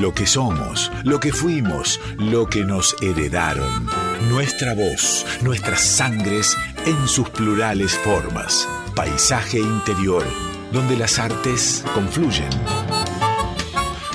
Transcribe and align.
Lo 0.00 0.12
que 0.12 0.26
somos, 0.26 0.92
lo 1.04 1.20
que 1.20 1.32
fuimos, 1.32 2.00
lo 2.18 2.46
que 2.46 2.64
nos 2.64 2.94
heredaron. 3.00 3.86
Nuestra 4.28 4.74
voz, 4.74 5.24
nuestras 5.40 5.80
sangres 5.80 6.54
en 6.84 7.08
sus 7.08 7.30
plurales 7.30 7.96
formas. 7.98 8.68
Paisaje 8.94 9.58
interior, 9.58 10.22
donde 10.70 10.96
las 10.96 11.18
artes 11.18 11.82
confluyen. 11.94 12.50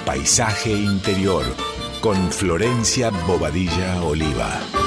Paisaje 0.06 0.72
interior, 0.72 1.46
con 2.00 2.32
Florencia 2.32 3.10
Bobadilla 3.26 4.04
Oliva. 4.04 4.81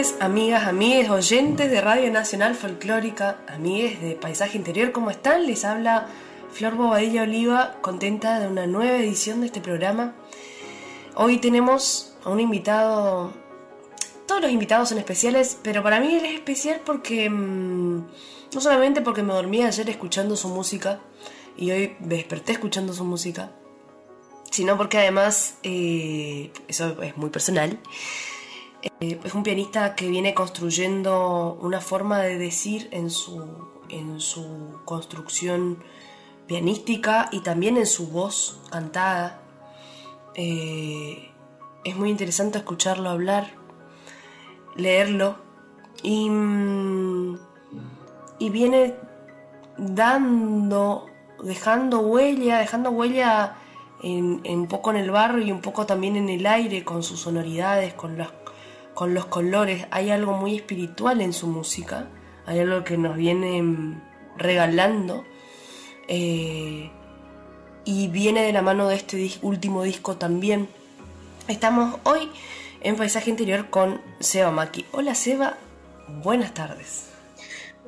Tardes, 0.00 0.14
amigas, 0.20 0.66
amigues, 0.66 1.10
oyentes 1.10 1.70
de 1.70 1.80
Radio 1.80 2.10
Nacional 2.10 2.54
Folclórica, 2.54 3.38
amigues 3.48 4.00
de 4.00 4.14
Paisaje 4.14 4.56
Interior, 4.56 4.92
¿cómo 4.92 5.10
están? 5.10 5.46
Les 5.46 5.64
habla 5.64 6.06
Flor 6.52 6.74
Bobadilla 6.74 7.24
Oliva, 7.24 7.76
contenta 7.82 8.40
de 8.40 8.48
una 8.48 8.66
nueva 8.66 8.96
edición 8.96 9.40
de 9.40 9.46
este 9.46 9.60
programa. 9.60 10.14
Hoy 11.16 11.36
tenemos 11.36 12.14
a 12.24 12.30
un 12.30 12.40
invitado, 12.40 13.34
todos 14.26 14.40
los 14.40 14.50
invitados 14.50 14.88
son 14.88 14.96
especiales, 14.96 15.58
pero 15.62 15.82
para 15.82 16.00
mí 16.00 16.14
él 16.14 16.24
es 16.24 16.34
especial 16.34 16.80
porque, 16.86 17.28
mm, 17.28 17.96
no 18.54 18.60
solamente 18.60 19.02
porque 19.02 19.22
me 19.22 19.34
dormí 19.34 19.62
ayer 19.62 19.90
escuchando 19.90 20.34
su 20.34 20.48
música 20.48 21.00
y 21.58 21.72
hoy 21.72 21.96
desperté 21.98 22.52
escuchando 22.52 22.94
su 22.94 23.04
música, 23.04 23.50
sino 24.50 24.78
porque 24.78 24.96
además, 24.96 25.56
eh, 25.62 26.50
eso 26.68 27.02
es 27.02 27.18
muy 27.18 27.28
personal, 27.28 27.78
eh, 28.82 29.20
es 29.22 29.34
un 29.34 29.42
pianista 29.42 29.94
que 29.94 30.08
viene 30.08 30.34
construyendo 30.34 31.58
una 31.60 31.80
forma 31.80 32.18
de 32.20 32.38
decir 32.38 32.88
en 32.92 33.10
su, 33.10 33.44
en 33.88 34.20
su 34.20 34.80
construcción 34.84 35.82
pianística 36.46 37.28
y 37.32 37.40
también 37.40 37.76
en 37.76 37.86
su 37.86 38.08
voz 38.08 38.60
cantada. 38.70 39.42
Eh, 40.34 41.30
es 41.84 41.96
muy 41.96 42.10
interesante 42.10 42.58
escucharlo 42.58 43.10
hablar, 43.10 43.54
leerlo 44.76 45.36
y, 46.02 46.28
mm, 46.30 47.38
y 48.38 48.50
viene 48.50 48.94
dando, 49.76 51.06
dejando 51.42 52.00
huella, 52.00 52.58
dejando 52.58 52.90
huella 52.90 53.56
un 54.02 54.66
poco 54.66 54.90
en 54.90 54.96
el 54.96 55.10
barro 55.10 55.40
y 55.40 55.52
un 55.52 55.60
poco 55.60 55.86
también 55.86 56.16
en 56.16 56.28
el 56.28 56.46
aire 56.46 56.84
con 56.84 57.02
sus 57.02 57.20
sonoridades, 57.20 57.94
con 57.94 58.16
las 58.16 58.30
con 59.00 59.14
los 59.14 59.24
colores, 59.24 59.86
hay 59.90 60.10
algo 60.10 60.34
muy 60.34 60.56
espiritual 60.56 61.22
en 61.22 61.32
su 61.32 61.46
música, 61.46 62.08
hay 62.44 62.58
algo 62.58 62.84
que 62.84 62.98
nos 62.98 63.16
viene 63.16 63.62
mm, 63.62 63.98
regalando 64.36 65.24
eh, 66.06 66.90
y 67.86 68.08
viene 68.08 68.42
de 68.42 68.52
la 68.52 68.60
mano 68.60 68.88
de 68.88 68.96
este 68.96 69.30
último 69.40 69.84
disco 69.84 70.18
también. 70.18 70.68
Estamos 71.48 71.98
hoy 72.02 72.28
en 72.82 72.96
Paisaje 72.96 73.30
Interior 73.30 73.70
con 73.70 74.02
Seba 74.18 74.50
Maki. 74.50 74.84
Hola 74.92 75.14
Seba, 75.14 75.56
buenas 76.22 76.52
tardes. 76.52 77.08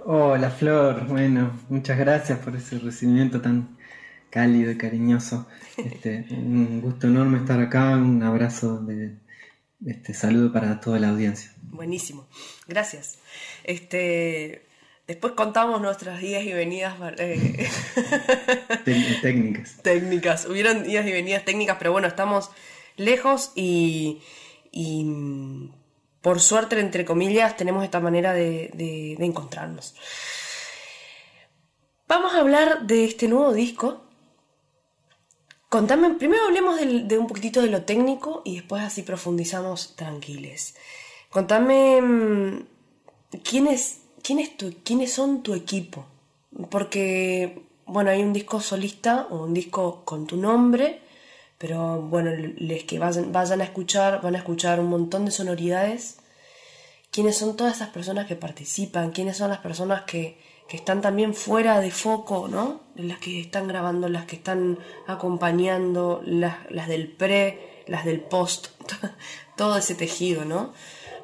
Hola 0.07 0.49
Flor, 0.49 1.07
bueno, 1.09 1.51
muchas 1.69 1.99
gracias 1.99 2.39
por 2.39 2.57
ese 2.57 2.79
recibimiento 2.79 3.43
tan 3.43 3.77
cálido 4.31 4.71
y 4.71 4.79
cariñoso. 4.79 5.47
Este, 5.77 6.25
un 6.31 6.81
gusto 6.81 7.09
enorme 7.09 7.37
estar 7.37 7.61
acá, 7.61 7.99
un 7.99 8.23
abrazo 8.23 8.79
de, 8.79 9.22
este, 9.87 10.15
saludo 10.15 10.53
para 10.53 10.81
toda 10.81 10.99
la 10.99 11.09
audiencia. 11.09 11.53
Buenísimo, 11.63 12.29
gracias. 12.67 13.19
Este, 13.65 14.67
después 15.07 15.33
contamos 15.35 15.81
nuestras 15.81 16.23
idas 16.23 16.45
y 16.45 16.53
venidas 16.53 16.95
eh, 17.19 17.69
técnicas. 19.23 19.77
Técnicas, 19.83 20.47
hubieron 20.47 20.89
idas 20.89 21.07
y 21.07 21.13
venidas 21.13 21.45
técnicas, 21.45 21.77
pero 21.79 21.93
bueno, 21.93 22.09
estamos 22.09 22.51
lejos 22.97 23.53
y, 23.55 24.21
por 26.21 26.41
suerte, 26.41 26.79
entre 26.79 27.05
comillas, 27.05 27.57
tenemos 27.57 27.85
esta 27.85 28.01
manera 28.01 28.33
de, 28.33 28.71
de 28.75 29.25
encontrarnos. 29.25 29.95
Vamos 32.07 32.35
a 32.35 32.41
hablar 32.41 32.87
de 32.87 33.05
este 33.07 33.27
nuevo 33.27 33.53
disco 33.53 34.05
Contame, 35.73 36.11
primero 36.17 36.45
hablemos 36.45 36.79
de 36.79 37.17
un 37.17 37.27
poquitito 37.27 37.63
de 37.63 37.69
lo 37.69 37.85
técnico 37.85 38.43
y 38.45 38.57
después 38.57 38.83
así 38.83 39.01
profundizamos 39.01 39.97
tranquiles. 39.97 40.75
Contame 41.31 41.99
mm, 42.03 42.67
quién 43.43 43.67
es, 43.69 44.01
quién 44.23 44.47
quiénes 44.85 45.15
son 45.15 45.43
tu 45.43 45.55
equipo. 45.55 46.05
Porque, 46.69 47.63
bueno, 47.87 48.11
hay 48.11 48.23
un 48.23 48.35
disco 48.35 48.61
solista 48.61 49.29
o 49.31 49.45
un 49.45 49.55
disco 49.55 50.03
con 50.05 50.27
tu 50.27 50.37
nombre, 50.37 51.01
pero 51.57 52.03
bueno, 52.03 52.33
les 52.59 52.85
que 52.85 52.99
vayan, 52.99 53.33
vayan 53.33 53.63
a 53.63 53.65
escuchar, 53.65 54.21
van 54.21 54.35
a 54.35 54.41
escuchar 54.41 54.79
un 54.79 54.91
montón 54.91 55.25
de 55.25 55.31
sonoridades. 55.31 56.19
¿Quiénes 57.11 57.39
son 57.39 57.57
todas 57.57 57.77
esas 57.77 57.89
personas 57.89 58.27
que 58.27 58.37
participan? 58.37 59.11
¿Quiénes 59.11 59.39
son 59.39 59.49
las 59.49 59.61
personas 59.61 60.03
que, 60.03 60.37
que 60.73 60.79
están 60.79 61.03
también 61.03 61.35
fuera 61.35 61.81
de 61.81 61.91
foco, 61.91 62.49
¿no? 62.51 62.81
Las 62.97 63.19
que 63.19 63.39
están 63.39 63.69
grabando, 63.69 64.09
las 64.09 64.25
que 64.25 64.37
están 64.37 64.79
acompañando, 65.07 66.23
las, 66.25 66.89
del 66.89 67.09
pre, 67.09 67.83
las 67.87 68.07
del 68.07 68.21
post, 68.21 68.69
todo 69.59 69.77
ese 69.77 69.95
tejido, 69.95 70.47
¿no? 70.47 70.73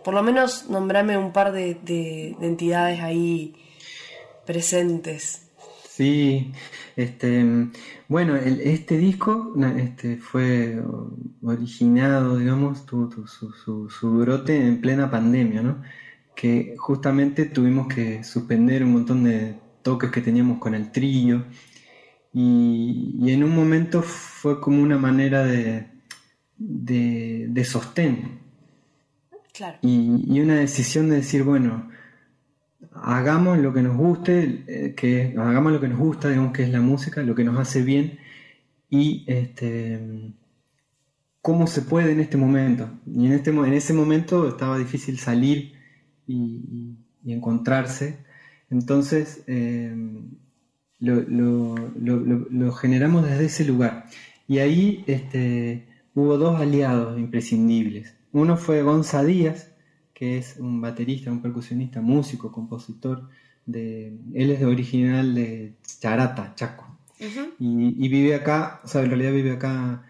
Por 0.04 0.12
lo 0.12 0.22
menos 0.22 0.69
nombrame 0.69 1.16
un 1.16 1.32
par 1.32 1.53
de, 1.53 2.37
entidades 2.42 3.00
ahí 3.00 3.54
presentes. 4.44 5.48
Sí, 5.88 6.53
este, 6.97 7.42
bueno, 8.06 8.37
este 8.37 8.98
disco 8.98 9.54
este, 9.78 10.19
fue 10.19 10.78
originado, 11.42 12.37
digamos, 12.37 12.84
tuvo 12.84 13.10
su, 13.26 13.50
su, 13.53 13.88
su, 13.88 14.10
brote 14.10 14.58
en 14.58 14.82
plena 14.82 15.10
pandemia, 15.10 15.62
¿no? 15.62 15.82
Que 16.38 16.76
justamente 16.78 17.47
tuvimos 17.47 17.88
que 17.88 18.22
suspender 18.22 18.84
un 18.84 18.93
montón 18.93 19.25
de 19.25 19.56
toques 19.82 20.12
que 20.12 20.21
teníamos 20.21 20.59
con 20.59 20.72
el 20.72 20.93
trillo 20.93 21.43
y, 22.32 23.28
en 23.28 23.43
un 23.43 23.53
momento 23.56 24.03
fue 24.03 24.60
como 24.60 24.81
una 24.81 24.99
manera 24.99 25.43
de, 25.44 25.88
de, 26.56 27.65
sostén. 27.65 28.38
Y, 29.82 30.41
una 30.41 30.60
decisión 30.60 31.09
de 31.09 31.16
decir, 31.16 31.43
bueno, 31.43 31.91
hagamos 32.94 33.59
lo 33.59 33.72
que 33.72 33.82
nos 33.82 33.97
guste, 33.97 34.62
eh, 34.69 34.94
que 34.94 35.34
hagamos 35.37 35.72
lo 35.72 35.81
que 35.81 35.88
nos 35.88 35.99
gusta, 35.99 36.28
digamos 36.28 36.53
que 36.53 36.62
es 36.62 36.70
la 36.70 36.81
música, 36.81 37.20
lo 37.25 37.34
que 37.34 37.43
nos 37.43 37.59
hace 37.59 37.82
bien 37.82 38.20
y 38.88 39.25
este 39.26 40.34
cómo 41.43 41.66
se 41.66 41.82
puede 41.82 42.12
en 42.12 42.20
este 42.20 42.37
momento. 42.37 42.88
Y 43.06 43.26
en, 43.26 43.32
este, 43.32 43.50
en 43.50 43.72
ese 43.72 43.93
momento 43.93 44.47
estaba 44.47 44.78
difícil 44.78 45.19
salir 45.19 45.78
y, 46.28 46.97
encontrarse. 47.27 48.25
Entonces, 48.71 49.43
eh, 49.47 49.94
lo, 51.00 52.72
generamos 52.72 53.25
desde 53.25 53.47
ese 53.47 53.65
lugar. 53.65 54.06
Y 54.47 54.59
ahí 54.59 55.05
este, 55.06 55.88
hubo 56.15 56.38
dos 56.38 56.61
aliados 56.61 57.19
imprescindibles. 57.19 58.15
Uno 58.33 58.56
fue 58.56 58.83
Gonza 58.83 59.25
Díaz, 59.25 59.72
que 60.15 60.38
es 60.38 60.56
un 60.59 60.81
baterista, 60.81 61.31
un 61.31 61.43
percusionista, 61.43 62.00
músico, 62.00 62.53
compositor. 62.53 63.28
De, 63.67 64.19
él 64.34 64.50
es 64.50 64.61
de 64.61 64.67
original 64.67 65.34
de 65.34 65.77
Charata, 66.00 66.55
Chaco. 66.55 66.87
y, 67.59 68.09
vive 68.09 68.34
acá, 68.34 68.81
o 68.84 68.88
sea, 68.88 69.03
en 69.03 69.09
realidad 69.09 69.33
vive 69.33 69.53
acá, 69.53 70.05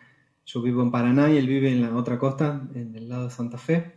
yo 0.46 0.62
vivo 0.62 0.82
en 0.82 0.90
Paraná 0.90 1.30
y 1.30 1.36
él 1.36 1.48
vive 1.48 1.70
en 1.70 1.82
la 1.82 1.94
otra 1.94 2.18
costa, 2.18 2.68
en 2.74 2.94
el 2.94 3.08
lado 3.08 3.24
de 3.24 3.30
Santa 3.30 3.58
Fe. 3.58 3.92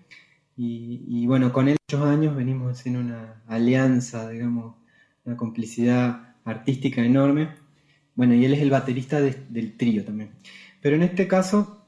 Y, 0.57 1.25
bueno, 1.25 1.51
con 1.51 1.67
él 1.67 1.77
muchos 1.87 2.07
años 2.07 2.35
venimos 2.35 2.71
haciendo 2.77 2.99
una 2.99 3.41
alianza, 3.47 4.29
digamos, 4.29 4.75
una 5.25 5.35
complicidad 5.35 6.35
artística 6.45 7.03
enorme. 7.03 7.49
Bueno, 8.15 8.35
y 8.35 8.45
él 8.45 8.53
es 8.53 8.61
el 8.61 8.69
baterista 8.69 9.19
del 9.21 9.77
trío 9.77 10.05
también. 10.05 10.31
Pero 10.81 10.95
en 10.95 11.03
este 11.03 11.27
caso, 11.27 11.85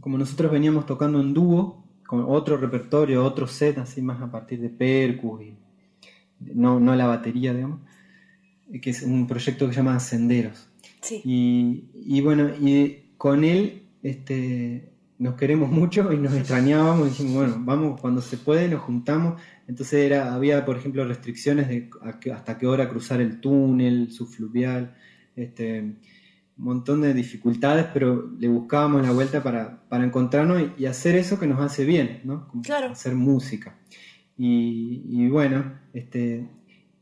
como 0.00 0.16
nosotros 0.16 0.50
veníamos 0.50 0.86
tocando 0.86 1.20
en 1.20 1.34
dúo, 1.34 1.84
con 2.06 2.24
otro 2.26 2.56
repertorio, 2.56 3.22
otro 3.22 3.46
set, 3.46 3.76
así 3.76 4.00
más 4.00 4.22
a 4.22 4.30
partir 4.30 4.60
de 4.60 4.70
percus 4.70 5.42
y 5.42 5.54
no, 6.54 6.80
no 6.80 6.94
la 6.94 7.06
batería, 7.06 7.52
digamos, 7.52 7.80
que 8.80 8.90
es 8.90 9.02
un 9.02 9.26
proyecto 9.26 9.66
que 9.66 9.74
se 9.74 9.80
llama 9.80 10.00
Senderos. 10.00 10.68
Sí. 11.02 11.20
Y, 11.24 11.84
y 11.94 12.22
bueno, 12.22 12.48
y 12.48 13.12
con 13.18 13.44
él 13.44 13.82
este, 14.02 14.90
nos 15.18 15.34
queremos 15.34 15.70
mucho 15.70 16.12
y 16.12 16.16
nos 16.16 16.32
extrañábamos 16.34 17.06
y 17.06 17.10
dijimos, 17.10 17.34
bueno, 17.34 17.56
vamos, 17.60 18.00
cuando 18.00 18.20
se 18.20 18.36
puede 18.36 18.68
nos 18.68 18.82
juntamos. 18.82 19.40
Entonces 19.66 20.04
era, 20.04 20.32
había, 20.34 20.64
por 20.64 20.76
ejemplo, 20.76 21.04
restricciones 21.04 21.68
de 21.68 21.90
hasta 22.32 22.56
qué 22.56 22.66
hora 22.66 22.88
cruzar 22.88 23.20
el 23.20 23.40
túnel 23.40 24.12
subfluvial. 24.12 24.94
Este, 25.34 25.80
un 26.58 26.64
montón 26.64 27.00
de 27.00 27.14
dificultades, 27.14 27.86
pero 27.92 28.30
le 28.38 28.48
buscábamos 28.48 29.02
la 29.02 29.12
vuelta 29.12 29.42
para, 29.42 30.04
encontrarnos 30.04 30.62
y, 30.76 30.86
hacer 30.86 31.14
eso 31.14 31.38
que 31.38 31.46
nos 31.46 31.60
hace 31.60 31.84
bien, 31.84 32.20
¿no? 32.24 32.50
claro. 32.62 32.90
Hacer 32.90 33.14
música. 33.14 33.76
Y, 34.36 35.28
bueno, 35.28 35.72
este, 35.92 36.48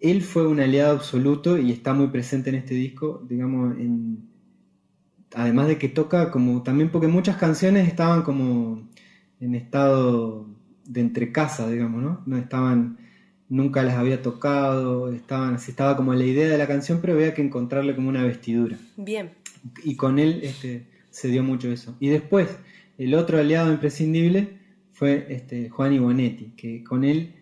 él 0.00 0.22
fue 0.22 0.46
un 0.46 0.60
aliado 0.60 0.96
absoluto 0.96 1.58
y 1.58 1.70
está 1.70 1.92
muy 1.92 2.08
presente 2.08 2.48
en 2.48 2.56
este 2.56 2.74
disco, 2.74 3.22
digamos, 3.28 3.76
en, 3.78 4.35
además 5.36 5.68
de 5.68 5.76
que 5.76 5.88
toca 5.88 6.30
como 6.30 6.62
también 6.62 6.90
porque 6.90 7.08
muchas 7.08 7.36
canciones 7.36 7.86
estaban 7.86 8.22
como 8.22 8.88
en 9.38 9.54
estado 9.54 10.46
de 10.86 11.02
entrecasa, 11.02 11.68
digamos, 11.68 12.02
¿no? 12.02 12.22
No 12.24 12.38
estaban, 12.38 12.96
nunca 13.50 13.82
las 13.82 13.96
había 13.96 14.22
tocado, 14.22 15.12
estaban, 15.12 15.56
así 15.56 15.72
estaba 15.72 15.94
como 15.94 16.14
la 16.14 16.24
idea 16.24 16.48
de 16.48 16.56
la 16.56 16.66
canción, 16.66 17.00
pero 17.02 17.12
había 17.12 17.34
que 17.34 17.42
encontrarle 17.42 17.94
como 17.94 18.08
una 18.08 18.24
vestidura. 18.24 18.78
Bien. 18.96 19.32
Y 19.84 19.96
con 19.96 20.18
él 20.18 20.40
este, 20.42 20.86
se 21.10 21.28
dio 21.28 21.42
mucho 21.42 21.70
eso. 21.70 21.94
Y 22.00 22.08
después, 22.08 22.48
el 22.96 23.14
otro 23.14 23.38
aliado 23.38 23.70
imprescindible 23.70 24.58
fue 24.92 25.26
este, 25.28 25.68
Juan 25.68 25.92
Ibonetti, 25.92 26.54
que 26.56 26.82
con 26.82 27.04
él, 27.04 27.34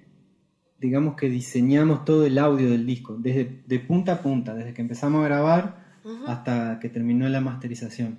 digamos 0.81 1.15
que 1.15 1.29
diseñamos 1.29 2.05
todo 2.05 2.27
el 2.27 2.39
audio 2.39 2.69
del 2.71 2.87
disco, 2.87 3.17
desde 3.17 3.63
de 3.65 3.79
punta 3.79 4.15
a 4.15 4.23
punta, 4.23 4.53
desde 4.53 4.75
que 4.75 4.83
empezamos 4.83 5.23
a 5.23 5.29
grabar 5.29 5.84
hasta 6.27 6.79
que 6.81 6.89
terminó 6.89 7.29
la 7.29 7.41
masterización. 7.41 8.19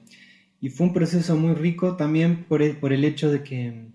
Y 0.59 0.69
fue 0.69 0.87
un 0.87 0.93
proceso 0.93 1.35
muy 1.35 1.53
rico 1.53 1.95
también 1.95 2.45
por 2.45 2.61
el, 2.61 2.77
por 2.77 2.93
el 2.93 3.03
hecho 3.03 3.31
de 3.31 3.43
que 3.43 3.89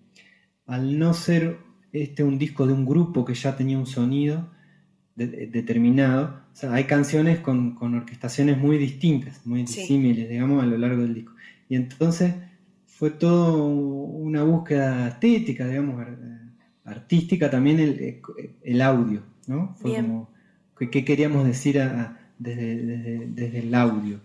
al 0.66 0.98
no 0.98 1.14
ser 1.14 1.58
este 1.92 2.22
un 2.22 2.38
disco 2.38 2.66
de 2.66 2.72
un 2.72 2.86
grupo 2.86 3.24
que 3.24 3.34
ya 3.34 3.56
tenía 3.56 3.78
un 3.78 3.86
sonido 3.86 4.48
determinado, 5.16 6.40
hay 6.70 6.84
canciones 6.84 7.40
con, 7.40 7.76
orquestaciones 7.80 8.56
muy 8.56 8.78
distintas, 8.78 9.44
muy 9.44 9.62
disímiles, 9.62 10.28
digamos, 10.28 10.62
a 10.62 10.66
lo 10.66 10.78
largo 10.78 11.02
del 11.02 11.14
disco. 11.14 11.32
Y 11.68 11.76
entonces 11.76 12.34
fue 12.86 13.10
todo 13.10 13.66
una 13.66 14.42
búsqueda 14.44 15.08
estética, 15.08 15.66
digamos, 15.66 16.06
artística 16.84 17.50
también 17.50 17.80
el, 18.62 18.80
audio, 18.80 19.22
¿no? 19.46 19.74
Fue 19.74 19.96
como, 19.96 20.30
¿qué, 20.78 21.04
queríamos 21.04 21.44
decir 21.46 21.80
desde, 22.40 23.58
el 23.58 23.74
audio? 23.74 24.20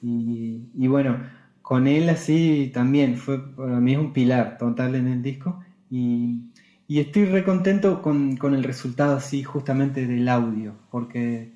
y, 0.00 0.62
y, 0.74 0.86
bueno, 0.86 1.18
con 1.60 1.86
él 1.86 2.08
así 2.08 2.70
también, 2.72 3.16
fue 3.16 3.54
para 3.54 3.80
mí 3.80 3.92
es 3.92 3.98
un 3.98 4.12
pilar 4.12 4.56
total 4.58 4.94
en 4.94 5.08
el 5.08 5.22
disco. 5.22 5.60
Y, 5.90 6.50
estoy 6.88 7.26
recontento 7.26 8.00
con, 8.00 8.36
con 8.36 8.54
el 8.54 8.64
resultado 8.64 9.16
así 9.16 9.42
justamente 9.42 10.06
del 10.06 10.28
audio, 10.28 10.76
porque 10.90 11.52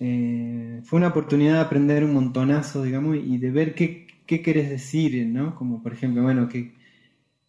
eh, 0.00 0.80
fue 0.84 0.98
una 0.98 1.08
oportunidad 1.08 1.54
de 1.54 1.60
aprender 1.60 2.04
un 2.04 2.14
montonazo, 2.14 2.82
digamos, 2.82 3.16
y 3.16 3.38
de 3.38 3.50
ver 3.50 3.74
qué, 3.74 4.06
qué 4.26 4.42
querés 4.42 4.70
decir, 4.70 5.24
¿no? 5.26 5.54
Como 5.54 5.82
por 5.82 5.92
ejemplo, 5.92 6.22
bueno, 6.22 6.48
que, 6.48 6.74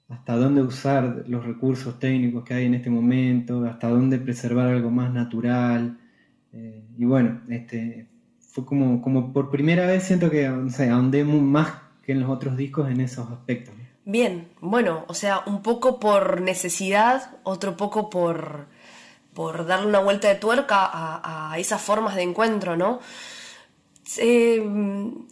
hasta 0.09 0.35
dónde 0.37 0.61
usar 0.61 1.25
los 1.27 1.45
recursos 1.45 1.99
técnicos 1.99 2.43
que 2.43 2.53
hay 2.53 2.65
en 2.65 2.75
este 2.75 2.89
momento, 2.89 3.65
hasta 3.65 3.89
dónde 3.89 4.19
preservar 4.19 4.67
algo 4.67 4.89
más 4.89 5.13
natural. 5.13 5.97
Eh, 6.53 6.83
y 6.97 7.05
bueno, 7.05 7.41
este, 7.49 8.07
fue 8.39 8.65
como, 8.65 9.01
como 9.01 9.33
por 9.33 9.51
primera 9.51 9.85
vez 9.85 10.03
siento 10.03 10.29
que 10.29 10.49
o 10.49 10.69
sea, 10.69 10.93
ahondé 10.93 11.23
más 11.23 11.73
que 12.03 12.13
en 12.13 12.21
los 12.21 12.29
otros 12.29 12.57
discos 12.57 12.89
en 12.89 13.01
esos 13.01 13.29
aspectos. 13.29 13.73
Bien, 14.05 14.47
bueno, 14.61 15.03
o 15.07 15.13
sea, 15.13 15.43
un 15.45 15.61
poco 15.61 15.99
por 15.99 16.39
necesidad, 16.39 17.31
otro 17.43 17.75
poco 17.75 18.09
por, 18.09 18.67
por 19.33 19.65
darle 19.65 19.87
una 19.87 19.99
vuelta 19.99 20.29
de 20.29 20.35
tuerca 20.35 20.89
a, 20.89 21.53
esas 21.59 21.81
formas 21.81 22.15
de 22.15 22.21
encuentro, 22.21 22.77
¿no? 22.77 23.01
Eh, 24.17 24.61
un 24.61 25.27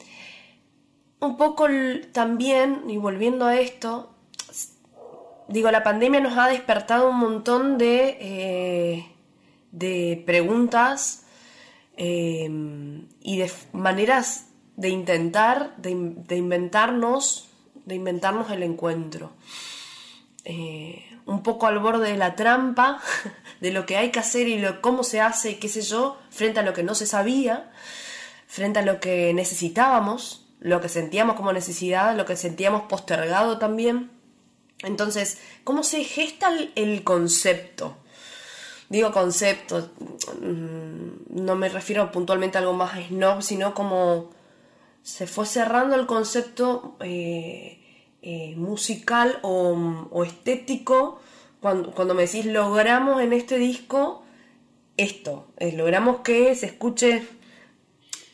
poco 1.37 1.67
también, 2.11 2.81
y 2.89 2.97
volviendo 2.97 3.45
a 3.45 3.57
esto, 3.57 4.15
digo, 5.47 5.71
la 5.71 5.83
pandemia 5.83 6.19
nos 6.19 6.37
ha 6.37 6.47
despertado 6.47 7.09
un 7.09 7.17
montón 7.17 7.77
de, 7.77 8.17
eh, 8.19 9.14
de 9.75 10.23
preguntas 10.25 11.25
eh, 11.97 12.49
y 13.21 13.37
de 13.37 13.51
maneras 13.73 14.47
de 14.75 14.89
intentar, 14.89 15.75
de, 15.77 15.95
de 16.27 16.35
inventarnos 16.35 17.49
de 17.85 17.95
inventarnos 17.95 18.51
el 18.51 18.63
encuentro. 18.63 19.31
Eh, 20.43 21.03
un 21.25 21.41
poco 21.41 21.65
al 21.67 21.79
borde 21.79 22.11
de 22.11 22.17
la 22.17 22.35
trampa, 22.35 22.99
de 23.61 23.71
lo 23.71 23.85
que 23.85 23.97
hay 23.97 24.11
que 24.11 24.19
hacer 24.19 24.47
y 24.47 24.59
lo, 24.59 24.81
cómo 24.81 25.03
se 25.03 25.21
hace 25.21 25.51
y 25.51 25.55
qué 25.55 25.69
sé 25.69 25.81
yo, 25.81 26.19
frente 26.29 26.59
a 26.59 26.63
lo 26.63 26.73
que 26.73 26.83
no 26.83 26.95
se 26.95 27.07
sabía, 27.07 27.71
frente 28.47 28.79
a 28.79 28.83
lo 28.83 28.99
que 28.99 29.33
necesitábamos, 29.33 30.47
lo 30.59 30.81
que 30.81 30.89
sentíamos 30.89 31.35
como 31.35 31.53
necesidad, 31.53 32.15
lo 32.15 32.25
que 32.25 32.35
sentíamos 32.35 32.83
postergado 32.83 33.57
también. 33.57 34.11
Entonces, 34.79 35.39
¿cómo 35.63 35.83
se 35.83 36.03
gesta 36.03 36.49
el 36.75 37.03
concepto? 37.03 37.97
Digo 38.89 39.11
concepto, 39.11 39.91
mm, 40.41 41.43
no 41.43 41.55
me 41.55 41.69
refiero 41.69 42.11
puntualmente 42.11 42.57
a 42.57 42.61
algo 42.61 42.73
más 42.73 42.99
snob, 43.07 43.41
sino 43.41 43.73
como 43.73 44.29
se 45.01 45.27
fue 45.27 45.45
cerrando 45.45 45.95
el 45.95 46.05
concepto 46.05 46.95
eh, 46.99 47.79
eh, 48.21 48.53
musical 48.55 49.39
o, 49.41 50.23
estético 50.23 51.19
cuando, 51.61 51.91
cuando, 51.91 52.13
me 52.13 52.23
decís 52.23 52.45
logramos 52.45 53.21
en 53.21 53.33
este 53.33 53.57
disco 53.57 54.23
esto, 54.97 55.47
eh, 55.57 55.71
logramos 55.73 56.21
que 56.21 56.53
se 56.55 56.67
escuche 56.67 57.23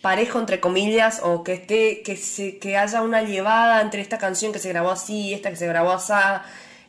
parejo 0.02 0.40
entre 0.40 0.60
comillas 0.60 1.22
o 1.24 1.44
que 1.44 1.54
esté 1.54 2.02
que 2.04 2.16
se 2.16 2.58
que 2.58 2.78
haya 2.78 3.02
una 3.02 3.22
llevada 3.22 3.82
entre 3.82 4.02
esta 4.02 4.18
canción 4.18 4.52
que 4.52 4.60
se 4.60 4.70
grabó 4.70 4.92
así 4.92 5.34
esta 5.34 5.50
que 5.50 5.56
se 5.56 5.68
grabó 5.68 5.92
así 5.92 6.14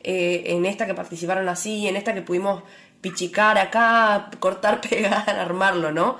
en 0.04 0.64
esta 0.64 0.86
que 0.86 0.94
participaron 0.94 1.48
así 1.48 1.86
en 1.88 1.96
esta 1.96 2.14
que 2.14 2.22
pudimos 2.22 2.62
pichicar 3.02 3.58
acá 3.58 4.30
cortar 4.40 4.80
pegar 4.88 5.28
armarlo 5.28 5.92
no 5.92 6.16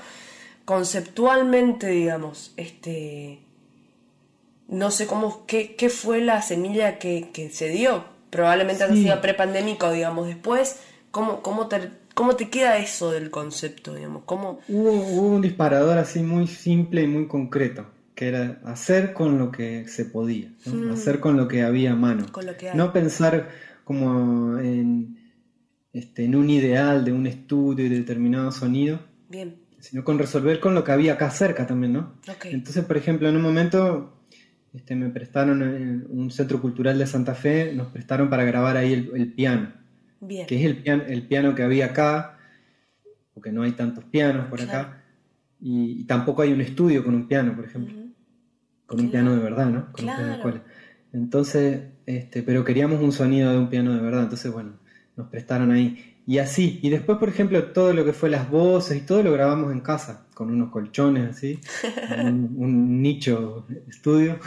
conceptualmente 0.67 1.87
digamos 1.87 2.53
este 2.59 3.41
no 4.73 4.91
sé 4.91 5.07
cómo, 5.07 5.45
qué, 5.47 5.77
qué 5.77 5.91
fue 5.91 6.23
la 6.23 6.41
semilla 6.41 6.99
que, 6.99 7.51
se 7.53 7.69
dio. 7.69 8.05
Probablemente 8.31 8.83
ha 8.83 8.89
sido 8.89 9.21
prepandémico, 9.21 9.93
digamos. 9.93 10.27
Después, 10.27 10.81
¿cómo, 11.11 11.43
cómo, 11.43 11.69
te, 11.69 11.91
¿cómo 12.15 12.37
te 12.37 12.49
queda 12.49 12.79
eso 12.79 13.11
del 13.11 13.31
concepto, 13.31 13.95
digamos? 13.95 14.23
¿Cómo... 14.25 14.61
Hubo, 14.69 14.91
un 14.91 15.43
disparador 15.43 15.99
así 15.99 16.23
muy 16.23 16.47
simple 16.47 17.03
y 17.03 17.07
muy 17.07 17.29
concreto, 17.29 17.85
que 18.15 18.29
era 18.29 18.61
hacer 18.65 19.13
con 19.13 19.39
lo 19.39 19.53
que 19.53 19.87
se 19.89 20.07
podía, 20.07 20.51
mm. 20.65 20.93
hacer 20.93 21.21
con 21.21 21.37
lo 21.37 21.49
que 21.49 21.63
había 21.63 21.93
a 21.93 21.97
mano. 21.97 22.25
No 22.73 22.93
pensar 22.95 23.51
como 23.85 24.59
en, 24.59 25.19
este, 25.93 26.25
en 26.25 26.35
un 26.35 26.49
ideal 26.51 27.05
de 27.05 27.13
un 27.13 27.27
estudio 27.27 27.87
y 27.87 27.89
de 27.89 27.99
determinado 27.99 28.51
sonido. 28.53 29.01
Bien. 29.29 29.57
Sino 29.79 30.05
con 30.05 30.19
resolver 30.19 30.61
con 30.61 30.75
lo 30.75 30.85
que 30.85 30.93
había 30.93 31.15
acá 31.15 31.31
cerca 31.31 31.67
también, 31.67 31.93
¿no? 31.93 32.15
Entonces, 32.45 32.85
por 32.85 32.97
ejemplo, 32.97 33.29
en 33.29 33.37
un 33.37 33.43
momento 33.43 34.23
este, 34.73 34.95
me 34.95 35.11
prestaron 35.11 35.63
en 35.63 36.07
un 36.09 36.31
centro 36.31 36.61
cultural 36.61 36.99
de 36.99 37.07
Santa 37.07 37.35
Fe, 37.35 37.75
nos 37.75 37.89
prestaron 37.89 38.31
para 38.31 38.45
grabar 38.45 38.77
ahí 38.77 39.11
el, 39.13 39.33
piano. 39.33 39.73
Que 40.27 40.45
es 40.49 40.65
el 40.65 40.79
piano, 40.79 41.03
el 41.07 41.27
piano 41.27 41.55
que 41.55 41.63
había 41.63 41.87
acá, 41.87 42.39
porque 43.35 43.53
no 43.53 43.63
hay 43.63 43.73
tantos 43.73 44.05
pianos 44.05 44.47
por 44.47 44.63
acá. 44.63 45.03
Y, 45.61 46.05
tampoco 46.05 46.43
hay 46.43 46.53
un 46.53 46.61
estudio 46.61 47.05
con 47.05 47.15
un 47.15 47.29
piano, 47.29 47.55
por 47.55 47.65
ejemplo. 47.65 47.95
Con 48.87 49.01
un 49.01 49.11
piano 49.11 49.35
de 49.35 49.43
verdad, 49.43 49.67
¿no? 49.67 49.93
Con 49.93 50.63
Entonces, 51.13 51.83
este, 52.07 52.43
pero 52.43 52.65
queríamos 52.65 53.01
un 53.03 53.13
sonido 53.13 53.53
de 53.53 53.59
un 53.59 53.69
piano 53.69 53.95
de 53.95 54.01
verdad. 54.01 54.23
Entonces, 54.23 54.51
bueno, 54.51 54.79
nos 55.17 55.29
prestaron 55.29 55.71
ahí. 55.71 56.13
Y 56.25 56.39
así, 56.39 56.79
y 56.83 56.89
después, 56.89 57.19
por 57.19 57.29
ejemplo, 57.29 57.65
todo 57.73 57.93
lo 57.93 58.05
que 58.05 58.13
fue 58.13 58.31
las 58.31 58.49
voces 58.49 58.97
y 58.97 59.01
todo 59.01 59.25
lo 59.25 59.33
grabamos 59.33 59.73
en 59.73 59.81
casa, 59.81 60.25
con 60.35 60.51
unos 60.51 60.71
colchones 60.71 61.29
así, 61.31 61.59
un, 62.17 63.03
nicho 63.03 63.67
estudio. 63.89 64.39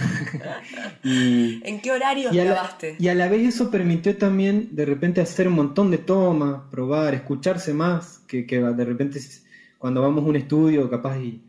¿En 1.04 1.82
qué 1.82 1.92
horario 1.92 2.30
grabaste? 2.32 2.96
y 2.98 3.10
a 3.10 3.16
la 3.16 3.28
vez 3.28 3.56
eso 3.56 3.70
permitió 3.70 4.16
también 4.16 4.70
de 4.72 4.86
repente 4.86 5.20
hacer 5.20 5.50
un 5.50 5.56
montón 5.56 5.92
de 5.92 5.98
tomas, 5.98 6.62
probar, 6.72 7.14
escucharse 7.14 7.74
más, 7.74 8.20
que, 8.26 8.46
que 8.46 8.62
de 8.62 8.86
repente 8.86 9.20
cuando 9.78 10.02
vamos 10.02 10.24
a 10.24 10.28
un 10.28 10.38
estudio 10.38 10.90
capaz 10.90 11.20
y 11.20 11.44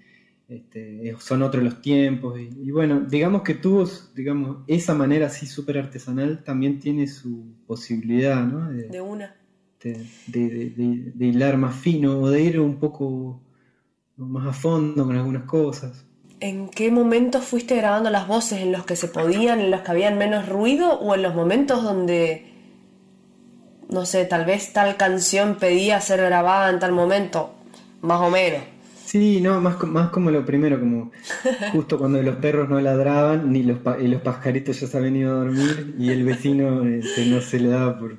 este, 0.49 1.15
son 1.19 1.43
otros 1.43 1.63
los 1.63 1.81
tiempos. 1.81 2.39
Y, 2.39 2.71
bueno, 2.71 3.01
digamos 3.01 3.43
que 3.43 3.55
tuvo, 3.55 3.89
digamos, 4.15 4.59
esa 4.67 4.95
manera 4.95 5.27
así 5.27 5.47
súper 5.47 5.79
artesanal 5.79 6.45
también 6.45 6.79
tiene 6.79 7.07
su 7.07 7.55
posibilidad, 7.67 8.45
¿no? 8.45 8.71
de 8.71 9.01
una 9.01 9.37
de, 9.93 11.15
hilar 11.19 11.57
más 11.57 11.75
fino 11.75 12.19
o 12.19 12.31
de 12.31 12.43
ir 12.43 12.61
un 12.61 12.77
poco 12.77 13.41
más 14.17 14.47
a 14.47 14.53
fondo 14.53 15.05
con 15.05 15.17
algunas 15.17 15.45
cosas. 15.45 16.05
¿En 16.41 16.69
qué 16.69 16.91
momentos 16.91 17.45
fuiste 17.45 17.77
grabando 17.77 18.11
las 18.11 18.27
voces? 18.27 18.61
¿En 18.61 18.73
los 18.73 18.85
que 18.85 18.97
se 18.97 19.09
podían, 19.09 19.61
en 19.61 19.71
los 19.71 19.81
que 19.83 19.91
habían 19.91 20.19
menos 20.19 20.49
ruido 20.49 20.99
o 21.01 21.15
en 21.15 21.23
los 21.23 21.35
momentos 21.35 21.83
donde, 21.83 22.53
no 23.89 24.05
sé, 24.05 24.27
tal 24.27 24.45
vez 24.45 24.73
tal 24.73 24.97
canción 24.97 25.57
pedía 25.57 26.01
ser 26.01 26.21
grabada 26.21 26.71
en 26.71 26.79
tal 26.79 26.93
momento? 26.93 27.55
Más 28.03 28.21
o 28.21 28.31
menos. 28.31 28.61
Sí, 29.07 29.41
no, 29.41 29.61
más, 29.61 29.81
más 29.85 30.11
como 30.11 30.31
lo 30.31 30.45
primero, 30.45 30.81
como 30.81 31.13
justo 31.73 31.97
cuando 31.97 32.21
los 32.23 32.37
perros 32.37 32.69
no 32.69 32.81
ladraban, 32.81 33.53
ni 33.53 33.63
los, 33.63 33.79
y 34.01 34.09
los 34.09 34.21
pajaritos 34.21 34.81
ya 34.81 34.89
se 34.89 34.97
habían 34.97 35.17
ido 35.17 35.33
a 35.33 35.45
dormir, 35.45 35.95
y 35.99 36.11
el 36.11 36.25
vecino 36.25 36.85
este, 36.85 37.27
no 37.27 37.41
se 37.41 37.61
le 37.61 37.69
daba 37.69 37.99
por, 37.99 38.17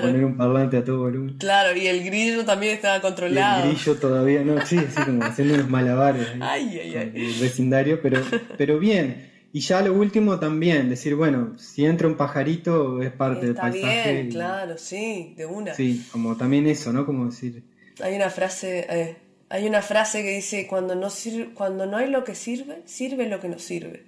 poner 0.00 0.24
un 0.24 0.36
parlante 0.36 0.78
a 0.78 0.84
todo 0.84 1.00
volumen. 1.00 1.36
Claro, 1.38 1.76
y 1.76 1.86
el 1.86 2.02
grillo 2.02 2.44
también 2.44 2.74
estaba 2.74 3.00
controlado. 3.00 3.64
el 3.64 3.74
grillo 3.74 3.96
todavía 3.96 4.42
no, 4.42 4.64
sí, 4.64 4.78
así 4.78 5.02
como 5.02 5.22
haciendo 5.24 5.54
unos 5.54 5.68
malabares 5.68 6.26
ay, 6.40 6.80
ay, 6.82 6.96
ay. 6.96 7.12
el 7.14 7.40
vecindario, 7.40 8.00
pero, 8.00 8.22
pero 8.56 8.78
bien. 8.78 9.30
Y 9.52 9.60
ya 9.60 9.82
lo 9.82 9.92
último 9.92 10.38
también, 10.38 10.88
decir, 10.88 11.16
bueno, 11.16 11.58
si 11.58 11.84
entra 11.84 12.06
un 12.06 12.16
pajarito 12.16 13.02
es 13.02 13.10
parte 13.10 13.46
del 13.46 13.56
paisaje. 13.56 14.12
Bien, 14.12 14.30
claro, 14.30 14.78
sí, 14.78 15.34
de 15.36 15.44
una. 15.44 15.74
Sí, 15.74 16.06
como 16.12 16.36
también 16.36 16.66
eso, 16.68 16.92
¿no? 16.92 17.04
Como 17.04 17.26
decir. 17.26 17.64
Hay 18.00 18.14
una 18.14 18.30
frase, 18.30 18.86
eh, 18.88 19.16
hay 19.50 19.66
una 19.66 19.82
frase 19.82 20.22
que 20.22 20.30
dice 20.30 20.66
cuando 20.68 20.94
no 20.94 21.10
sirve, 21.10 21.52
cuando 21.52 21.84
no 21.84 21.96
hay 21.96 22.08
lo 22.08 22.22
que 22.22 22.36
sirve, 22.36 22.82
sirve 22.86 23.26
lo 23.26 23.40
que 23.40 23.48
no 23.48 23.58
sirve. 23.58 24.04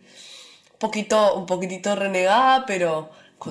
Un 0.73 0.79
poquito, 0.79 1.35
un 1.37 1.47
poquitito 1.47 1.95
renegada, 1.97 2.65
pero 2.65 3.11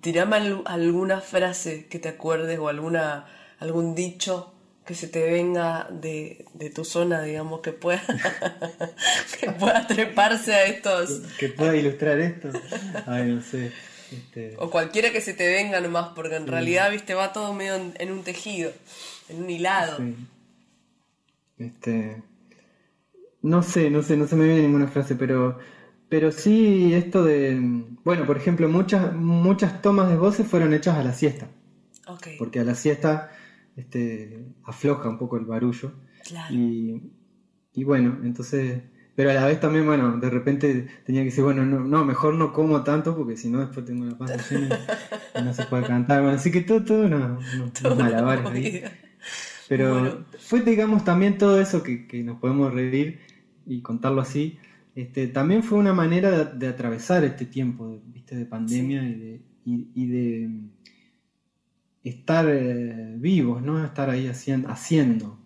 tirame 0.00 0.36
alguna 0.66 1.20
frase 1.20 1.86
que 1.86 2.00
te 2.00 2.08
acuerdes 2.08 2.58
o 2.58 2.68
alguna, 2.68 3.26
algún 3.60 3.94
dicho 3.94 4.52
que 4.84 4.94
se 4.94 5.06
te 5.06 5.30
venga 5.30 5.86
de, 5.90 6.44
tu 6.74 6.84
zona, 6.84 7.22
digamos, 7.22 7.60
que 7.60 7.72
pueda, 7.72 8.02
que 9.40 9.50
pueda 9.52 9.86
treparse 9.86 10.54
a 10.54 10.64
estos. 10.64 11.20
Que 11.38 11.50
pueda 11.50 11.76
ilustrar 11.76 12.18
esto. 12.18 12.48
Ay, 13.06 13.26
no 13.26 13.42
sé. 13.42 13.70
Este, 14.10 14.54
o 14.58 14.70
cualquiera 14.70 15.12
que 15.12 15.20
se 15.20 15.34
te 15.34 15.46
venga 15.46 15.80
nomás, 15.80 16.08
porque 16.16 16.36
en 16.36 16.46
realidad, 16.46 16.90
viste, 16.90 17.14
va 17.14 17.32
todo 17.32 17.52
medio 17.52 17.74
en, 17.74 18.10
un 18.10 18.24
tejido, 18.24 18.72
en 19.28 19.42
un 19.42 19.50
hilado. 19.50 19.98
Este. 21.58 22.22
No 23.42 23.62
sé, 23.62 23.90
no 23.90 24.02
sé, 24.02 24.16
no 24.16 24.26
se 24.26 24.36
me 24.36 24.44
viene 24.44 24.62
ninguna 24.62 24.88
frase, 24.88 25.14
pero. 25.14 25.58
Pero 26.08 26.32
sí, 26.32 26.94
esto 26.94 27.22
de. 27.24 27.58
Bueno, 28.04 28.24
por 28.26 28.36
ejemplo, 28.36 28.68
muchas, 28.68 29.14
muchas 29.14 29.82
tomas 29.82 30.08
de 30.08 30.16
voces 30.16 30.46
fueron 30.46 30.72
hechas 30.72 30.96
a 30.96 31.04
la 31.04 31.12
siesta. 31.12 31.48
Porque 32.38 32.60
a 32.60 32.64
la 32.64 32.74
siesta 32.74 33.30
este, 33.76 34.46
afloja 34.64 35.08
un 35.08 35.18
poco 35.18 35.36
el 35.36 35.44
barullo. 35.44 35.92
Y, 36.50 37.12
y, 37.74 37.84
bueno, 37.84 38.18
entonces, 38.22 38.82
pero 39.14 39.30
a 39.30 39.34
la 39.34 39.46
vez 39.46 39.60
también, 39.60 39.86
bueno, 39.86 40.16
de 40.16 40.30
repente 40.30 40.86
tenía 41.04 41.22
que 41.22 41.26
decir, 41.26 41.44
bueno, 41.44 41.64
no, 41.64 41.80
no 41.80 42.04
mejor 42.04 42.34
no 42.34 42.52
como 42.52 42.82
tanto 42.82 43.16
porque 43.16 43.36
si 43.36 43.50
no 43.50 43.60
después 43.60 43.84
tengo 43.84 44.04
la 44.04 44.16
panza 44.16 44.36
llena 44.50 44.78
y 45.38 45.42
no 45.42 45.52
se 45.52 45.64
puede 45.64 45.86
cantar. 45.86 46.22
Bueno, 46.22 46.36
así 46.36 46.50
que 46.50 46.62
todo, 46.62 46.84
todo 46.84 47.06
unos, 47.06 47.42
malabares 47.96 48.46
ahí. 48.46 48.84
Pero 49.68 50.24
fue, 50.38 50.62
digamos, 50.62 51.04
también 51.04 51.36
todo 51.36 51.60
eso 51.60 51.82
que, 51.82 52.06
que, 52.06 52.22
nos 52.22 52.38
podemos 52.38 52.72
reír 52.72 53.20
y 53.66 53.82
contarlo 53.82 54.20
así. 54.20 54.58
Este, 54.94 55.28
también 55.28 55.62
fue 55.62 55.78
una 55.78 55.92
manera 55.92 56.44
de, 56.44 56.66
atravesar 56.66 57.24
este 57.24 57.44
tiempo 57.44 58.00
¿viste? 58.06 58.34
de 58.34 58.46
pandemia 58.46 59.04
y 59.04 59.14
de, 59.14 59.40
y 59.64 60.06
de 60.06 60.50
estar 62.04 62.46
eh, 62.48 63.14
vivos, 63.16 63.62
¿no? 63.62 63.84
Estar 63.84 64.10
ahí 64.10 64.26
haciendo. 64.26 64.68
haciendo 64.68 65.38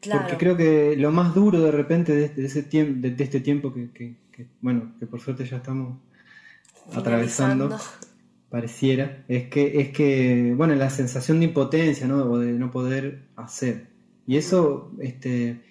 Porque 0.00 0.36
creo 0.38 0.56
que 0.56 0.96
lo 0.96 1.10
más 1.10 1.34
duro 1.34 1.60
de 1.60 1.70
repente 1.70 2.14
de 2.14 2.26
este, 2.26 2.44
ese 2.44 2.62
tiempo, 2.62 3.08
de, 3.08 3.24
este 3.24 3.40
tiempo 3.40 3.72
que, 3.72 4.16
bueno, 4.60 4.94
que 4.98 5.06
por 5.06 5.20
suerte 5.20 5.44
ya 5.44 5.56
estamos 5.56 5.98
atravesando, 6.94 7.76
pareciera, 8.50 9.24
es 9.28 9.48
que, 9.48 9.80
es 9.80 9.90
que, 9.90 10.54
bueno, 10.56 10.74
la 10.74 10.90
sensación 10.90 11.40
de 11.40 11.46
impotencia, 11.46 12.06
¿no? 12.06 12.24
O 12.24 12.38
de 12.38 12.52
no 12.52 12.70
poder 12.70 13.28
hacer. 13.36 13.88
Y 14.26 14.36
eso, 14.36 14.92
este, 15.00 15.62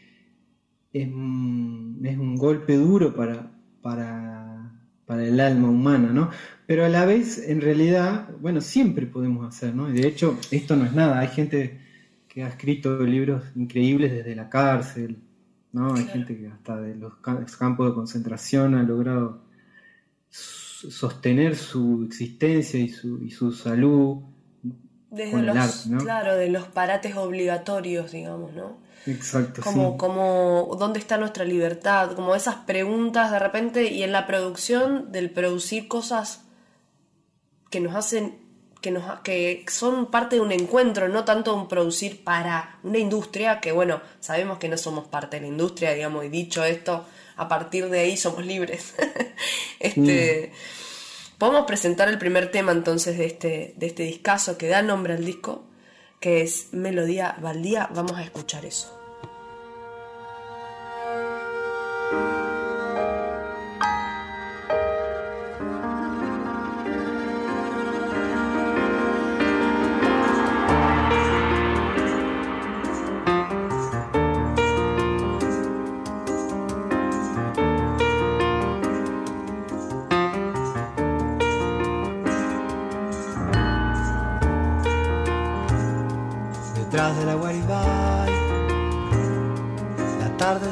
es, 0.94 1.08
es 1.08 1.10
un 1.10 2.36
golpe 2.38 2.76
duro 2.76 3.16
para, 3.16 3.52
para, 3.82 4.72
para 5.06 5.26
el 5.26 5.40
alma 5.40 5.70
humana, 5.70 6.12
¿no? 6.12 6.30
Pero 6.68 6.86
a 6.86 6.90
la 6.90 7.06
vez, 7.06 7.48
en 7.48 7.62
realidad, 7.62 8.30
bueno, 8.42 8.62
siempre 8.62 9.06
podemos 9.06 9.48
hacer, 9.48 9.76
¿no? 9.76 9.90
Y 9.90 9.94
de 9.94 10.08
hecho, 10.08 10.38
esto 10.52 10.76
no 10.76 10.86
es 10.86 10.94
nada. 10.94 11.20
Hay 11.20 11.28
gente 11.30 11.80
que 12.28 12.44
ha 12.44 12.48
escrito 12.48 13.00
libros 13.04 13.44
increíbles 13.56 14.12
desde 14.12 14.36
la 14.36 14.50
cárcel, 14.50 15.18
¿no? 15.72 15.94
Hay 15.96 16.06
gente 16.06 16.38
que 16.38 16.48
hasta 16.48 16.80
de 16.82 16.96
los 16.96 17.16
campos 17.58 17.90
de 17.90 17.94
concentración 17.94 18.76
ha 18.76 18.84
logrado 18.84 19.46
sostener 20.92 21.56
su 21.56 22.04
existencia 22.08 22.80
y 22.80 22.90
su, 22.90 23.24
y 23.24 23.32
su 23.32 23.52
salud 23.52 24.20
desde 25.16 25.42
los, 25.42 25.88
Claro, 26.04 26.36
de 26.36 26.50
los 26.50 26.66
parates 26.66 27.16
obligatorios, 27.16 28.12
digamos, 28.12 28.54
¿no? 28.54 28.78
Exacto. 29.06 29.62
Como, 29.62 29.98
como, 29.98 30.76
¿dónde 30.78 31.00
está 31.00 31.18
nuestra 31.18 31.46
libertad? 31.46 32.12
Como 32.16 32.36
esas 32.36 32.56
preguntas 32.56 33.32
de 33.32 33.40
repente 33.40 33.92
y 33.92 34.04
en 34.04 34.12
la 34.12 34.28
producción 34.28 35.12
del 35.12 35.30
producir 35.30 35.88
cosas 35.88 36.42
que 37.70 37.80
nos 37.80 37.96
hacen, 37.96 38.40
que, 38.82 38.92
nos, 38.92 39.20
que 39.22 39.64
son 39.70 40.12
parte 40.12 40.36
de 40.38 40.42
un 40.42 40.52
encuentro, 40.52 41.08
no 41.08 41.24
tanto 41.24 41.56
un 41.56 41.68
producir 41.68 42.24
para 42.24 42.80
una 42.84 42.98
industria, 42.98 43.62
que 43.62 43.72
bueno, 43.72 44.02
sabemos 44.20 44.58
que 44.58 44.70
no 44.70 44.78
somos 44.78 45.08
parte 45.08 45.38
de 45.38 45.44
la 45.44 45.48
industria, 45.48 45.94
digamos, 45.94 46.26
y 46.26 46.30
dicho 46.30 46.64
esto, 46.66 47.06
a 47.36 47.48
partir 47.48 47.90
de 47.90 48.00
ahí 48.00 48.18
somos 48.18 48.46
libres. 48.46 48.96
este, 49.80 50.52
mm. 50.52 51.38
Podemos 51.38 51.66
presentar 51.66 52.08
el 52.08 52.18
primer 52.18 52.52
tema 52.52 52.72
entonces 52.72 53.18
de 53.18 53.26
este, 53.26 53.74
de 53.78 53.88
este 53.88 54.04
discazo 54.04 54.58
que 54.58 54.68
da 54.68 54.82
nombre 54.82 55.14
al 55.14 55.26
disco, 55.26 55.64
que 56.20 56.42
es 56.42 56.70
Melodía 56.72 57.36
Baldía. 57.42 57.90
Vamos 57.94 58.14
a 58.14 58.24
escuchar 58.24 58.66
eso. 58.66 58.95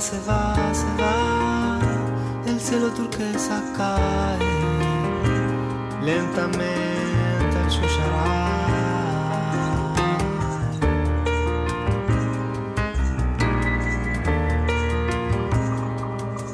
Se 0.03 0.19
va, 0.27 0.53
se 0.73 0.91
va, 1.01 1.79
el 2.45 2.59
cielo 2.59 2.89
turquesa 2.89 3.63
cae. 3.77 4.37
Lentamente 6.03 7.55
al 7.63 7.69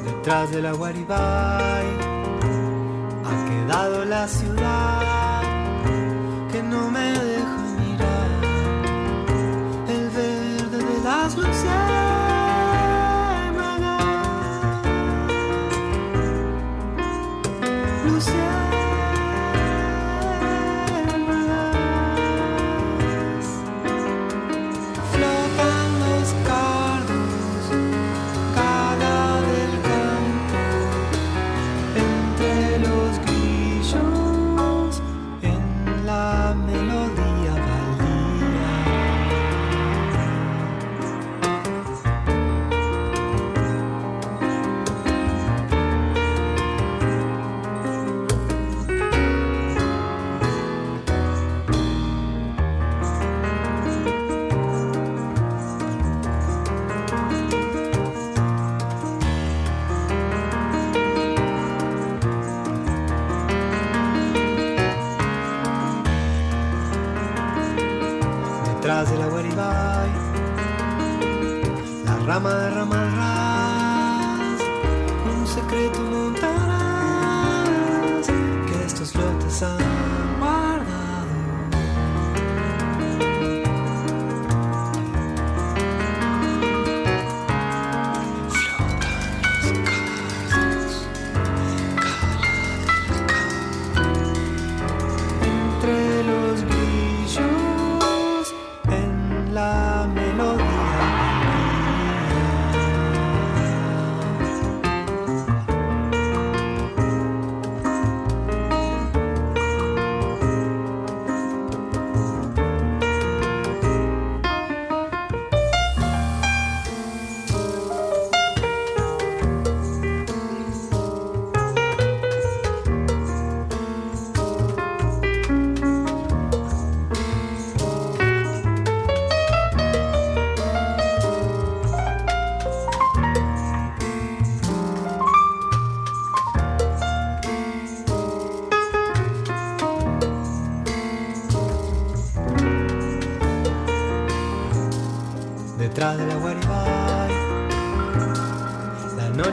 Detrás 0.04 0.50
de 0.52 0.62
la 0.62 0.72
Guaribay 0.72 1.88
ha 3.28 3.36
quedado 3.50 4.04
la 4.04 4.28
ciudad 4.28 5.19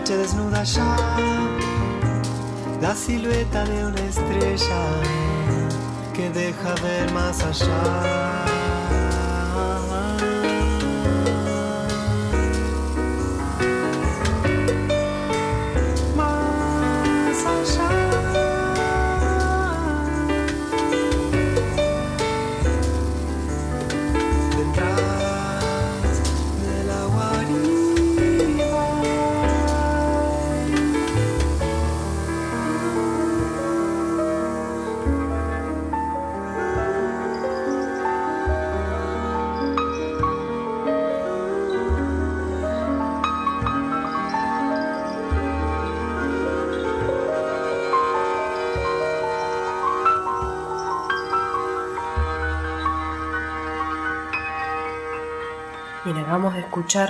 noche 0.08 0.18
desnuda 0.18 0.64
ya, 0.64 0.96
la 2.82 2.96
silueta 2.96 3.66
de 3.66 3.86
una 3.86 4.00
estrella 4.00 5.02
que 6.14 6.30
deja 6.30 6.76
ver 6.76 7.12
más 7.12 7.44
allá. 7.44 8.27
Escuchar 56.78 57.10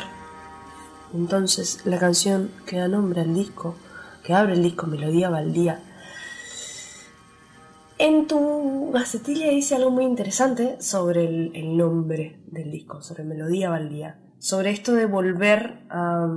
entonces 1.13 1.86
la 1.86 1.99
canción 1.99 2.51
que 2.65 2.77
da 2.77 2.88
nombre 2.88 3.19
al 3.19 3.34
disco, 3.34 3.75
que 4.23 4.34
abre 4.34 4.53
el 4.53 4.63
disco 4.63 4.88
Melodía 4.88 5.30
Baldía. 5.30 5.82
En 7.97 8.27
tu 8.27 8.91
gacetilla 8.93 9.49
dice 9.49 9.75
algo 9.75 9.91
muy 9.91 10.06
interesante 10.06 10.82
sobre 10.82 11.25
el, 11.25 11.75
nombre 11.75 12.41
del 12.47 12.71
disco, 12.71 13.01
sobre 13.01 13.25
Melodía 13.25 13.69
Baldía, 13.69 14.21
sobre 14.38 14.69
esto 14.69 14.93
de 14.93 15.06
volver 15.06 15.86
a, 15.89 16.27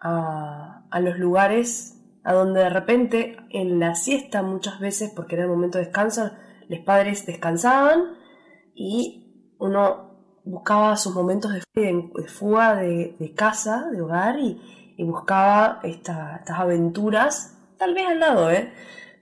a, 0.00 0.86
a 0.90 1.00
los 1.00 1.18
lugares 1.18 2.02
a 2.22 2.34
donde 2.34 2.60
de 2.60 2.70
repente 2.70 3.36
en 3.48 3.78
la 3.78 3.94
siesta 3.94 4.42
muchas 4.42 4.78
veces, 4.78 5.10
porque 5.14 5.36
era 5.36 5.44
el 5.44 5.50
momento 5.50 5.78
de 5.78 5.84
descanso, 5.84 6.32
los 6.68 6.80
padres 6.80 7.24
descansaban 7.24 8.16
y 8.74 9.54
uno 9.58 10.03
buscaba 10.44 10.96
sus 10.96 11.14
momentos 11.14 11.52
de, 11.74 12.08
fuga 12.26 12.76
de, 12.76 13.16
de, 13.18 13.32
casa, 13.32 13.88
de 13.90 14.00
hogar, 14.00 14.38
y, 14.38 14.60
y 14.96 15.04
buscaba 15.04 15.80
esta, 15.82 16.36
estas 16.36 16.58
aventuras, 16.58 17.58
tal 17.78 17.94
vez 17.94 18.06
al 18.06 18.20
lado, 18.20 18.50
¿eh? 18.50 18.72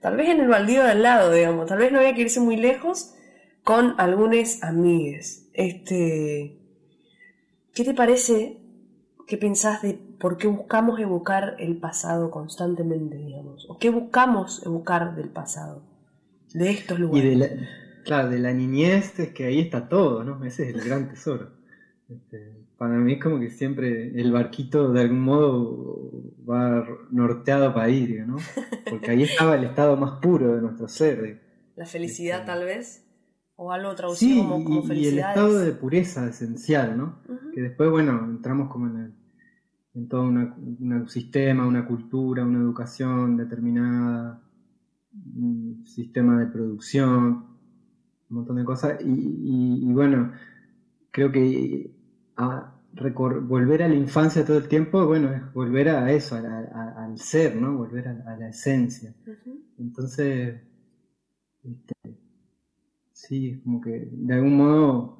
Tal 0.01 0.17
vez 0.17 0.29
en 0.29 0.41
el 0.41 0.49
baldío 0.49 0.83
de 0.83 0.91
al 0.91 1.01
lado, 1.01 1.31
digamos, 1.31 1.65
tal 1.65 1.77
vez 1.77 1.91
no 1.91 1.99
había 1.99 2.13
que 2.13 2.21
irse 2.21 2.41
muy 2.41 2.57
lejos 2.57 3.13
con 3.63 3.95
algunos 3.97 4.61
amigues. 4.61 5.49
Este, 5.53 6.59
¿Qué 7.73 7.83
te 7.83 7.93
parece? 7.93 8.59
¿Qué 9.25 9.37
pensás 9.37 9.81
de 9.81 9.93
por 9.93 10.37
qué 10.37 10.47
buscamos 10.47 10.99
evocar 10.99 11.55
el 11.57 11.77
pasado 11.77 12.29
constantemente, 12.29 13.17
digamos? 13.17 13.65
¿O 13.69 13.77
qué 13.77 13.89
buscamos 13.89 14.61
evocar 14.65 15.15
del 15.15 15.29
pasado? 15.29 15.83
De 16.53 16.69
estos 16.69 16.99
lugares. 16.99 17.23
Y 17.23 17.29
de 17.29 17.35
la, 17.35 17.47
claro, 18.03 18.29
de 18.29 18.39
la 18.39 18.53
niñez 18.53 19.19
es 19.19 19.29
que 19.29 19.45
ahí 19.45 19.59
está 19.59 19.87
todo, 19.89 20.23
¿no? 20.23 20.43
Ese 20.45 20.69
es 20.69 20.75
el 20.75 20.81
gran 20.83 21.09
tesoro. 21.09 21.51
Este, 22.09 22.63
para 22.77 22.95
mí 22.95 23.13
es 23.13 23.23
como 23.23 23.39
que 23.39 23.49
siempre 23.49 24.19
el 24.19 24.31
barquito 24.31 24.91
de 24.91 25.01
algún 25.01 25.21
modo 25.21 26.11
va 26.49 26.85
norteado 27.11 27.73
para 27.73 27.89
ir, 27.89 28.25
¿no? 28.27 28.37
Porque 28.89 29.11
ahí 29.11 29.23
estaba 29.23 29.55
el 29.55 29.63
estado 29.63 29.95
más 29.97 30.19
puro 30.19 30.55
de 30.55 30.61
nuestro 30.61 30.87
ser. 30.87 31.41
La 31.75 31.85
felicidad 31.85 32.39
este, 32.39 32.51
tal 32.51 32.65
vez, 32.65 33.05
o 33.55 33.71
algo 33.71 33.95
traducido 33.95 34.35
sí, 34.35 34.41
como, 34.41 34.63
como 34.63 34.83
felicidad. 34.83 35.11
Y 35.11 35.13
el 35.13 35.19
estado 35.19 35.59
de 35.59 35.71
pureza 35.71 36.27
esencial, 36.27 36.97
¿no? 36.97 37.21
Uh 37.27 37.31
-huh. 37.31 37.53
Que 37.53 37.61
después, 37.61 37.89
bueno, 37.89 38.25
entramos 38.25 38.69
como 38.69 38.87
en, 38.87 38.97
el, 38.97 39.13
en 39.95 40.07
todo 40.07 40.23
una, 40.23 40.55
un 40.57 41.07
sistema, 41.07 41.65
una 41.65 41.85
cultura, 41.85 42.43
una 42.43 42.59
educación 42.59 43.37
determinada, 43.37 44.41
un 45.35 45.83
sistema 45.85 46.39
de 46.39 46.47
producción, 46.47 47.52
un 48.33 48.39
montón 48.39 48.55
de 48.57 48.65
cosas. 48.65 48.99
Y, 49.01 49.09
y, 49.09 49.89
y 49.89 49.93
bueno, 49.93 50.31
creo 51.11 51.31
que 51.31 51.91
a 52.35 52.73
volver 53.47 53.83
a 53.83 53.87
la 53.87 53.95
infancia 53.95 54.45
todo 54.45 54.57
el 54.57 54.67
tiempo, 54.67 55.05
bueno, 55.05 55.31
es 55.31 55.53
volver 55.53 55.89
a 55.89 56.11
eso, 56.11 56.35
a, 56.35 56.39
a, 56.39 57.05
al 57.05 57.17
ser, 57.17 57.55
¿no? 57.55 57.77
Volver 57.77 58.07
a, 58.07 58.33
a 58.33 58.37
la 58.37 58.49
esencia. 58.49 59.13
Uh 59.25 59.29
-huh. 59.31 59.59
Entonces, 59.79 60.61
este, 61.63 62.17
sí, 63.11 63.61
como 63.63 63.81
que 63.81 64.09
de 64.11 64.33
algún 64.33 64.57
modo, 64.57 65.19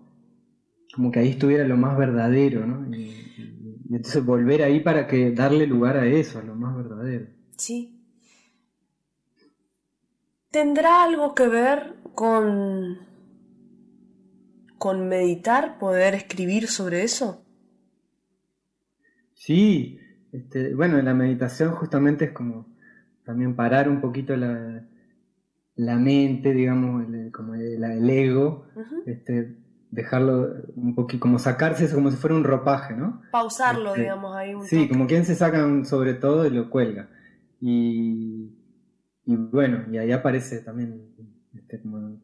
como 0.95 1.12
que 1.12 1.19
ahí 1.19 1.30
estuviera 1.30 1.67
lo 1.67 1.78
más 1.78 1.97
verdadero, 1.97 2.65
¿no? 2.65 2.95
Y, 2.95 3.02
y, 3.02 3.80
y 3.89 3.95
entonces 3.95 4.23
volver 4.26 4.62
ahí 4.63 4.80
para 4.80 5.08
que 5.08 5.32
darle 5.32 5.65
lugar 5.67 5.97
a 5.97 6.06
eso, 6.06 6.39
a 6.39 6.43
lo 6.43 6.56
más 6.56 6.76
verdadero. 6.76 7.28
Sí. 7.58 7.92
¿Tendrá 10.53 11.03
algo 11.03 11.33
que 11.33 11.47
ver 11.47 11.95
con 12.13 12.99
con 14.77 15.07
meditar, 15.07 15.79
poder 15.79 16.13
escribir 16.13 16.67
sobre 16.67 17.03
eso? 17.03 17.43
Sí, 19.33 19.97
este, 20.31 20.75
bueno, 20.75 21.01
la 21.01 21.13
meditación 21.15 21.71
justamente 21.71 22.25
es 22.25 22.31
como 22.33 22.67
también 23.25 23.55
parar 23.55 23.89
un 23.89 23.99
poquito 23.99 24.35
la, 24.37 24.85
la 25.75 25.95
mente, 25.97 26.53
digamos, 26.53 27.05
el, 27.07 27.31
como 27.31 27.55
el, 27.55 27.83
el 27.83 28.09
ego, 28.09 28.67
uh 28.75 28.79
-huh. 28.79 29.03
este, 29.07 29.55
dejarlo 29.89 30.49
un 30.75 30.93
poquito, 30.93 31.21
como 31.21 31.39
sacarse 31.39 31.85
eso 31.85 31.95
como 31.95 32.11
si 32.11 32.17
fuera 32.17 32.35
un 32.35 32.43
ropaje, 32.43 32.93
¿no? 32.93 33.21
Pausarlo, 33.31 33.89
este, 33.91 34.01
digamos, 34.01 34.35
ahí 34.35 34.53
un 34.53 34.65
Sí, 34.65 34.75
toque. 34.83 34.89
como 34.89 35.07
quien 35.07 35.25
se 35.25 35.33
saca 35.33 35.65
un 35.65 35.85
sobre 35.85 36.13
todo 36.13 36.45
y 36.45 36.51
lo 36.51 36.69
cuelga. 36.69 37.09
Y, 37.61 38.51
y 39.25 39.36
bueno, 39.36 39.83
y 39.91 39.97
ahí 39.97 40.12
aparece 40.12 40.59
también 40.59 41.01
este, 41.55 41.79
como 41.81 42.19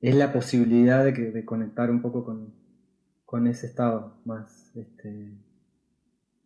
es 0.00 0.14
la 0.14 0.32
posibilidad 0.32 1.04
de, 1.04 1.12
que, 1.14 1.30
de 1.32 1.44
conectar 1.44 1.90
un 1.90 2.00
poco 2.02 2.24
con, 2.24 2.52
con 3.24 3.46
ese 3.46 3.66
estado 3.66 4.20
más, 4.24 4.72
este, 4.76 5.32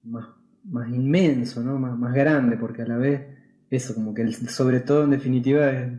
más, 0.03 0.27
más 0.65 0.89
inmenso, 0.91 1.63
¿no? 1.63 1.79
más, 1.79 1.99
más 1.99 2.15
grande, 2.15 2.57
porque 2.57 2.83
a 2.83 2.87
la 2.87 2.97
vez 2.97 3.23
eso, 3.71 3.95
como 3.95 4.15
que 4.15 4.23
el, 4.23 4.35
sobre 4.35 4.81
todo 4.81 5.05
en 5.05 5.11
definitiva 5.11 5.71
es, 5.71 5.93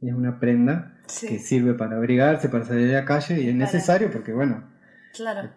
es 0.00 0.14
una 0.14 0.38
prenda 0.40 0.88
Sí. 1.06 1.26
que 1.26 1.38
sirve 1.40 1.74
para 1.74 1.96
abrigarse, 1.96 2.48
para 2.48 2.64
salir 2.64 2.94
a 2.94 3.00
la 3.00 3.04
calle 3.04 3.34
y 3.34 3.48
es 3.48 3.54
Para- 3.54 3.58
necesario 3.58 4.10
porque 4.10 4.32
bueno, 4.32 4.64
Claro. 5.14 5.50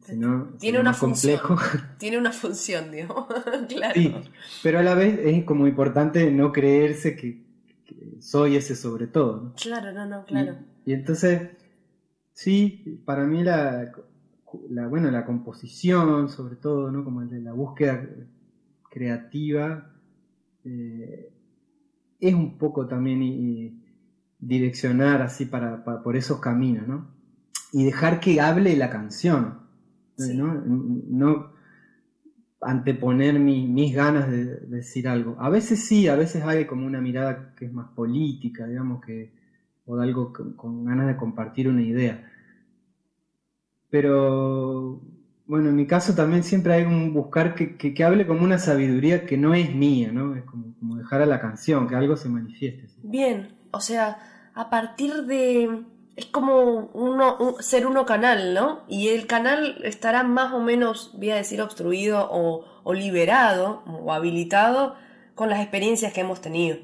Este, 0.00 0.16
no, 0.16 0.44
Tiene 0.58 0.80
una 0.80 0.90
más 0.90 0.98
función. 0.98 1.38
complejo. 1.40 1.78
Tiene 1.98 2.18
una 2.18 2.32
función, 2.32 2.90
digamos. 2.90 3.26
claro. 3.68 3.94
Sí, 3.94 4.14
pero 4.62 4.78
a 4.78 4.82
la 4.82 4.94
vez 4.94 5.18
es 5.22 5.44
como 5.44 5.66
importante 5.66 6.30
no 6.30 6.52
creerse 6.52 7.14
que, 7.16 7.44
que 7.84 8.16
soy 8.20 8.56
ese 8.56 8.74
sobre 8.74 9.06
todo. 9.06 9.42
¿no? 9.42 9.54
Claro, 9.54 9.92
no, 9.92 10.06
no, 10.06 10.24
claro. 10.24 10.56
Y, 10.84 10.90
y 10.92 10.94
entonces, 10.94 11.50
sí, 12.32 13.00
para 13.04 13.24
mí 13.24 13.42
la, 13.44 13.92
la, 14.70 14.86
bueno, 14.88 15.10
la 15.10 15.24
composición, 15.26 16.28
sobre 16.30 16.56
todo, 16.56 16.90
¿no? 16.90 17.04
Como 17.04 17.20
el 17.22 17.28
de 17.28 17.40
la 17.40 17.52
búsqueda 17.52 18.02
creativa, 18.90 19.90
eh, 20.64 21.30
es 22.20 22.34
un 22.34 22.56
poco 22.56 22.86
también 22.86 23.22
y- 23.22 23.34
y 23.66 23.82
direccionar 24.38 25.22
así 25.22 25.44
para, 25.46 25.84
para- 25.84 26.02
por 26.02 26.16
esos 26.16 26.40
caminos, 26.40 26.86
¿no? 26.88 27.15
Y 27.72 27.84
dejar 27.84 28.20
que 28.20 28.40
hable 28.40 28.76
la 28.76 28.90
canción, 28.90 29.58
Sí. 30.16 30.34
¿no? 30.34 30.54
No 30.64 31.50
anteponer 32.60 33.38
mi- 33.38 33.66
mis 33.66 33.94
ganas 33.94 34.28
de, 34.30 34.44
de 34.44 34.76
decir 34.76 35.08
algo. 35.08 35.36
A 35.38 35.48
veces 35.50 35.84
sí, 35.86 36.08
a 36.08 36.16
veces 36.16 36.42
hay 36.44 36.66
como 36.66 36.86
una 36.86 37.00
mirada 37.00 37.54
que 37.56 37.66
es 37.66 37.72
más 37.72 37.88
política, 37.94 38.66
digamos, 38.66 39.04
que, 39.04 39.30
o 39.86 39.96
de 39.96 40.04
algo 40.04 40.32
con, 40.32 40.54
con 40.54 40.84
ganas 40.84 41.06
de 41.06 41.16
compartir 41.16 41.68
una 41.68 41.82
idea. 41.82 42.24
Pero, 43.90 45.00
bueno, 45.46 45.68
en 45.70 45.76
mi 45.76 45.86
caso 45.86 46.14
también 46.14 46.42
siempre 46.42 46.74
hay 46.74 46.84
un 46.84 47.12
buscar 47.14 47.54
que, 47.54 47.76
que- 47.76 47.94
que 47.94 48.04
hable 48.04 48.26
como 48.26 48.42
una 48.44 48.58
sabiduría 48.58 49.26
que 49.26 49.36
no 49.36 49.54
es 49.54 49.74
mía, 49.74 50.10
¿no? 50.12 50.34
Es 50.34 50.44
como, 50.44 50.74
como 50.78 50.96
dejar 50.96 51.22
a 51.22 51.26
la 51.26 51.40
canción, 51.40 51.88
que 51.88 51.94
algo 51.94 52.16
se 52.16 52.28
manifieste. 52.28 52.88
¿sí? 52.88 53.00
Bien, 53.02 53.48
o 53.70 53.80
sea, 53.80 54.18
a 54.54 54.70
partir 54.70 55.24
de... 55.24 55.84
Es 56.16 56.26
como 56.26 56.88
uno, 56.94 57.36
un- 57.38 57.62
ser 57.62 57.86
uno 57.86 58.06
canal, 58.06 58.54
¿no? 58.54 58.80
Y 58.88 59.08
el 59.08 59.26
canal 59.26 59.78
estará 59.84 60.22
más 60.22 60.52
o 60.54 60.60
menos, 60.60 61.10
voy 61.14 61.30
a 61.30 61.36
decir, 61.36 61.60
obstruido 61.60 62.26
o, 62.30 62.64
o 62.84 62.94
liberado 62.94 63.82
o 63.86 64.12
habilitado 64.12 64.94
con 65.34 65.50
las 65.50 65.60
experiencias 65.60 66.12
que 66.14 66.22
hemos 66.22 66.40
tenido. 66.40 66.78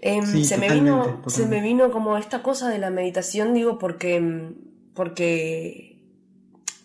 Em, 0.00 0.26
Sí, 0.26 0.44
se, 0.44 0.58
me 0.58 0.68
vino, 0.68 0.96
totalmente. 0.98 1.30
se 1.30 1.46
me 1.46 1.60
vino 1.62 1.90
como 1.90 2.18
esta 2.18 2.42
cosa 2.42 2.68
de 2.68 2.78
la 2.78 2.90
meditación, 2.90 3.54
digo, 3.54 3.78
porque, 3.78 4.52
porque 4.94 6.02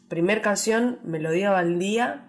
primer 0.07 0.41
canción, 0.41 0.99
Melodía 1.03 1.51
Baldía, 1.51 2.25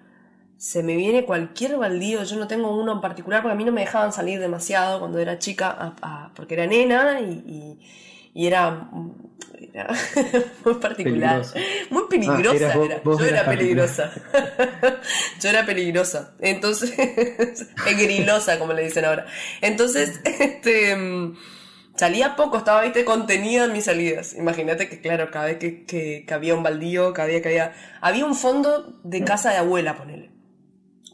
se 0.57 0.83
me 0.83 0.97
viene 0.97 1.25
cualquier 1.25 1.77
baldío, 1.79 2.23
yo 2.25 2.37
no 2.37 2.47
tengo 2.47 2.75
uno 2.77 2.93
en 2.93 3.01
particular 3.01 3.41
porque 3.41 3.53
a 3.53 3.57
mí 3.57 3.65
no 3.65 3.73
me 3.73 3.81
dejaban 3.83 4.13
salir 4.13 4.41
demasiado 4.41 4.99
cuando 5.01 5.19
era 5.19 5.39
chica, 5.39 5.69
a- 5.71 5.95
a- 6.03 6.33
porque 6.35 6.55
era 6.55 6.67
nena 6.67 7.21
y, 7.21 7.25
y- 7.47 7.79
y 8.35 8.47
era, 8.47 8.89
era 9.73 9.89
muy 10.65 10.75
particular, 10.75 11.43
Peligrosa. 11.43 11.59
muy 11.91 12.03
peligrosa. 12.09 12.71
Ah, 12.73 12.77
vos- 12.77 12.87
era. 12.87 13.01
vos 13.05 13.19
Yo 13.21 13.27
era 13.27 13.45
peligrosa. 13.45 14.13
yo 15.41 15.49
era 15.49 15.67
peligrosa. 15.67 16.35
Entonces, 16.41 16.93
pegrilosa, 17.85 18.59
como 18.59 18.73
le 18.73 18.85
dicen 18.85 19.05
ahora. 19.05 19.27
Entonces, 19.61 20.21
este 20.25 20.97
mm, 20.97 21.37
salía 21.97 22.37
poco, 22.37 22.59
estaba, 22.59 22.83
viste, 22.83 23.05
contenida 23.05 23.65
en 23.65 23.73
mis 23.73 23.85
salidas. 23.85 24.35
Imagínate 24.35 24.89
que, 24.89 25.01
claro, 25.01 25.31
cada 25.31 25.47
vez 25.47 25.59
que, 25.59 25.85
que, 25.85 26.25
que 26.27 26.35
había 26.35 26.55
un 26.55 26.63
baldío, 26.63 27.13
cada 27.13 27.29
día 27.29 27.43
que 27.43 27.49
había. 27.49 27.75
Había 28.01 28.25
un 28.27 28.35
fondo 28.37 29.01
de 29.05 29.25
casa 29.25 29.51
de 29.51 29.57
abuela, 29.59 29.97
ponele. 29.97 30.31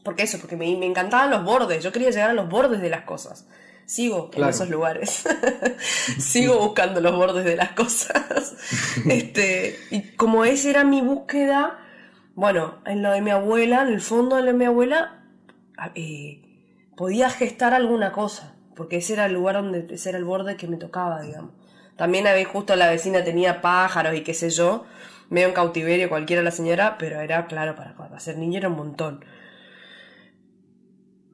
¿Por 0.05 0.15
qué 0.15 0.23
eso? 0.23 0.39
Porque 0.39 0.57
me, 0.57 0.77
me 0.77 0.87
encantaban 0.87 1.31
los 1.31 1.43
bordes. 1.45 1.83
Yo 1.83 1.91
quería 1.91 2.11
llegar 2.11 2.31
a 2.31 2.35
los 2.35 2.49
bordes 2.49 2.81
de 2.81 2.91
las 2.91 3.03
cosas. 3.03 3.49
Sigo 3.87 4.31
Claro. 4.31 4.47
en 4.49 4.51
esos 4.55 4.69
lugares. 4.69 5.25
Sigo 6.19 6.59
buscando 6.59 7.01
los 7.01 7.15
bordes 7.17 7.45
de 7.45 7.57
las 7.57 7.71
cosas. 7.73 8.55
este, 9.09 9.79
y 9.91 10.03
como 10.17 10.45
esa 10.45 10.69
era 10.71 10.85
mi 10.85 11.01
búsqueda, 11.01 11.79
bueno, 12.35 12.79
en 12.85 13.03
lo 13.03 13.13
de 13.13 13.21
mi 13.23 13.31
abuela, 13.31 13.83
en 13.83 13.89
el 13.89 14.01
fondo 14.01 14.37
de 14.37 14.43
lo 14.43 14.49
de 14.49 14.59
mi 14.59 14.65
abuela, 14.65 15.23
a- 15.79 15.93
eh, 15.95 16.43
podía 16.97 17.31
gestar 17.31 17.75
alguna 17.75 18.13
cosa. 18.13 18.55
Porque 18.75 18.97
ese 18.97 19.15
era 19.15 19.27
el 19.27 19.33
lugar 19.33 19.55
donde, 19.57 19.87
ese 19.95 20.09
era 20.11 20.19
el 20.19 20.25
borde 20.25 20.57
que 20.57 20.67
me 20.67 20.77
tocaba, 20.77 21.23
digamos. 21.23 21.53
También 21.97 22.27
había 22.27 22.45
justo 22.45 22.77
la 22.77 22.91
vecina 22.91 23.25
tenía 23.25 23.63
pájaros 23.63 24.15
y 24.17 24.21
qué 24.23 24.35
sé 24.35 24.51
yo, 24.51 24.85
medio 25.31 25.47
en 25.49 25.55
cautiverio 25.55 26.11
cualquiera 26.11 26.43
la 26.43 26.51
señora, 26.51 26.99
pero 26.99 27.21
era 27.21 27.47
claro, 27.47 27.75
para, 27.75 27.97
para 27.97 28.21
ser 28.21 28.37
niño 28.37 28.59
era 28.59 28.69
un 28.69 28.77
montón. 28.77 29.25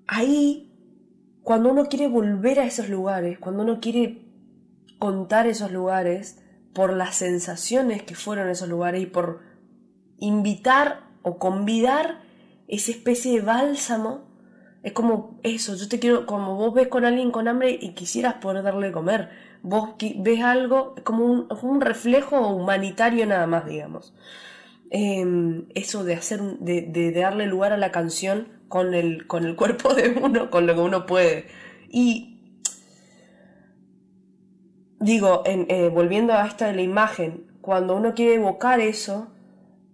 Ahí, 0.07 0.72
cuando 1.43 1.71
uno 1.71 1.87
quiere 1.87 2.09
volver 2.09 2.61
a 2.61 2.65
esos 2.65 2.89
lugares, 2.89 3.39
cuando 3.39 3.63
uno 3.63 3.81
quiere 3.81 4.23
contar 4.99 5.47
esos 5.47 5.73
lugares, 5.73 6.39
por 6.73 6.93
las 6.95 7.17
sensaciones 7.17 8.03
que 8.03 8.15
fueron 8.15 8.49
esos 8.49 8.69
lugares 8.69 9.03
y 9.03 9.07
por 9.07 9.41
invitar 10.19 11.01
o 11.23 11.39
convidar 11.39 12.21
esa 12.69 12.93
especie 12.93 13.33
de 13.33 13.43
bálsamo, 13.43 14.31
es 14.83 14.93
como 14.93 15.39
eso, 15.43 15.75
yo 15.77 15.89
te 15.89 15.99
quiero, 15.99 16.27
como 16.27 16.57
vos 16.57 16.75
ves 16.75 16.89
con 16.89 17.05
alguien 17.05 17.31
con 17.31 17.47
hambre 17.47 17.79
y 17.81 17.91
quisieras 17.91 18.35
poder 18.35 18.63
darle 18.63 18.89
de 18.89 18.93
comer, 18.93 19.29
vos 19.63 19.91
ves 20.17 20.43
algo, 20.43 20.95
es 20.97 21.03
como 21.03 21.25
un, 21.27 21.81
reflejo 21.81 22.49
humanitario 22.49 23.27
nada 23.27 23.47
más, 23.47 23.67
digamos. 23.67 24.15
Em, 24.91 25.67
eso 25.75 26.05
de 26.05 26.15
hacer, 26.15 26.41
de- 26.59 26.83
de 26.83 27.13
darle 27.13 27.47
lugar 27.47 27.73
a 27.73 27.77
la 27.77 27.93
canción 27.93 28.49
con 28.73 28.95
el, 28.95 29.27
con 29.27 29.45
el 29.45 29.55
cuerpo 29.55 29.93
de 29.93 30.09
uno, 30.09 30.49
con 30.49 30.67
lo 30.67 30.75
que 30.75 30.81
uno 30.81 31.05
puede. 31.05 31.45
Y 31.91 32.57
digo, 34.99 35.43
eh, 35.45 35.91
volviendo 35.93 36.33
a 36.33 36.47
esta 36.47 36.69
de 36.69 36.77
la 36.77 36.81
imagen, 36.81 37.53
cuando 37.61 37.95
uno 37.95 38.15
quiere 38.15 38.37
evocar 38.37 38.81
eso, 38.81 39.31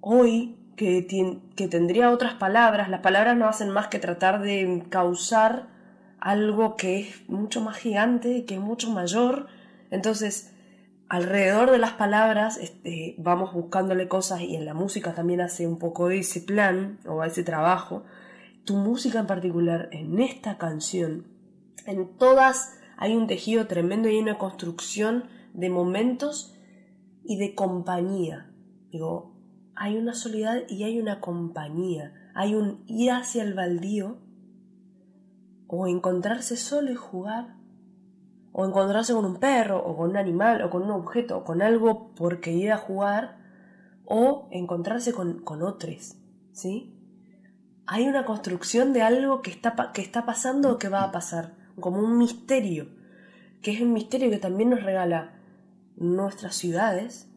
hoy 0.01 0.55
que, 0.77 1.09
que 1.57 1.67
tendría 1.67 2.12
otras 2.12 2.35
palabras, 2.35 2.88
las 2.88 3.01
palabras 3.01 3.37
no 3.37 3.49
hacen 3.49 3.71
más 3.71 3.88
que 3.88 3.99
tratar 3.99 4.43
de 4.43 4.85
causar 4.88 5.67
algo 6.21 6.77
que 6.77 7.01
es 7.01 7.29
mucho 7.29 7.61
más 7.61 7.79
gigante, 7.79 8.45
que 8.45 8.55
es 8.55 8.61
mucho 8.61 8.93
mayor. 8.93 9.49
Entonces, 9.91 10.55
alrededor 11.09 11.73
de 11.73 11.79
las 11.79 11.95
palabras 11.95 12.59
este, 12.59 13.17
vamos 13.19 13.53
buscándole 13.53 14.07
cosas 14.07 14.43
y 14.43 14.55
en 14.55 14.64
la 14.64 14.75
música 14.75 15.14
también 15.14 15.41
hace 15.41 15.67
un 15.67 15.81
poco 15.81 16.07
de 16.07 16.21
ese 16.21 16.41
plan 16.41 17.01
o 17.09 17.25
ese 17.25 17.43
trabajo. 17.43 18.05
Tu 18.68 18.76
música 18.76 19.20
en 19.20 19.26
particular, 19.26 19.88
en 19.92 20.20
esta 20.20 20.59
canción, 20.59 21.26
en 21.87 22.18
todas 22.18 22.78
hay 22.98 23.16
un 23.16 23.26
tejido 23.26 23.66
tremendo 23.66 24.11
y 24.11 24.16
hay 24.16 24.18
una 24.18 24.37
construcción 24.37 25.24
de 25.54 25.70
momentos 25.70 26.54
y 27.24 27.38
de 27.38 27.54
compañía. 27.54 28.52
Digo, 28.90 29.35
hay 29.74 29.96
una 29.96 30.12
soledad 30.12 30.64
y 30.68 30.83
hay 30.83 31.00
una 31.00 31.18
compañía. 31.18 32.12
Hay 32.35 32.54
un 32.54 32.85
ir 32.87 33.11
hacia 33.12 33.42
el 33.42 33.54
baldío 33.54 34.18
o 35.66 35.87
encontrarse 35.87 36.59
solo 36.59 36.92
y 36.92 36.94
jugar. 36.94 37.57
O 38.52 38.66
encontrarse 38.66 39.14
con 39.14 39.24
un 39.24 39.37
perro 39.37 39.83
o 39.83 39.96
con 39.96 40.11
un 40.11 40.18
animal 40.18 40.61
o 40.61 40.68
con 40.68 40.83
un 40.83 40.90
objeto 40.90 41.38
o 41.38 41.44
con 41.44 41.62
algo 41.62 42.14
porque 42.14 42.52
ir 42.52 42.70
a 42.70 42.76
jugar. 42.76 43.38
O 44.04 44.46
encontrarse 44.50 45.14
con, 45.14 45.38
con 45.42 45.62
otros. 45.62 46.18
¿Sí? 46.52 46.98
Hay 47.90 48.07
una 48.07 48.27
construcción 48.27 48.92
de 48.92 49.01
algo 49.01 49.40
que 49.40 49.51
está, 49.51 49.92
que 49.94 50.03
está 50.03 50.27
pasando 50.27 50.72
o 50.72 50.79
que 50.79 50.90
va 50.90 51.05
a 51.05 51.11
pasar. 51.11 51.55
Como 51.81 52.01
un 52.01 52.18
misterio. 52.18 52.87
Que 53.62 53.70
es 53.70 53.81
un 53.81 53.94
misterio 53.94 54.29
que 54.29 54.37
también 54.37 54.68
nos 54.68 54.83
regala 54.83 55.40
nuestras 55.96 56.55
ciudades. 56.55 57.31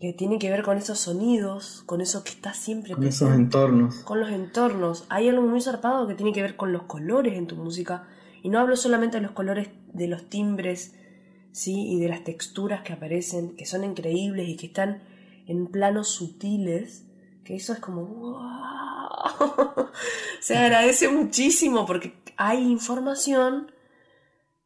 Que 0.00 0.12
tiene 0.12 0.40
que 0.40 0.50
ver 0.50 0.64
con 0.64 0.76
esos 0.76 0.98
sonidos, 0.98 1.84
con 1.86 2.00
eso 2.00 2.24
que 2.24 2.30
está 2.30 2.52
siempre 2.52 2.94
Con 2.94 3.04
esos 3.04 3.32
entornos. 3.32 3.96
con 3.98 4.18
los 4.18 4.30
entornos. 4.30 5.06
Hay 5.08 5.28
algo 5.28 5.42
muy 5.42 5.60
zarpado 5.60 6.08
que 6.08 6.14
tiene 6.14 6.32
que 6.32 6.42
ver 6.42 6.56
con 6.56 6.72
los 6.72 6.82
colores 6.82 7.38
en 7.38 7.46
tu 7.46 7.54
música. 7.54 8.08
Y 8.42 8.48
no 8.48 8.58
hablo 8.58 8.74
solamente 8.74 9.18
de 9.18 9.22
los 9.22 9.32
colores 9.32 9.68
de 9.92 10.08
los 10.08 10.28
timbres, 10.28 10.96
¿sí? 11.52 11.92
Y 11.92 12.00
de 12.00 12.08
las 12.08 12.24
texturas 12.24 12.82
que 12.82 12.92
aparecen, 12.92 13.54
que 13.54 13.66
son 13.66 13.84
increíbles 13.84 14.48
y 14.48 14.56
que 14.56 14.66
están 14.66 15.02
en 15.46 15.68
planos 15.68 16.08
sutiles. 16.08 17.06
Que 17.44 17.54
eso 17.54 17.72
es 17.72 17.78
como... 17.78 18.04
¡wow! 18.04 18.87
Se 20.40 20.56
agradece 20.56 21.08
muchísimo 21.08 21.86
porque 21.86 22.14
hay 22.36 22.62
información, 22.62 23.72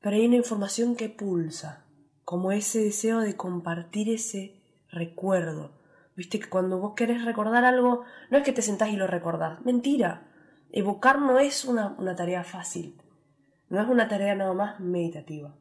pero 0.01 0.17
hay 0.17 0.27
una 0.27 0.37
información 0.37 0.97
que 0.97 1.09
pulsa. 1.09 1.85
Como 2.25 2.53
ese 2.53 2.85
deseo 2.85 3.21
de 3.21 3.37
compartir 3.37 4.09
ese 4.09 4.61
recuerdo. 4.91 5.73
Viste 6.17 6.39
que 6.39 6.49
cuando 6.49 6.79
vos 6.79 6.95
querés 6.95 7.25
recordar 7.25 7.65
algo, 7.65 8.05
no 8.31 8.39
es 8.39 8.45
que 8.45 8.53
te 8.53 8.63
sentás 8.63 8.91
y 8.91 8.97
lo 8.97 9.07
recordás. 9.07 9.65
Mentira. 9.65 10.29
Evocar 10.71 11.21
no 11.21 11.39
es 11.39 11.65
una, 11.65 11.95
una 11.99 12.15
tarea 12.15 12.45
fácil. 12.45 13.01
No 13.69 13.81
es 13.81 13.89
una 13.89 14.09
tarea 14.09 14.35
nada 14.35 14.53
más 14.53 14.81
meditativa. 14.81 15.55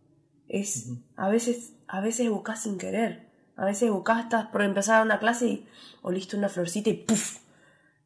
Es, 0.48 0.90
a 1.16 1.30
veces, 1.30 1.74
a 1.88 2.02
veces 2.02 2.28
evocás 2.28 2.64
sin 2.64 2.78
querer. 2.78 3.30
A 3.56 3.66
veces 3.66 3.84
evocás, 3.84 4.24
estás 4.24 4.48
por 4.48 4.62
empezar 4.62 5.04
una 5.06 5.20
clase 5.20 5.48
y 5.48 5.68
oliste 6.02 6.36
una 6.36 6.50
florcita 6.50 6.90
y 6.90 6.94
¡puf! 6.94 7.40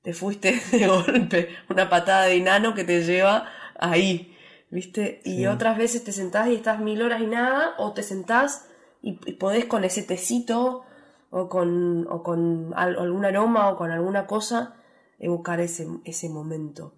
Te 0.06 0.14
fuiste 0.14 0.62
de 0.72 0.88
golpe. 0.88 1.50
Una 1.70 1.90
patada 1.90 2.26
de 2.28 2.36
enano 2.38 2.74
que 2.74 2.86
te 2.86 3.04
lleva 3.04 3.50
ahí. 3.78 4.32
¿Viste? 4.72 5.22
Y 5.26 5.38
Sí. 5.38 5.46
otras 5.48 5.78
veces 5.78 6.04
te 6.06 6.12
sentás 6.14 6.48
y 6.48 6.56
estás 6.56 6.80
mil 6.80 7.02
horas 7.02 7.22
y 7.22 7.28
nada, 7.28 7.74
o 7.78 7.92
te 7.94 8.04
sentás 8.04 8.68
y, 9.02 9.14
podés 9.34 9.66
con 9.66 9.84
ese 9.84 10.04
tecito 10.04 10.84
o 11.30 11.50
con, 11.50 12.08
o 12.10 12.24
con 12.24 12.72
al- 12.76 12.98
algún 12.98 13.26
aroma 13.26 13.70
o 13.70 13.78
con 13.78 13.92
alguna 13.92 14.26
cosa, 14.28 14.76
evocar 15.20 15.60
ese, 15.60 15.88
ese 16.06 16.30
momento. 16.30 16.94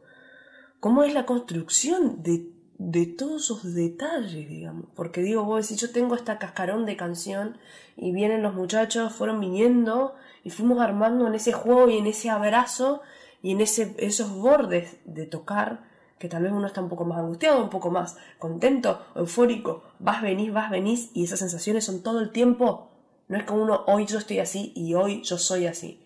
¿Cómo 0.79 1.03
es 1.03 1.13
la 1.13 1.25
construcción 1.25 2.21
de, 2.23 2.49
de 2.79 3.05
todos 3.05 3.43
esos 3.45 3.73
detalles, 3.73 4.47
digamos? 4.47 4.85
Porque 4.95 5.21
digo, 5.21 5.43
vos 5.43 5.67
decís, 5.67 5.81
yo 5.81 5.91
tengo 5.91 6.15
esta 6.15 6.37
cascarón 6.37 6.85
de 6.85 6.95
canción 6.95 7.57
y 7.95 8.11
vienen 8.11 8.43
los 8.43 8.53
muchachos, 8.53 9.13
fueron 9.13 9.39
viniendo 9.39 10.15
y 10.43 10.51
fuimos 10.51 10.79
armando 10.79 11.27
en 11.27 11.35
ese 11.35 11.53
juego 11.53 11.89
y 11.89 11.97
en 11.97 12.07
ese 12.07 12.29
abrazo 12.29 13.01
y 13.41 13.51
en 13.51 13.61
ese, 13.61 13.95
esos 13.97 14.31
bordes 14.31 14.97
de 15.05 15.25
tocar 15.25 15.87
que 16.19 16.29
tal 16.29 16.43
vez 16.43 16.51
uno 16.51 16.67
está 16.67 16.81
un 16.81 16.89
poco 16.89 17.05
más 17.05 17.19
angustiado, 17.19 17.63
un 17.63 17.69
poco 17.69 17.91
más 17.91 18.17
contento, 18.39 19.05
eufórico, 19.15 19.83
vas, 19.99 20.21
venís, 20.21 20.51
vas, 20.51 20.71
venís 20.71 21.11
y 21.13 21.23
esas 21.23 21.39
sensaciones 21.39 21.85
son 21.85 22.01
todo 22.01 22.19
el 22.19 22.31
tiempo. 22.31 22.89
No 23.27 23.37
es 23.37 23.43
como 23.43 23.61
uno, 23.61 23.83
hoy 23.87 24.05
yo 24.05 24.17
estoy 24.17 24.39
así 24.39 24.71
y 24.75 24.93
hoy 24.93 25.21
yo 25.23 25.37
soy 25.37 25.67
así. 25.67 26.03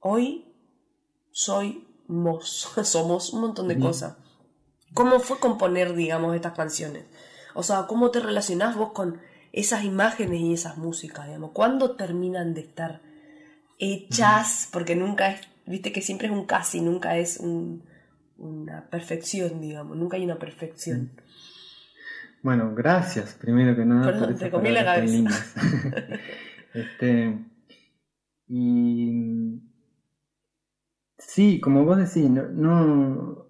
Hoy 0.00 0.52
soy 1.30 1.86
mos, 2.06 2.68
somos 2.84 3.32
un 3.32 3.42
montón 3.42 3.68
de 3.68 3.74
Bien. 3.74 3.86
cosas. 3.86 4.16
¿Cómo 4.94 5.20
fue 5.20 5.38
componer, 5.38 5.94
digamos, 5.94 6.34
estas 6.34 6.54
canciones? 6.54 7.04
O 7.54 7.62
sea, 7.62 7.86
¿cómo 7.86 8.10
te 8.10 8.20
relacionás 8.20 8.76
vos 8.76 8.92
con 8.92 9.18
esas 9.52 9.84
imágenes 9.84 10.40
y 10.40 10.52
esas 10.54 10.76
músicas, 10.78 11.26
digamos? 11.26 11.50
¿Cuándo 11.52 11.96
terminan 11.96 12.54
de 12.54 12.60
estar 12.62 13.00
hechas? 13.78 14.68
Porque 14.72 14.94
nunca 14.96 15.30
es, 15.32 15.40
viste 15.66 15.92
que 15.92 16.02
siempre 16.02 16.28
es 16.28 16.32
un 16.32 16.46
casi, 16.46 16.80
nunca 16.80 17.16
es 17.18 17.38
un- 17.38 17.82
una 18.38 18.88
perfección, 18.88 19.60
digamos, 19.60 19.96
nunca 19.96 20.16
hay 20.16 20.24
una 20.24 20.38
perfección. 20.38 21.10
Bueno, 22.42 22.74
gracias, 22.74 23.34
primero 23.34 23.76
que 23.76 23.84
nada. 23.84 24.06
Perdón, 24.06 24.30
por 24.30 24.38
te 24.38 24.50
comí 24.50 24.70
la 24.70 24.84
cabeza. 24.84 25.44
este, 26.74 27.38
y 28.48 29.60
sí, 31.18 31.60
como 31.60 31.84
vos 31.84 31.98
decís, 31.98 32.30
no, 32.30 32.48
no- 32.48 33.46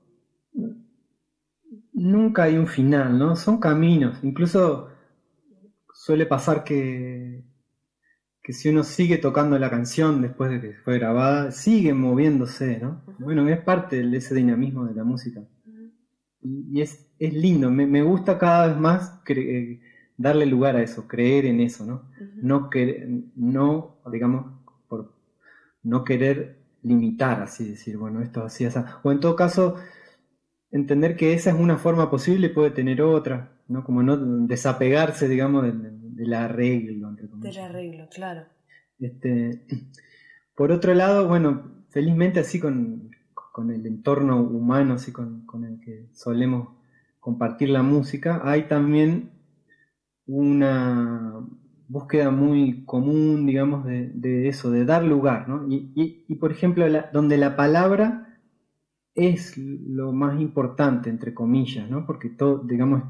nunca 1.93 2.45
hay 2.45 2.57
un 2.59 2.67
final, 2.67 3.19
¿no? 3.19 3.37
Son 3.37 3.59
caminos. 3.61 4.19
Incluso 4.23 4.89
suele 5.95 6.27
pasar 6.27 6.65
que, 6.65 7.45
que 8.43 8.53
si 8.53 8.69
uno 8.69 8.83
sigue 8.85 9.19
tocando 9.19 9.59
la 9.59 9.71
canción 9.71 10.23
después 10.23 10.51
de 10.51 10.61
que 10.61 10.75
fue 10.75 10.99
grabada, 10.99 11.53
sigue 11.53 11.95
moviéndose, 11.95 12.79
¿no? 12.81 13.03
Bueno, 13.19 13.49
es 13.49 13.61
parte 13.61 14.03
de 14.03 14.17
ese 14.17 14.35
dinamismo 14.35 14.87
de 14.87 14.95
la 14.95 15.05
música. 15.05 15.41
Y, 16.43 16.79
y 16.79 16.81
es, 16.83 17.07
es 17.19 17.35
lindo, 17.35 17.71
me, 17.71 17.87
me 17.87 18.03
gusta 18.03 18.39
cada 18.39 18.69
vez 18.69 18.77
más 18.79 19.23
cre- 19.25 19.47
eh, 19.47 19.81
darle 20.17 20.47
lugar 20.47 20.77
a 20.77 20.83
eso, 20.83 21.07
creer 21.07 21.47
en 21.47 21.61
eso, 21.61 21.85
¿no? 21.85 22.11
No, 22.43 22.71
que, 22.71 23.07
no 23.37 24.01
digamos, 24.11 24.47
por 24.89 25.13
no 25.83 26.05
querer 26.05 26.59
limitar, 26.83 27.43
así 27.43 27.69
decir, 27.69 27.99
bueno, 27.99 28.23
esto 28.23 28.43
así, 28.43 28.65
así. 28.65 28.79
O 29.03 29.13
en 29.13 29.21
todo 29.21 29.37
caso, 29.37 29.77
entender 30.71 31.17
que 31.17 31.35
esa 31.35 31.51
es 31.51 31.57
una 31.57 31.79
forma 31.79 32.11
posible 32.11 32.49
y 32.49 32.51
puede 32.51 32.71
tener 32.71 33.03
otra, 33.03 33.53
¿no? 33.69 33.85
Como 33.85 34.03
no 34.03 34.17
desapegarse, 34.47 35.29
digamos, 35.29 35.65
del, 35.65 36.17
del 36.17 36.35
arreglo, 36.35 37.09
entre 37.09 37.29
comillas. 37.29 37.55
Del 37.57 37.65
arreglo, 37.65 38.09
claro. 38.09 38.43
Este, 38.99 39.63
por 40.55 40.73
otro 40.73 40.95
lado, 40.95 41.27
bueno, 41.29 41.73
felizmente 41.91 42.41
así 42.41 42.61
con, 42.61 43.11
con 43.35 43.71
el 43.71 43.87
entorno 43.87 44.41
humano, 44.43 44.95
así 44.95 45.13
con, 45.13 45.47
con 45.47 45.65
el 45.65 45.81
que 45.81 46.07
solemos 46.13 46.69
compartir 47.19 47.71
la 47.71 47.83
música, 47.83 48.41
hay 48.45 48.65
también 48.69 49.31
una 50.27 51.41
búsqueda 51.89 52.31
muy 52.31 52.85
común, 52.85 53.47
digamos, 53.47 53.85
de, 53.85 54.11
de 54.15 54.49
eso, 54.49 54.71
de 54.71 54.85
dar 54.85 55.03
lugar, 55.05 55.49
¿no? 55.49 55.67
Y, 55.69 55.93
y- 55.95 56.25
y, 56.29 56.35
por 56.37 56.53
ejemplo, 56.53 56.87
la- 56.89 57.11
donde 57.13 57.37
la 57.37 57.57
palabra 57.57 58.20
es 59.15 59.57
lo 59.59 60.13
más 60.13 60.41
importante, 60.41 61.11
entre 61.11 61.35
comillas, 61.35 61.89
¿no? 61.91 62.07
Porque 62.07 62.31
todo, 62.31 62.59
digamos, 62.59 63.03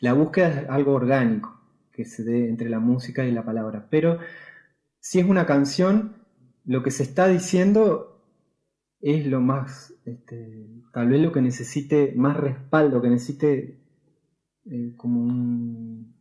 la 0.00 0.12
búsqueda 0.12 0.48
es 0.48 0.68
algo 0.68 0.92
orgánico 0.92 1.60
que 1.92 2.04
se 2.04 2.24
dé 2.24 2.48
entre 2.48 2.68
la 2.68 2.80
música 2.80 3.24
y 3.24 3.32
la 3.32 3.44
palabra. 3.44 3.86
Pero 3.90 4.18
si 4.98 5.20
es 5.20 5.26
una 5.26 5.46
canción, 5.46 6.16
lo 6.64 6.82
que 6.82 6.90
se 6.90 7.02
está 7.02 7.28
diciendo 7.28 8.20
es 9.00 9.26
lo 9.26 9.40
más, 9.40 9.94
este, 10.04 10.66
tal 10.92 11.08
vez 11.08 11.20
lo 11.20 11.32
que 11.32 11.42
necesite 11.42 12.12
más 12.16 12.36
respaldo, 12.36 13.02
que 13.02 13.10
necesite 13.10 13.80
eh, 14.70 14.94
como 14.96 15.20
un, 15.20 16.14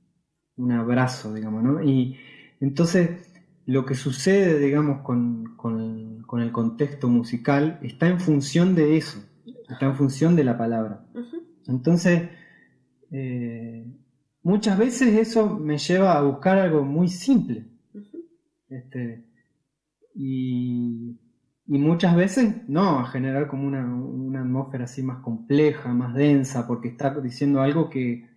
un 0.58 0.72
abrazo, 0.72 1.34
digamos, 1.34 1.64
¿no? 1.64 1.84
Y 1.84 2.18
entonces 2.60 3.31
lo 3.72 3.86
que 3.86 3.96
sucede, 3.96 4.60
digamos, 4.60 5.02
con, 5.02 5.56
con- 5.56 6.22
con 6.24 6.42
el 6.42 6.52
contexto 6.52 7.08
musical 7.10 7.80
está 7.82 8.08
en 8.08 8.20
función 8.20 8.74
de 8.76 8.98
eso, 8.98 9.20
está 9.70 9.86
en 9.86 9.96
función 9.96 10.36
de 10.36 10.44
la 10.44 10.58
palabra. 10.58 11.06
Entonces, 11.68 12.30
eh, 13.12 13.86
muchas 14.44 14.78
veces 14.78 15.16
eso 15.16 15.58
me 15.60 15.78
lleva 15.78 16.18
a 16.18 16.22
buscar 16.22 16.58
algo 16.58 16.84
muy 16.84 17.08
simple. 17.10 17.68
Este, 18.70 19.26
y, 20.16 21.20
y 21.68 21.78
muchas 21.78 22.16
veces 22.16 22.68
no, 22.70 23.00
a 23.00 23.06
generar 23.08 23.48
como 23.48 23.68
una, 23.68 23.86
una 23.86 24.42
atmósfera 24.42 24.86
así 24.86 25.04
más 25.04 25.22
compleja, 25.22 25.94
más 25.94 26.14
densa, 26.14 26.66
porque 26.68 26.88
está 26.90 27.14
diciendo 27.20 27.62
algo 27.62 27.90
que, 27.90 28.30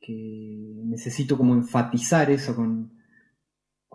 que 0.00 0.80
necesito 0.84 1.36
como 1.36 1.54
enfatizar 1.54 2.30
eso 2.30 2.56
con, 2.56 2.95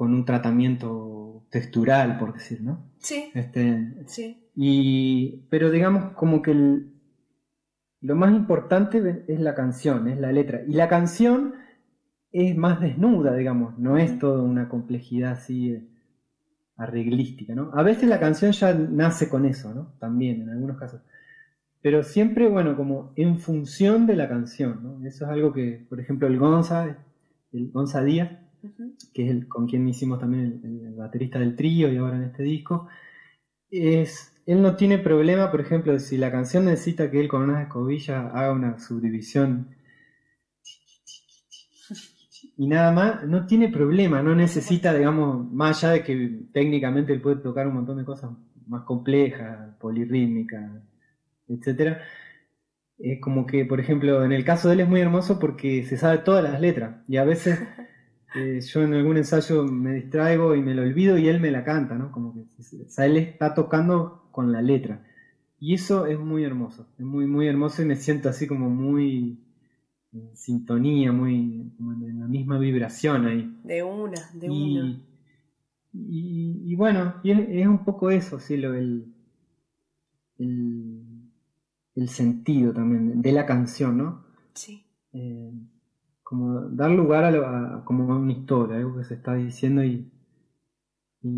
con 0.01 0.15
un 0.15 0.25
tratamiento 0.25 1.45
textural, 1.51 2.17
por 2.17 2.33
decir, 2.33 2.59
¿no? 2.63 2.89
Sí, 2.97 3.29
Este, 3.35 3.93
sí. 4.07 4.47
y, 4.55 5.43
pero 5.51 5.69
digamos 5.69 6.13
como 6.13 6.41
que 6.41 6.49
el- 6.49 6.91
lo 8.01 8.15
más 8.15 8.31
importante 8.33 9.23
es 9.27 9.39
la 9.39 9.53
canción, 9.53 10.07
es 10.07 10.19
la 10.19 10.31
letra. 10.31 10.63
Y 10.67 10.73
la 10.73 10.87
canción 10.89 11.53
es 12.31 12.57
más 12.57 12.81
desnuda, 12.81 13.35
digamos, 13.35 13.77
no 13.77 13.99
es 13.99 14.17
toda 14.17 14.41
una 14.41 14.69
complejidad 14.69 15.33
así 15.33 15.69
eh, 15.73 15.87
arreglística, 16.77 17.53
¿no? 17.53 17.69
A 17.75 17.83
veces 17.83 18.09
la 18.09 18.19
canción 18.19 18.53
ya 18.53 18.73
nace 18.73 19.29
con 19.29 19.45
eso, 19.45 19.71
¿no? 19.71 19.93
También, 19.99 20.41
en 20.41 20.49
algunos 20.49 20.79
casos. 20.79 21.01
Pero 21.83 22.01
siempre, 22.01 22.47
bueno, 22.49 22.75
como 22.75 23.13
en 23.17 23.37
función 23.37 24.07
de 24.07 24.15
la 24.15 24.27
canción, 24.27 24.79
¿no? 24.81 25.05
Eso 25.05 25.25
es 25.25 25.29
algo 25.31 25.53
que, 25.53 25.85
por 25.87 25.99
ejemplo, 25.99 26.25
el 26.27 26.39
Gonza, 26.39 26.97
el 27.53 27.69
Gonza 27.71 28.03
Díaz, 28.03 28.31
Que 29.13 29.25
es 29.25 29.31
el 29.31 29.47
con 29.47 29.67
quien 29.67 29.87
hicimos 29.87 30.19
también 30.19 30.61
el, 30.63 30.87
el 30.87 30.95
baterista 30.95 31.39
del 31.39 31.55
trío 31.55 31.91
y 31.91 31.97
ahora 31.97 32.17
en 32.17 32.23
este 32.23 32.43
disco, 32.43 32.87
es, 33.69 34.33
él 34.45 34.61
no 34.61 34.75
tiene 34.75 34.97
problema, 34.97 35.51
por 35.51 35.61
ejemplo, 35.61 35.97
si 35.99 36.17
la 36.17 36.31
canción 36.31 36.65
necesita 36.65 37.09
que 37.09 37.19
él 37.19 37.27
con 37.27 37.43
unas 37.43 37.63
escobillas 37.63 38.33
haga 38.33 38.51
una 38.51 38.79
subdivisión 38.79 39.75
y 42.57 42.67
nada 42.67 42.91
más, 42.91 43.23
no 43.25 43.47
tiene 43.47 43.69
problema, 43.69 44.21
no 44.21 44.35
necesita, 44.35 44.93
digamos, 44.93 45.51
más 45.51 45.83
allá 45.83 45.93
de 45.93 46.03
que 46.03 46.41
técnicamente 46.53 47.11
él 47.11 47.21
puede 47.21 47.37
tocar 47.37 47.67
un 47.67 47.73
montón 47.73 47.97
de 47.97 48.05
cosas 48.05 48.31
más 48.67 48.83
complejas, 48.83 49.75
polirrítmicas, 49.79 50.71
etcétera. 51.47 52.01
Es 52.99 53.19
como 53.19 53.47
que, 53.47 53.65
por 53.65 53.79
ejemplo, 53.79 54.23
en 54.23 54.31
el 54.31 54.45
caso 54.45 54.67
de 54.67 54.75
él 54.75 54.79
es 54.81 54.87
muy 54.89 55.01
hermoso 55.01 55.39
porque 55.39 55.83
se 55.85 55.97
sabe 55.97 56.19
todas 56.19 56.43
las 56.43 56.61
letras 56.61 56.97
y 57.07 57.17
a 57.17 57.23
veces 57.23 57.59
eh, 58.33 58.61
yo 58.61 58.81
en 58.83 58.93
algún 58.93 59.17
ensayo 59.17 59.63
me 59.65 59.93
distraigo 59.95 60.55
y 60.55 60.61
me 60.61 60.73
lo 60.75 60.83
olvido 60.83 61.17
y 61.17 61.27
él 61.27 61.39
me 61.41 61.51
la 61.51 61.63
canta, 61.63 61.95
¿no? 61.97 62.11
Como 62.11 62.33
que 62.33 62.41
o 62.41 62.89
sea, 62.89 63.05
él 63.05 63.17
está 63.17 63.53
tocando 63.53 64.27
con 64.31 64.51
la 64.51 64.61
letra. 64.61 65.03
Y 65.59 65.75
eso 65.75 66.05
es 66.07 66.19
muy 66.19 66.43
hermoso, 66.43 66.87
es 66.97 67.05
muy, 67.05 67.27
muy 67.27 67.47
hermoso 67.47 67.81
y 67.81 67.85
me 67.85 67.95
siento 67.95 68.29
así 68.29 68.47
como 68.47 68.69
muy 68.69 69.39
en 70.13 70.35
sintonía, 70.35 71.11
muy 71.11 71.71
como 71.77 71.93
en 71.93 72.19
la 72.19 72.27
misma 72.27 72.59
vibración 72.59 73.25
ahí. 73.27 73.55
De 73.63 73.81
una, 73.83 74.29
de 74.33 74.49
una. 74.49 74.91
Y, 74.91 75.05
y- 75.93 76.73
y 76.73 76.75
bueno, 76.75 77.15
y 77.23 77.31
es, 77.31 77.39
es 77.49 77.67
un 77.67 77.83
poco 77.85 78.11
eso, 78.11 78.39
sí, 78.39 78.57
lo, 78.57 78.73
el, 78.75 79.05
el, 80.37 81.03
el 81.95 82.09
sentido 82.09 82.73
también 82.73 83.21
de 83.21 83.31
la 83.31 83.45
canción, 83.45 83.97
¿no? 83.97 84.25
Sí. 84.53 84.85
Eh, 85.13 85.51
como 86.31 86.61
dar 86.71 86.91
lugar 86.91 87.25
a, 87.25 87.31
lo- 87.31 87.47
a- 87.47 87.85
como 87.85 88.11
a 88.13 88.17
una 88.17 88.33
historia, 88.33 88.77
algo 88.77 88.97
que 88.97 89.05
se 89.05 89.15
está 89.15 89.35
diciendo 89.35 89.83
y, 89.85 90.11
y, 91.23 91.31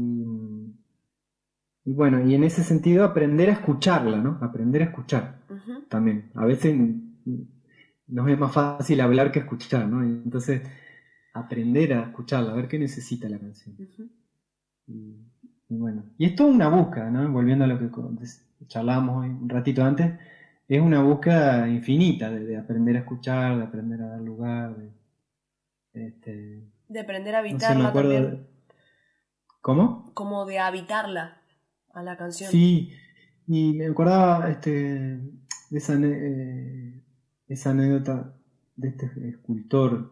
y 1.86 1.94
bueno, 1.94 2.22
y 2.26 2.34
en 2.36 2.44
ese 2.44 2.64
sentido 2.64 3.04
aprender 3.04 3.50
a 3.50 3.54
escucharla, 3.54 4.18
¿no? 4.18 4.38
Aprender 4.42 4.82
a 4.82 4.86
escuchar 4.86 5.40
también. 5.90 6.32
A 6.36 6.46
veces 6.46 6.76
nos 8.08 8.30
es 8.30 8.40
más 8.40 8.52
fácil 8.54 9.02
hablar 9.02 9.32
que 9.32 9.40
escuchar, 9.40 9.88
¿no? 9.88 10.04
Y 10.06 10.10
Entonces, 10.10 10.62
aprender 11.34 11.94
a 11.94 12.04
escucharla, 12.04 12.52
a 12.54 12.56
ver 12.56 12.68
qué 12.68 12.80
necesita 12.80 13.30
la 13.30 13.40
canción. 13.40 13.78
Y, 14.88 15.16
y 15.70 15.78
bueno, 15.78 16.04
y 16.18 16.26
es 16.26 16.36
toda 16.36 16.50
una 16.52 16.70
búsqueda, 16.70 17.10
¿no? 17.10 17.30
Volviendo 17.32 17.66
a 17.66 17.68
lo 17.68 17.80
que 17.80 17.90
charlábamos 18.68 19.26
un 19.28 19.50
ratito 19.50 19.84
antes, 19.84 20.14
es 20.68 20.82
una 20.82 21.02
búsqueda 21.02 21.68
infinita 21.68 22.30
de, 22.30 22.46
de 22.46 22.58
aprender 22.58 22.96
a 22.96 23.00
escuchar, 23.00 23.58
de 23.58 23.64
aprender 23.64 24.02
a 24.02 24.08
dar 24.08 24.22
lugar, 24.22 24.76
de, 24.76 24.92
este, 25.94 26.64
De 26.88 27.00
aprender 27.00 27.36
a 27.36 27.42
No 27.42 27.48
sé, 27.48 27.50
habitarla 27.50 27.94
también. 27.94 28.48
¿Cómo? 29.62 30.12
Como 30.14 30.46
de 30.46 30.60
habitarla 30.60 31.42
a 31.94 32.04
la 32.04 32.18
canción. 32.18 32.52
Sí, 32.52 32.92
y 33.48 33.74
me 33.74 33.88
acordaba 33.88 34.50
este, 34.50 34.72
de 34.72 35.78
esa, 35.78 35.96
eh, 36.02 37.02
esa 37.48 37.72
anécdota 37.72 38.34
de 38.76 38.90
este 38.90 39.12
escultor, 39.30 40.12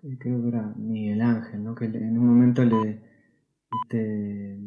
que 0.00 0.18
creo 0.18 0.42
que 0.42 0.48
era 0.48 0.62
Miguel 0.76 1.22
Ángel, 1.22 1.64
¿no? 1.64 1.74
que 1.74 1.86
en 1.86 2.18
un 2.18 2.26
momento 2.26 2.64
le 2.64 3.02
este, 3.84 4.58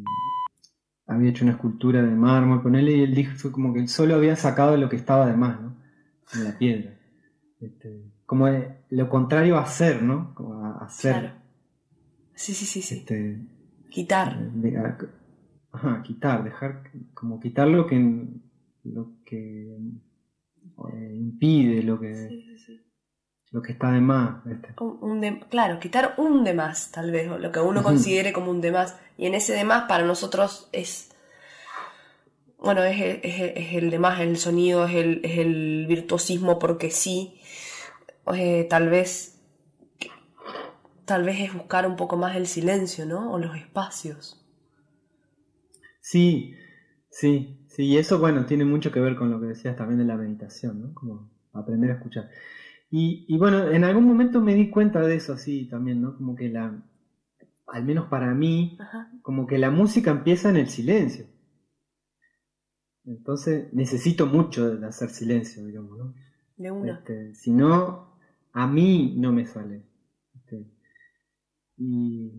había 1.14 1.30
hecho 1.30 1.44
una 1.44 1.52
escultura 1.54 2.02
de 2.02 2.10
mármol, 2.14 2.62
ponele, 2.62 2.96
y 2.96 3.02
él 3.02 3.14
dijo 3.14 3.52
como 3.52 3.72
que 3.72 3.80
él 3.80 3.88
solo 3.88 4.14
había 4.14 4.36
sacado 4.36 4.76
lo 4.76 4.88
que 4.88 4.96
estaba 4.96 5.26
de 5.26 5.36
más, 5.36 5.60
¿no? 5.60 5.76
En 6.34 6.44
la 6.44 6.58
piedra. 6.58 6.94
Este, 7.60 8.02
como 8.26 8.46
de- 8.46 8.76
lo 8.90 9.08
contrario 9.08 9.56
a 9.56 9.62
hacer, 9.62 10.02
¿no? 10.02 10.34
Como 10.34 10.64
a 10.64 10.84
hacer. 10.84 11.12
Claro. 11.20 11.34
Sí, 12.34 12.54
sí, 12.54 12.64
sí, 12.66 12.82
sí. 12.82 12.96
Este, 12.96 13.38
Quitar. 13.90 14.38
de- 14.52 14.76
a- 14.78 14.98
ajá, 15.72 16.02
quitar, 16.02 16.42
dejar, 16.44 16.82
como 17.14 17.38
quitar 17.40 17.68
lo 17.68 17.86
que, 17.86 18.26
lo 18.84 19.12
que 19.24 19.76
eh, 20.92 21.14
impide, 21.16 21.82
lo 21.82 22.00
que, 22.00 22.14
Sí, 22.28 22.42
sí, 22.42 22.58
sí. 22.58 22.80
Lo 23.52 23.62
que 23.62 23.72
está 23.72 23.92
de 23.92 24.00
más. 24.00 24.44
¿viste? 24.44 24.68
Un- 24.80 24.98
un 25.00 25.20
de- 25.20 25.40
claro, 25.50 25.78
quitar 25.80 26.14
un 26.18 26.44
de 26.44 26.54
más, 26.54 26.90
tal 26.90 27.10
vez, 27.10 27.30
o 27.30 27.38
lo 27.38 27.52
que 27.52 27.60
uno 27.60 27.82
considere 27.82 28.32
como 28.32 28.50
un 28.50 28.60
de 28.60 28.72
más. 28.72 28.96
Y 29.16 29.26
en 29.26 29.34
ese 29.34 29.52
de 29.54 29.64
más, 29.64 29.84
para 29.88 30.04
nosotros 30.04 30.68
es. 30.72 31.10
Bueno, 32.58 32.82
es, 32.84 32.98
es- 33.22 33.52
es 33.56 33.74
el 33.74 33.90
de 33.90 33.98
más, 33.98 34.20
el 34.20 34.36
sonido, 34.38 34.84
es 34.86 34.94
el, 34.94 35.20
es 35.24 35.38
el 35.38 35.86
virtuosismo 35.88 36.58
porque 36.58 36.90
sí. 36.90 37.40
Eh, 38.34 38.66
tal 38.70 38.88
vez. 38.88 39.38
Tal 41.04 41.22
vez 41.22 41.38
es 41.40 41.54
buscar 41.54 41.86
un 41.86 41.94
poco 41.94 42.16
más 42.16 42.34
el 42.34 42.48
silencio, 42.48 43.06
¿no? 43.06 43.32
O 43.32 43.38
los 43.38 43.56
espacios. 43.56 44.44
Sí, 46.00 46.54
sí, 47.10 47.64
sí, 47.68 47.84
y 47.84 47.96
eso, 47.98 48.18
bueno, 48.18 48.44
tiene 48.46 48.64
mucho 48.64 48.90
que 48.92 49.00
ver 49.00 49.16
con 49.16 49.30
lo 49.30 49.40
que 49.40 49.46
decías 49.46 49.76
también 49.76 49.98
de 49.98 50.04
la 50.04 50.16
meditación, 50.16 50.80
¿no? 50.82 50.94
Como 50.94 51.30
aprender 51.52 51.90
a 51.90 51.94
escuchar. 51.94 52.28
Y, 52.94 53.24
y 53.26 53.38
bueno, 53.38 53.70
en 53.70 53.84
algún 53.84 54.04
momento 54.04 54.42
me 54.42 54.54
di 54.54 54.68
cuenta 54.68 55.00
de 55.00 55.14
eso 55.14 55.32
así 55.32 55.64
también, 55.64 56.02
¿no? 56.02 56.14
Como 56.14 56.36
que 56.36 56.50
la, 56.50 56.78
al 57.68 57.84
menos 57.84 58.08
para 58.08 58.34
mí, 58.34 58.76
Ajá. 58.78 59.10
como 59.22 59.46
que 59.46 59.56
la 59.56 59.70
música 59.70 60.10
empieza 60.10 60.50
en 60.50 60.56
el 60.56 60.68
silencio. 60.68 61.24
Entonces 63.06 63.72
necesito 63.72 64.26
mucho 64.26 64.76
de 64.76 64.86
hacer 64.86 65.08
silencio, 65.08 65.64
digamos, 65.64 65.96
¿no? 65.98 66.14
De 66.58 66.70
una. 66.70 66.92
Este, 66.98 67.34
si 67.34 67.50
no, 67.50 68.18
a 68.52 68.66
mí 68.66 69.14
no 69.16 69.32
me 69.32 69.46
sale. 69.46 69.86
Este, 70.34 70.66
y 71.78 72.30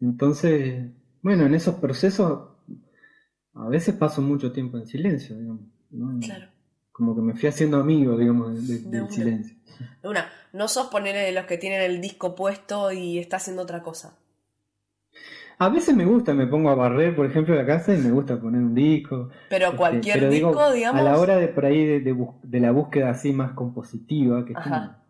entonces, 0.00 0.92
bueno, 1.22 1.46
en 1.46 1.54
esos 1.54 1.76
procesos 1.76 2.50
a 3.54 3.68
veces 3.70 3.94
paso 3.94 4.20
mucho 4.20 4.52
tiempo 4.52 4.76
en 4.76 4.86
silencio, 4.86 5.34
digamos. 5.38 5.62
¿no? 5.92 6.20
Claro. 6.20 6.55
Como 6.96 7.14
que 7.14 7.20
me 7.20 7.34
fui 7.34 7.48
haciendo 7.48 7.76
amigo, 7.78 8.16
digamos, 8.16 8.54
de- 8.54 8.74
de- 8.74 8.78
De 8.84 8.88
del 8.90 9.02
una. 9.02 9.10
silencio. 9.10 9.56
De 10.02 10.08
una. 10.08 10.30
No 10.54 10.66
sos 10.68 10.86
ponerle 10.86 11.20
de 11.20 11.32
los 11.32 11.44
que 11.44 11.58
tienen 11.58 11.82
el 11.82 12.00
disco 12.00 12.34
puesto 12.34 12.90
y 12.92 13.18
está 13.18 13.36
haciendo 13.36 13.62
otra 13.62 13.82
cosa. 13.82 14.16
A 15.58 15.68
veces 15.70 15.94
me 15.96 16.04
gusta, 16.04 16.34
me 16.34 16.46
pongo 16.46 16.68
a 16.70 16.74
barrer, 16.74 17.14
por 17.16 17.26
ejemplo, 17.26 17.54
la 17.54 17.64
casa 17.66 17.94
y 17.94 17.98
me 17.98 18.10
gusta 18.10 18.38
poner 18.40 18.60
un 18.62 18.74
disco. 18.74 19.30
Pero 19.48 19.66
Este, 19.66 19.76
cualquier 19.76 20.18
pero 20.18 20.30
digo, 20.30 20.48
disco, 20.50 20.72
digamos. 20.72 21.00
A 21.00 21.04
la 21.04 21.18
hora 21.18 21.36
de 21.36 21.48
por 21.48 21.64
ahí 21.64 21.84
de, 22.00 22.14
de 22.42 22.60
la 22.60 22.70
búsqueda 22.72 23.10
así 23.10 23.32
más 23.32 23.52
compositiva, 23.52 24.44
que 24.44 24.52
es 24.52 24.58
Ajá. 24.58 24.98
un 25.02 25.06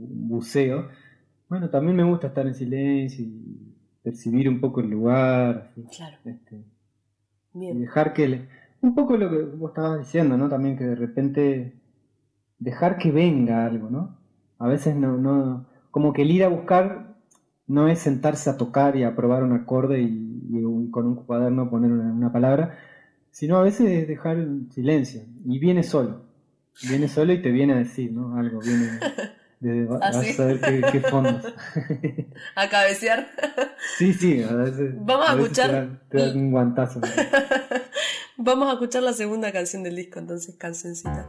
un 0.00 0.28
buceo, 0.28 0.88
bueno, 1.48 1.68
también 1.68 1.94
me 1.96 2.02
gusta 2.04 2.28
estar 2.28 2.46
en 2.46 2.54
silencio 2.54 3.22
y 3.24 3.74
percibir 4.02 4.48
un 4.48 4.60
poco 4.60 4.80
el 4.80 4.88
lugar, 4.90 5.70
así, 5.70 5.84
Claro. 5.94 6.16
este, 6.24 6.56
y 7.54 7.58
Bien. 7.58 7.80
dejar 7.80 8.12
que 8.14 8.48
un 8.80 8.94
poco 8.94 9.16
lo 9.16 9.30
que 9.30 9.42
vos 9.42 9.70
estabas 9.70 9.98
diciendo, 10.00 10.36
¿no? 10.36 10.48
También 10.48 10.76
que 10.76 10.84
de 10.84 10.94
repente 10.94 11.74
dejar 12.58 12.98
que 12.98 13.10
venga 13.12 13.64
algo, 13.66 13.90
¿no? 13.90 14.16
A 14.58 14.66
veces 14.68 14.96
no, 14.96 15.16
no, 15.16 15.66
como 15.90 16.12
que 16.12 16.22
el 16.22 16.30
ir 16.30 16.44
a 16.44 16.48
buscar 16.48 17.14
no 17.66 17.88
es 17.88 17.98
sentarse 18.00 18.50
a 18.50 18.56
tocar 18.56 18.96
y 18.96 19.04
a 19.04 19.14
probar 19.14 19.42
un 19.42 19.52
acorde 19.52 20.00
y, 20.00 20.24
con 20.90 21.06
un 21.06 21.14
cuaderno 21.16 21.68
poner 21.68 21.92
una, 21.92 22.12
una 22.12 22.32
palabra, 22.32 22.78
sino 23.30 23.56
a 23.58 23.62
veces 23.62 23.88
es 23.90 24.08
dejar 24.08 24.38
el 24.38 24.66
silencio 24.72 25.22
y 25.44 25.58
viene 25.58 25.82
solo, 25.82 26.22
viene 26.88 27.06
solo 27.08 27.32
y 27.34 27.42
te 27.42 27.50
viene 27.50 27.74
a 27.74 27.76
decir, 27.76 28.10
¿no? 28.12 28.36
Algo, 28.36 28.60
viene 28.60 28.88
de, 29.60 29.84
va- 29.84 29.96
¿Ah, 29.96 30.10
vas 30.14 30.16
a 30.16 30.32
saber 30.32 30.60
qué, 30.60 30.84
qué 30.90 31.00
fondos. 31.02 31.44
A 32.56 32.68
cabecear. 32.68 33.28
sí, 33.98 34.12
sí, 34.14 34.42
a 34.42 34.54
veces, 34.54 34.94
Vamos 35.04 35.28
a 35.28 35.34
veces 35.34 35.50
escuchar- 35.58 35.68
te 35.70 35.76
dan- 35.76 36.00
te 36.08 36.18
dan 36.18 36.36
un 36.38 36.50
guantazo. 36.50 37.00
Vamos 38.40 38.68
a 38.68 38.74
escuchar 38.74 39.02
la 39.02 39.12
segunda 39.14 39.50
canción 39.50 39.82
del 39.82 39.96
disco, 39.96 40.20
entonces, 40.20 40.54
cancioncita. 40.56 41.28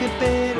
Que, 0.00 0.08
pero 0.18 0.59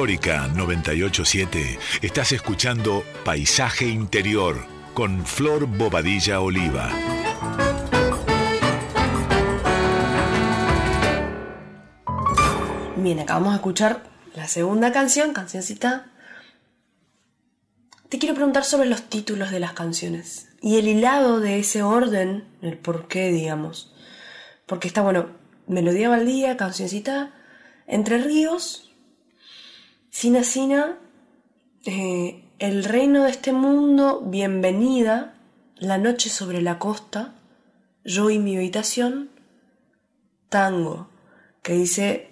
Folclórica 0.00 0.48
987 0.56 1.78
estás 2.00 2.32
escuchando 2.32 3.04
Paisaje 3.22 3.86
Interior 3.86 4.64
con 4.94 5.26
Flor 5.26 5.66
Bobadilla 5.66 6.40
Oliva. 6.40 6.90
Bien, 12.96 13.20
acabamos 13.20 13.50
de 13.50 13.56
escuchar 13.56 14.04
la 14.34 14.48
segunda 14.48 14.90
canción, 14.90 15.34
cancioncita. 15.34 16.06
Te 18.08 18.18
quiero 18.18 18.34
preguntar 18.34 18.64
sobre 18.64 18.88
los 18.88 19.02
títulos 19.02 19.50
de 19.50 19.60
las 19.60 19.74
canciones 19.74 20.48
y 20.62 20.78
el 20.78 20.88
hilado 20.88 21.40
de 21.40 21.58
ese 21.58 21.82
orden, 21.82 22.44
el 22.62 22.78
por 22.78 23.06
qué, 23.06 23.30
digamos. 23.30 23.92
Porque 24.64 24.88
está, 24.88 25.02
bueno, 25.02 25.26
Melodía 25.66 26.08
Baldía, 26.08 26.56
cancioncita, 26.56 27.34
Entre 27.86 28.16
Ríos, 28.16 28.89
Sina 30.10 30.42
Sina, 30.44 30.98
eh, 31.86 32.44
El 32.58 32.84
reino 32.84 33.24
de 33.24 33.30
este 33.30 33.52
mundo, 33.52 34.22
Bienvenida, 34.26 35.34
La 35.76 35.98
noche 35.98 36.28
sobre 36.30 36.60
la 36.62 36.78
costa, 36.78 37.34
Yo 38.04 38.30
y 38.30 38.38
mi 38.38 38.56
habitación, 38.56 39.30
Tango, 40.48 41.08
que 41.62 41.74
dice 41.74 42.30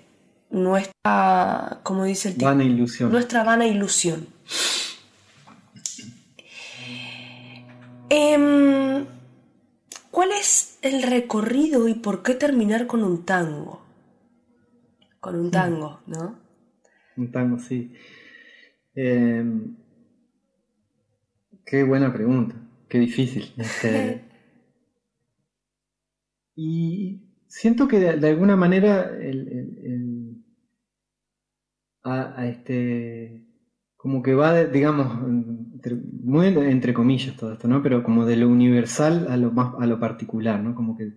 nuestra, 0.51 1.81
como 1.83 2.05
dice 2.05 2.29
el 2.29 2.35
título, 2.35 2.51
Vana 2.51 2.64
ilusión. 2.64 3.12
nuestra 3.12 3.45
vana 3.45 3.66
ilusión. 3.66 4.26
Em, 8.11 9.07
¿Cuál 10.11 10.33
es 10.33 10.79
el 10.83 11.03
recorrido 11.03 11.87
y 11.87 11.95
por 11.95 12.22
qué 12.22 12.35
terminar 12.35 12.87
con 12.87 13.05
un 13.05 13.24
tango? 13.24 13.83
Con 15.20 15.39
un 15.39 15.51
tango, 15.51 16.01
¿no? 16.07 16.47
Un 17.18 17.30
tango, 17.30 17.58
sí. 17.58 17.92
Eh, 18.94 19.44
qué 21.64 21.84
buena 21.84 22.12
pregunta, 22.12 22.56
qué 22.88 22.98
difícil. 22.98 23.52
Este, 23.56 24.24
y 26.56 27.20
siento 27.46 27.88
que 27.88 27.98
de, 28.00 28.16
de 28.16 28.28
alguna 28.28 28.56
manera 28.56 29.10
el, 29.18 29.48
el- 29.48 29.78
el- 29.84 30.44
a, 32.02 32.40
a 32.40 32.46
este 32.48 33.44
como 33.96 34.22
que 34.22 34.34
va, 34.34 34.64
digamos, 34.64 35.08
entre- 35.74 35.96
muy 35.96 36.46
entre, 36.46 36.70
entre 36.70 36.94
comillas 36.94 37.36
todo 37.36 37.52
esto, 37.52 37.66
¿no? 37.68 37.82
Pero 37.82 38.02
como 38.04 38.24
de 38.26 38.36
lo 38.36 38.48
universal 38.48 39.26
a 39.28 39.36
lo 39.36 39.50
más 39.52 39.74
a 39.80 39.86
lo 39.86 39.98
particular, 39.98 40.60
¿no? 40.62 40.74
Como 40.74 40.96
que 40.96 41.12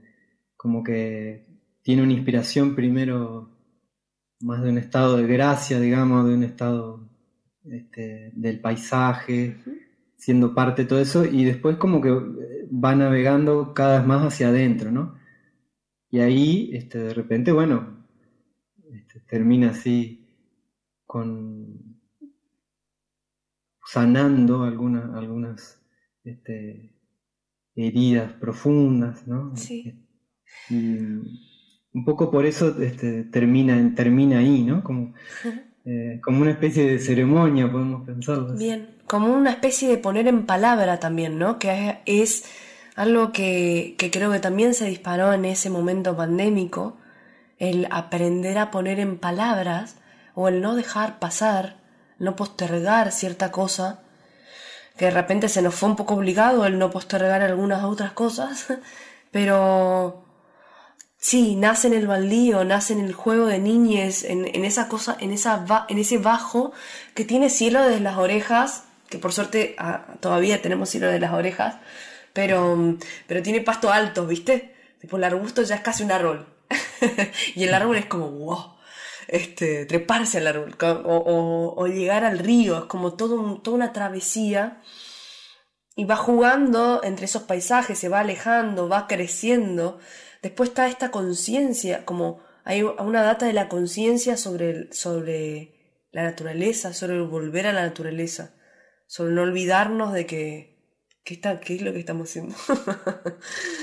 como 0.58 0.84
que 0.84 1.46
tiene 1.84 2.04
una 2.04 2.14
inspiración 2.14 2.76
primero 2.76 3.50
más 4.44 4.62
de 4.64 4.70
un 4.70 4.78
estado 4.78 5.18
de 5.18 5.28
gracia, 5.28 5.80
digamos, 5.80 6.28
de 6.28 6.34
un 6.34 6.44
estado 6.44 7.10
este, 7.66 8.32
del 8.36 8.60
paisaje, 8.60 9.58
siendo 10.16 10.54
parte 10.54 10.84
de 10.84 10.88
todo 10.88 11.00
eso, 11.00 11.26
y 11.26 11.46
después 11.46 11.78
como 11.78 12.02
que 12.02 12.10
eh, 12.10 12.68
va 12.72 12.96
navegando 12.96 13.74
cada 13.74 14.00
vez 14.00 14.08
más 14.08 14.26
hacia 14.26 14.50
adentro, 14.50 14.92
¿no? 14.92 15.16
Y 16.10 16.20
ahí, 16.20 16.72
este, 16.74 17.00
de 17.00 17.14
repente, 17.14 17.52
bueno, 17.52 18.06
este, 18.92 19.20
termina 19.22 19.72
así 19.72 20.28
con 21.06 21.98
sanando 23.86 24.64
algunas, 24.64 25.14
algunas 25.16 25.82
este, 26.24 26.96
heridas 27.76 28.34
profundas, 28.34 29.28
¿no? 29.28 29.56
Sí. 29.56 30.06
Y 30.70 31.51
un 31.94 32.06
poco 32.06 32.32
por 32.32 32.46
eso 32.46 32.76
este, 32.82 33.24
termina, 33.24 33.94
termina 33.96 34.40
ahí, 34.40 34.64
¿no? 34.64 34.84
Como, 34.84 35.14
eh, 35.86 36.20
como 36.24 36.42
una 36.42 36.52
especie 36.52 36.86
de 36.86 37.00
ceremonia, 37.00 37.72
podemos 37.72 38.06
pensarlo. 38.06 38.54
así. 38.54 38.64
Bien, 38.64 38.90
como 39.08 39.34
una 39.34 39.52
especie 39.52 39.90
de 39.90 39.98
poner 39.98 40.28
en 40.28 40.46
palabra 40.46 41.00
también, 41.00 41.38
¿no? 41.38 41.60
Que 41.60 42.00
es 42.06 42.46
algo 42.96 43.32
que, 43.32 43.96
que 43.98 44.12
creo 44.12 44.32
que 44.32 44.40
también 44.40 44.74
se 44.74 44.86
disparó 44.86 45.34
en 45.34 45.46
ese 45.46 45.70
momento 45.70 46.16
pandémico, 46.16 46.98
el 47.60 47.88
aprender 47.92 48.58
a 48.58 48.72
poner 48.72 49.00
en 49.00 49.18
palabras 49.18 49.98
o 50.34 50.48
el 50.48 50.62
no 50.62 50.76
dejar 50.76 51.20
pasar, 51.20 51.78
no 52.20 52.36
postergar 52.36 53.12
cierta 53.12 53.52
cosa, 53.52 54.00
que 54.98 55.06
de 55.06 55.12
repente 55.12 55.50
se 55.50 55.62
nos 55.62 55.76
fue 55.76 55.90
un 55.90 55.96
poco 55.96 56.16
obligado 56.16 56.66
el 56.66 56.80
no 56.80 56.90
postergar 56.90 57.42
algunas 57.42 57.84
otras 57.84 58.12
cosas, 58.14 58.68
pero 59.32 60.31
sí, 61.22 61.56
nace 61.56 61.88
en 61.88 61.94
el 61.94 62.08
baldío, 62.08 62.66
nace 62.66 62.94
en 62.94 63.02
el 63.02 63.14
juego 63.14 63.48
de 63.48 63.60
niñez, 63.60 64.26
en, 64.26 64.46
en 64.54 64.66
esa 64.66 64.90
cosa, 64.90 65.18
en, 65.20 65.32
esa 65.34 65.66
en 65.90 66.00
ese 66.00 66.18
bajo 66.20 66.74
que 67.16 67.26
tiene 67.26 67.50
cielo 67.50 67.82
desde 67.84 68.02
las 68.02 68.18
orejas, 68.18 68.86
que 69.10 69.20
por 69.20 69.34
suerte 69.34 69.76
ah, 69.80 70.06
todavía 70.22 70.62
tenemos 70.62 70.90
cielo 70.90 71.08
de 71.10 71.20
las 71.20 71.34
orejas, 71.34 71.76
pero, 72.34 72.98
pero 73.28 73.44
tiene 73.44 73.62
pasto 73.62 73.92
alto, 73.92 74.28
¿viste? 74.28 74.76
Tipo, 75.00 75.18
el 75.18 75.24
arbusto 75.26 75.62
ya 75.64 75.76
es 75.76 75.82
casi 75.82 76.04
un 76.04 76.12
árbol. 76.12 76.48
y 77.56 77.64
el 77.66 77.74
árbol 77.74 77.98
es 77.98 78.06
como, 78.08 78.30
wow, 78.32 78.76
este, 79.28 79.86
treparse 79.86 80.40
al 80.40 80.48
árbol, 80.48 80.76
o 80.84 81.88
llegar 81.88 82.24
al 82.26 82.40
río, 82.40 82.80
es 82.80 82.86
como 82.86 83.14
todo 83.16 83.36
un- 83.40 83.64
toda 83.64 83.76
una 83.78 83.94
travesía. 83.94 84.82
Y 85.96 86.06
va 86.06 86.16
jugando 86.16 87.02
entre 87.04 87.26
esos 87.26 87.44
paisajes, 87.44 88.00
se 88.00 88.10
va 88.10 88.22
alejando, 88.22 88.88
va 88.90 89.08
creciendo. 89.08 90.00
Después 90.42 90.70
está 90.70 90.88
esta 90.88 91.12
conciencia, 91.12 92.06
como 92.06 92.42
hay 92.64 92.84
una 92.84 93.24
data 93.24 93.46
de 93.46 93.54
la 93.54 93.70
conciencia 93.70 94.38
sobre, 94.38 94.92
sobre 94.94 95.74
la 96.12 96.24
naturaleza, 96.24 96.94
sobre 96.94 97.16
el 97.16 97.24
volver 97.24 97.68
a 97.68 97.74
la 97.74 97.84
naturaleza, 97.84 98.54
sobre 99.08 99.34
no 99.34 99.44
olvidarnos 99.44 100.14
de 100.14 100.26
que, 100.26 100.78
que 101.24 101.36
está, 101.36 101.60
¿qué 101.60 101.76
es 101.76 101.82
lo 101.82 101.94
que 101.94 102.00
estamos 102.00 102.30
haciendo? 102.30 102.56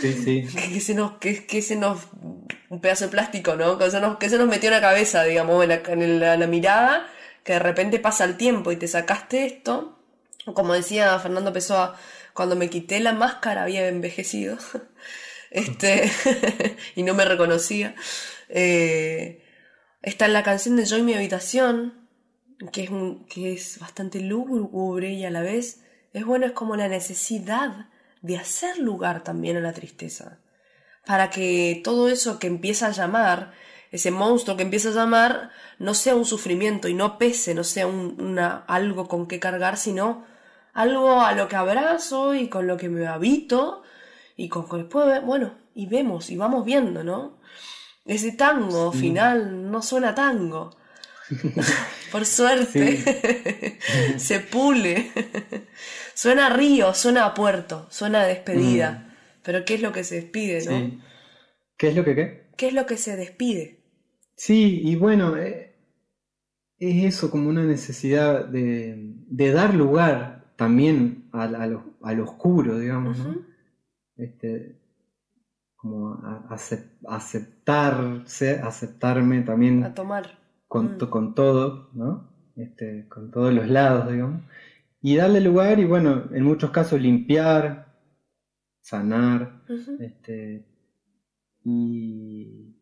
Sí, 0.01 0.13
sí. 0.13 0.47
que, 0.55 0.73
que 0.75 0.81
se 0.81 0.95
nos, 0.95 1.13
que, 1.19 1.47
que 1.47 1.63
se 1.63 1.77
nos, 1.77 2.01
un 2.69 2.81
pedazo 2.81 3.05
de 3.07 3.11
plástico, 3.11 3.57
¿no? 3.57 3.79
Que 3.79 3.91
se 3.91 4.01
nos, 4.01 4.19
que 4.19 4.29
se 4.29 4.39
nos 4.39 4.49
metió 4.49 4.69
en 4.69 4.75
la 4.75 4.81
cabeza, 4.81 5.25
digamos, 5.25 5.63
en 5.63 5.69
la, 5.69 5.75
en 5.87 6.21
la- 6.21 6.37
la 6.37 6.47
mirada, 6.47 7.07
que 7.45 7.55
de 7.55 7.59
repente 7.61 7.99
pasa 7.99 8.25
el 8.25 8.37
tiempo 8.37 8.73
y 8.73 8.77
te 8.77 8.89
sacaste 8.89 9.47
esto. 9.47 9.99
Como 10.55 10.73
decía 10.75 11.19
Fernando 11.19 11.53
Pessoa, 11.53 11.97
cuando 12.35 12.57
me 12.57 12.71
quité 12.71 13.01
la 13.01 13.13
máscara 13.13 13.63
había 13.65 13.87
envejecido. 13.89 14.59
Este, 15.51 16.11
y 16.97 17.03
no 17.03 17.15
me 17.15 17.25
reconocía. 17.25 17.95
Eh, 18.49 19.43
está 20.03 20.27
en 20.27 20.33
la 20.33 20.43
canción 20.43 20.77
de 20.77 20.85
Yo 20.85 20.97
y 20.99 21.03
mi 21.03 21.15
habitación, 21.15 22.09
que 22.73 22.85
es, 22.85 22.91
que 23.29 23.53
es 23.53 23.79
bastante 23.79 24.21
lúgubre 24.21 25.13
y 25.13 25.25
a 25.25 25.31
la 25.31 25.43
vez 25.43 25.85
es 26.13 26.25
bueno, 26.25 26.47
es 26.47 26.53
como 26.53 26.75
la 26.77 26.89
necesidad 26.89 27.89
de 28.23 28.37
hacer 28.37 28.79
lugar 28.79 29.23
también 29.23 29.57
a 29.57 29.61
la 29.61 29.73
tristeza. 29.73 30.41
Para 31.07 31.31
que 31.31 31.81
todo 31.85 32.09
eso 32.09 32.39
que 32.39 32.47
empieza 32.49 32.87
a 32.89 32.91
llamar, 32.93 33.53
ese 33.93 34.11
monstruo 34.11 34.57
que 34.57 34.63
empieza 34.65 34.89
a 34.89 34.93
llamar, 34.93 35.51
no 35.79 35.95
sea 35.95 36.15
un 36.17 36.25
sufrimiento 36.25 36.89
y 36.89 36.95
no 36.95 37.17
pese, 37.19 37.55
no 37.55 37.65
sea 37.65 37.87
un- 37.87 38.21
una, 38.21 38.65
algo 38.67 39.07
con 39.09 39.27
que 39.29 39.39
cargar, 39.41 39.77
sino 39.77 40.27
algo 40.75 41.21
a 41.23 41.33
lo 41.33 41.49
que 41.49 41.57
abrazo 41.57 42.35
y 42.35 42.49
con 42.49 42.67
lo 42.67 42.77
que 42.77 42.89
me 42.89 43.07
habito 43.07 43.83
y 44.39 44.49
con 44.49 44.67
después, 44.71 45.21
bueno, 45.27 45.59
y 45.75 45.89
vemos 45.89 46.31
y 46.31 46.37
vamos 46.37 46.65
viendo, 46.65 47.03
¿no? 47.03 47.41
Ese 48.05 48.31
tango 48.33 48.93
final 48.93 49.69
no 49.69 49.83
suena 49.83 50.15
tango. 50.15 50.77
Por 52.13 52.25
suerte. 52.25 53.79
Se 54.17 54.39
pule. 54.39 55.11
suena 56.15 56.47
a 56.47 56.51
río, 56.51 56.95
suena 56.95 57.27
a 57.27 57.35
puerto, 57.35 57.89
suena 57.91 58.21
a 58.21 58.27
despedida. 58.27 59.13
Pero 59.43 59.65
¿qué 59.65 59.75
es 59.75 59.83
lo 59.83 59.91
que 59.91 60.05
se 60.05 60.15
despide, 60.15 60.65
no? 60.65 60.79
Sí. 60.79 61.01
¿Qué 61.77 61.89
es 61.89 61.97
lo 61.97 62.05
que 62.05 62.15
qué? 62.15 62.51
¿Qué 62.57 62.69
es 62.69 62.75
lo 62.75 62.87
que 62.87 62.97
se 62.97 63.17
despide? 63.17 63.83
Sí, 64.37 64.83
y 64.85 64.95
bueno, 64.95 65.37
eh, 65.37 65.77
es 66.79 67.05
eso 67.05 67.29
como 67.31 67.49
una 67.49 67.65
necesidad 67.65 68.45
de, 68.45 68.95
de 68.99 69.53
dar 69.53 69.75
lugar 69.75 70.55
también 70.57 71.29
al 71.33 72.21
oscuro, 72.21 72.79
digamos, 72.79 73.19
¿no? 73.19 73.48
Este, 74.19 74.77
como 75.77 76.15
a- 76.15 76.49
acep- 76.51 76.99
aceptarse, 77.09 78.59
aceptarme 78.61 79.43
también 79.43 79.85
A 79.85 79.95
tomar. 79.95 80.39
con, 80.67 80.85
Mm. 80.95 80.99
to- 80.99 81.11
con 81.11 81.35
todo, 81.35 81.91
¿no? 81.95 82.29
Este, 82.57 83.07
con 83.09 83.31
todos 83.31 83.53
los 83.55 83.69
lados, 83.69 84.11
digamos. 84.13 84.43
Y 85.03 85.17
darle 85.17 85.41
lugar 85.41 85.79
y 85.81 85.85
bueno, 85.85 86.25
en 86.33 86.45
muchos 86.45 86.71
casos 86.73 87.01
limpiar, 87.01 87.87
sanar, 88.83 89.63
este, 90.01 90.65
y, 91.65 92.75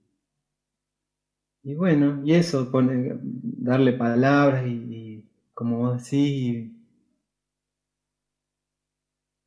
y 1.62 1.74
bueno, 1.74 2.22
y 2.24 2.32
eso, 2.34 2.70
poner, 2.70 3.18
darle 3.22 3.92
palabras 3.92 4.66
y, 4.66 4.70
y 4.70 5.30
como 5.54 5.78
vos 5.78 6.02
decís, 6.04 6.70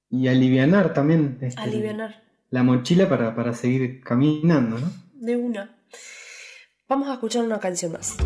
y, 0.10 0.28
alivianar 0.28 0.94
también 0.94 1.38
este, 1.42 1.62
Alivianar. 1.62 2.24
la 2.50 2.64
mochila 2.64 3.08
para, 3.08 3.36
para 3.36 3.54
seguir 3.54 4.02
caminando, 4.02 4.80
¿no? 4.80 4.92
De 5.14 5.36
una. 5.36 5.76
Vamos 6.88 7.10
a 7.10 7.14
escuchar 7.14 7.44
una 7.44 7.60
canción 7.60 7.92
más. 7.92 8.18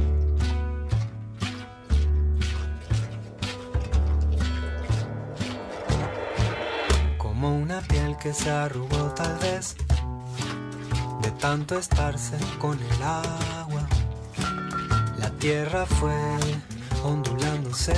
Como 7.17 7.57
una 7.57 7.81
piel 7.81 8.15
que 8.21 8.33
se 8.33 8.49
arrugó 8.49 9.13
tal 9.15 9.37
vez 9.39 9.75
de 11.21 11.31
tanto 11.31 11.77
estarse 11.77 12.37
con 12.59 12.77
el 12.77 13.03
agua. 13.03 13.87
tierra 15.39 15.85
fue 15.85 16.15
ondulándose 17.03 17.93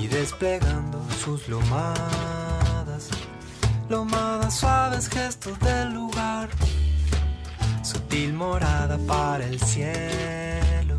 y 0.00 0.06
desplegando 0.06 1.04
sus 1.24 1.48
lomadas, 1.48 2.43
lomadas 3.88 4.54
suaves 4.54 5.08
gestos 5.08 5.58
del 5.60 5.94
lugar, 5.94 6.48
sutil 7.82 8.32
morada 8.32 8.98
para 9.06 9.44
el 9.44 9.60
cielo, 9.60 10.96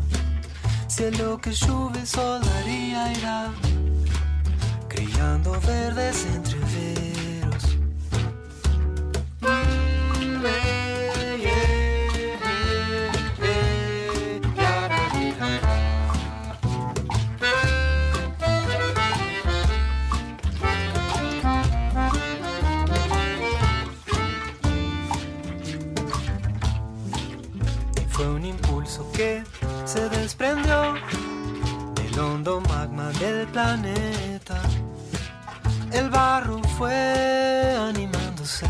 cielo 0.86 1.38
que 1.38 1.50
y 1.50 2.06
sol 2.06 2.40
daría 2.42 3.12
irá, 3.12 3.50
creyendo 4.88 5.52
verdes 5.60 6.26
entreveros. 6.34 6.65
Que 29.12 29.42
se 29.84 30.08
desprendió 30.08 30.94
del 31.94 32.18
hondo 32.18 32.60
magma 32.62 33.10
del 33.20 33.46
planeta. 33.48 34.60
El 35.92 36.08
barro 36.10 36.62
fue 36.78 37.76
animándose 37.78 38.66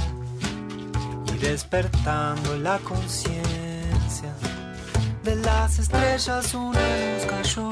y 1.32 1.38
despertando 1.38 2.56
la 2.58 2.78
conciencia 2.78 4.32
de 5.22 5.36
las 5.36 5.78
estrellas. 5.78 6.54
Una 6.54 6.80
luz 6.80 7.26
cayó, 7.28 7.70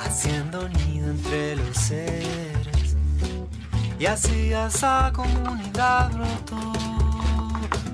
haciendo 0.00 0.68
nido 0.68 1.10
entre 1.10 1.56
los 1.56 1.76
seres. 1.76 2.96
Y 3.98 4.06
así 4.06 4.52
esa 4.52 5.10
comunidad 5.14 6.10
brotó, 6.12 6.72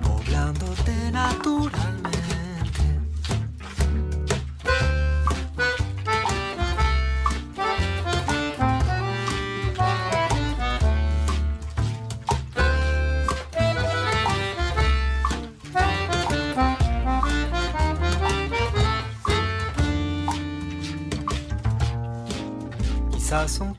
poblándote 0.03 1.13
naturalmente. 1.13 1.73
Quizás 1.73 1.92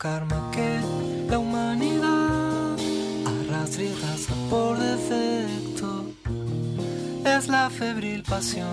karma 0.03 0.51
que 0.51 0.81
la 1.29 1.39
humanidad 1.39 2.75
arrastra 3.25 3.83
y 3.83 3.87
arrastra 3.87 4.35
por 4.49 4.77
defecto. 4.77 6.05
Es 7.25 7.47
la 7.47 7.69
febril 7.69 8.21
pasión 8.21 8.67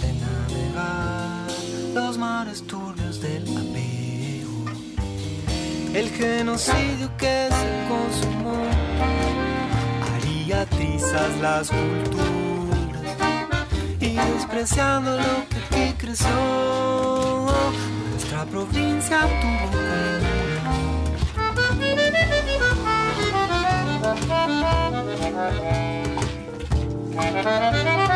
de 0.00 0.12
navegar 0.24 1.46
los 1.94 2.18
mares 2.18 2.66
turbios 2.66 3.20
del 3.20 3.44
apego. 3.56 4.64
El 5.94 6.10
genocidio 6.10 7.08
que 7.18 7.48
se 7.58 7.70
consumó 7.92 8.60
haría 10.08 10.66
trizas 10.66 11.38
las 11.40 11.70
culturas 11.70 13.14
y 14.00 14.16
despreciando 14.16 15.18
lo 15.18 15.34
que 15.48 15.56
aquí 15.66 15.94
creció. 15.98 17.46
Nuestra 18.10 18.44
provincia 18.46 19.20
tuvo 19.40 20.23
Thank 25.46 26.04
you. 28.08 28.13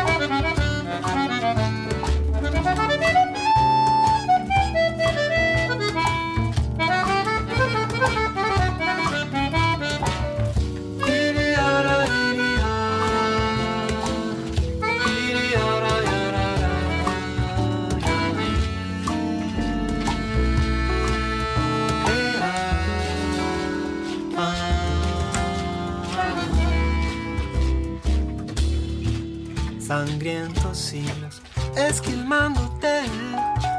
Sangrientos 29.89 30.77
siglos 30.77 31.41
esquilmándote, 31.75 33.01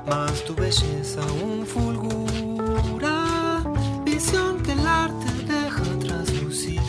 más 0.09 0.45
tu 0.45 0.57
belleza 0.57 1.21
un 1.41 1.65
fulgura, 1.65 3.63
visión 4.05 4.61
que 4.61 4.73
el 4.73 4.85
arte 4.85 5.33
deja 5.47 5.85
traslucir 6.01 6.81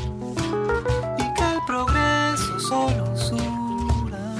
y 1.20 1.34
que 1.36 1.54
el 1.54 1.60
progreso 1.68 2.60
solo 2.62 3.14
usura. 3.14 4.34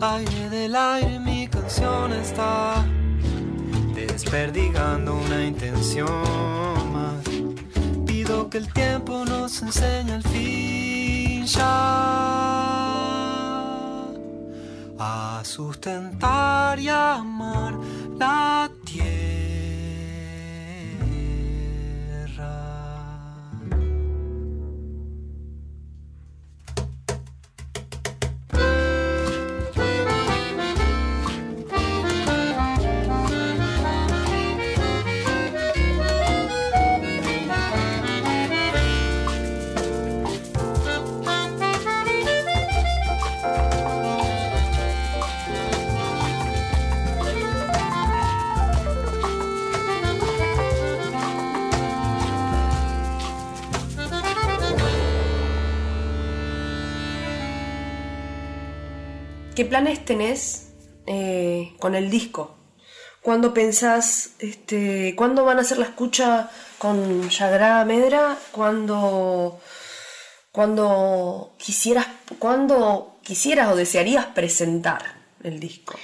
Aire 0.00 0.48
del 0.48 0.74
aire, 0.74 1.20
mi 1.20 1.46
canción 1.46 2.10
está 2.14 2.82
desperdigando 3.94 5.16
una 5.18 5.44
intención 5.44 6.08
más. 6.94 7.24
Pido 8.06 8.48
que 8.48 8.56
el 8.56 8.72
tiempo 8.72 9.26
nos 9.26 9.60
enseñe 9.60 10.12
al 10.12 10.22
fin 10.22 11.44
ya 11.44 12.97
sustentar 15.48 16.78
y 16.78 16.88
amar 16.88 17.74
la 18.18 18.70
planes 59.78 60.04
tenés 60.04 60.74
eh, 61.06 61.72
con 61.78 61.94
el 61.94 62.10
disco? 62.10 62.56
¿Cuándo 63.22 63.54
pensás, 63.54 64.34
este, 64.40 65.14
cuándo 65.16 65.44
van 65.44 65.58
a 65.58 65.60
hacer 65.60 65.78
la 65.78 65.84
escucha 65.84 66.50
con 66.78 67.28
Yagrada 67.28 67.84
Medra? 67.84 68.36
¿Cuándo, 68.50 69.60
cuándo 70.50 71.54
quisieras, 71.58 72.08
cuándo 72.40 73.18
quisieras 73.22 73.70
o 73.70 73.76
desearías 73.76 74.26
presentar 74.26 75.02
el 75.44 75.60
disco? 75.60 75.96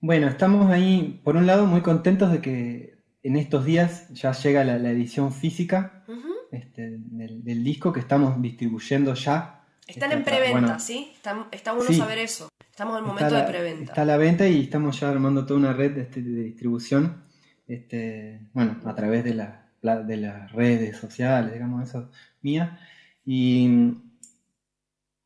Bueno, 0.00 0.26
estamos 0.26 0.68
ahí, 0.72 1.20
por 1.22 1.36
un 1.36 1.46
lado, 1.46 1.66
muy 1.66 1.82
contentos 1.82 2.32
de 2.32 2.40
que 2.40 2.94
en 3.22 3.36
estos 3.36 3.64
días 3.64 4.08
ya 4.10 4.32
llega 4.32 4.64
la, 4.64 4.78
la 4.78 4.90
edición 4.90 5.32
física 5.32 6.04
este, 6.50 6.96
del, 6.98 7.44
del 7.44 7.62
disco 7.62 7.92
que 7.92 8.00
estamos 8.00 8.42
distribuyendo 8.42 9.14
ya. 9.14 9.64
Están 9.86 10.10
Este, 10.10 10.18
en 10.18 10.24
preventa, 10.24 10.60
bueno, 10.60 10.80
¿sí? 10.80 11.12
Está, 11.14 11.46
está 11.52 11.72
bueno 11.72 11.90
Sí. 11.90 11.98
saber 11.98 12.18
eso. 12.18 12.48
Estamos 12.82 12.98
en 12.98 13.04
el 13.04 13.08
momento 13.08 13.34
la- 13.34 13.40
de 13.42 13.48
preventa. 13.52 13.84
Está 13.84 14.02
a 14.02 14.04
la 14.04 14.16
venta 14.16 14.48
y 14.48 14.60
estamos 14.62 14.98
ya 14.98 15.08
armando 15.08 15.46
toda 15.46 15.60
una 15.60 15.72
red 15.72 15.96
este, 15.98 16.20
de 16.20 16.42
distribución, 16.42 17.22
este, 17.68 18.40
bueno, 18.54 18.76
a 18.84 18.94
través 18.96 19.22
de, 19.22 19.34
la- 19.34 19.68
de 20.02 20.16
las 20.16 20.50
redes 20.52 20.96
sociales, 20.96 21.52
digamos, 21.52 21.88
eso 21.88 22.10
mía. 22.40 22.80
Y 23.24 23.64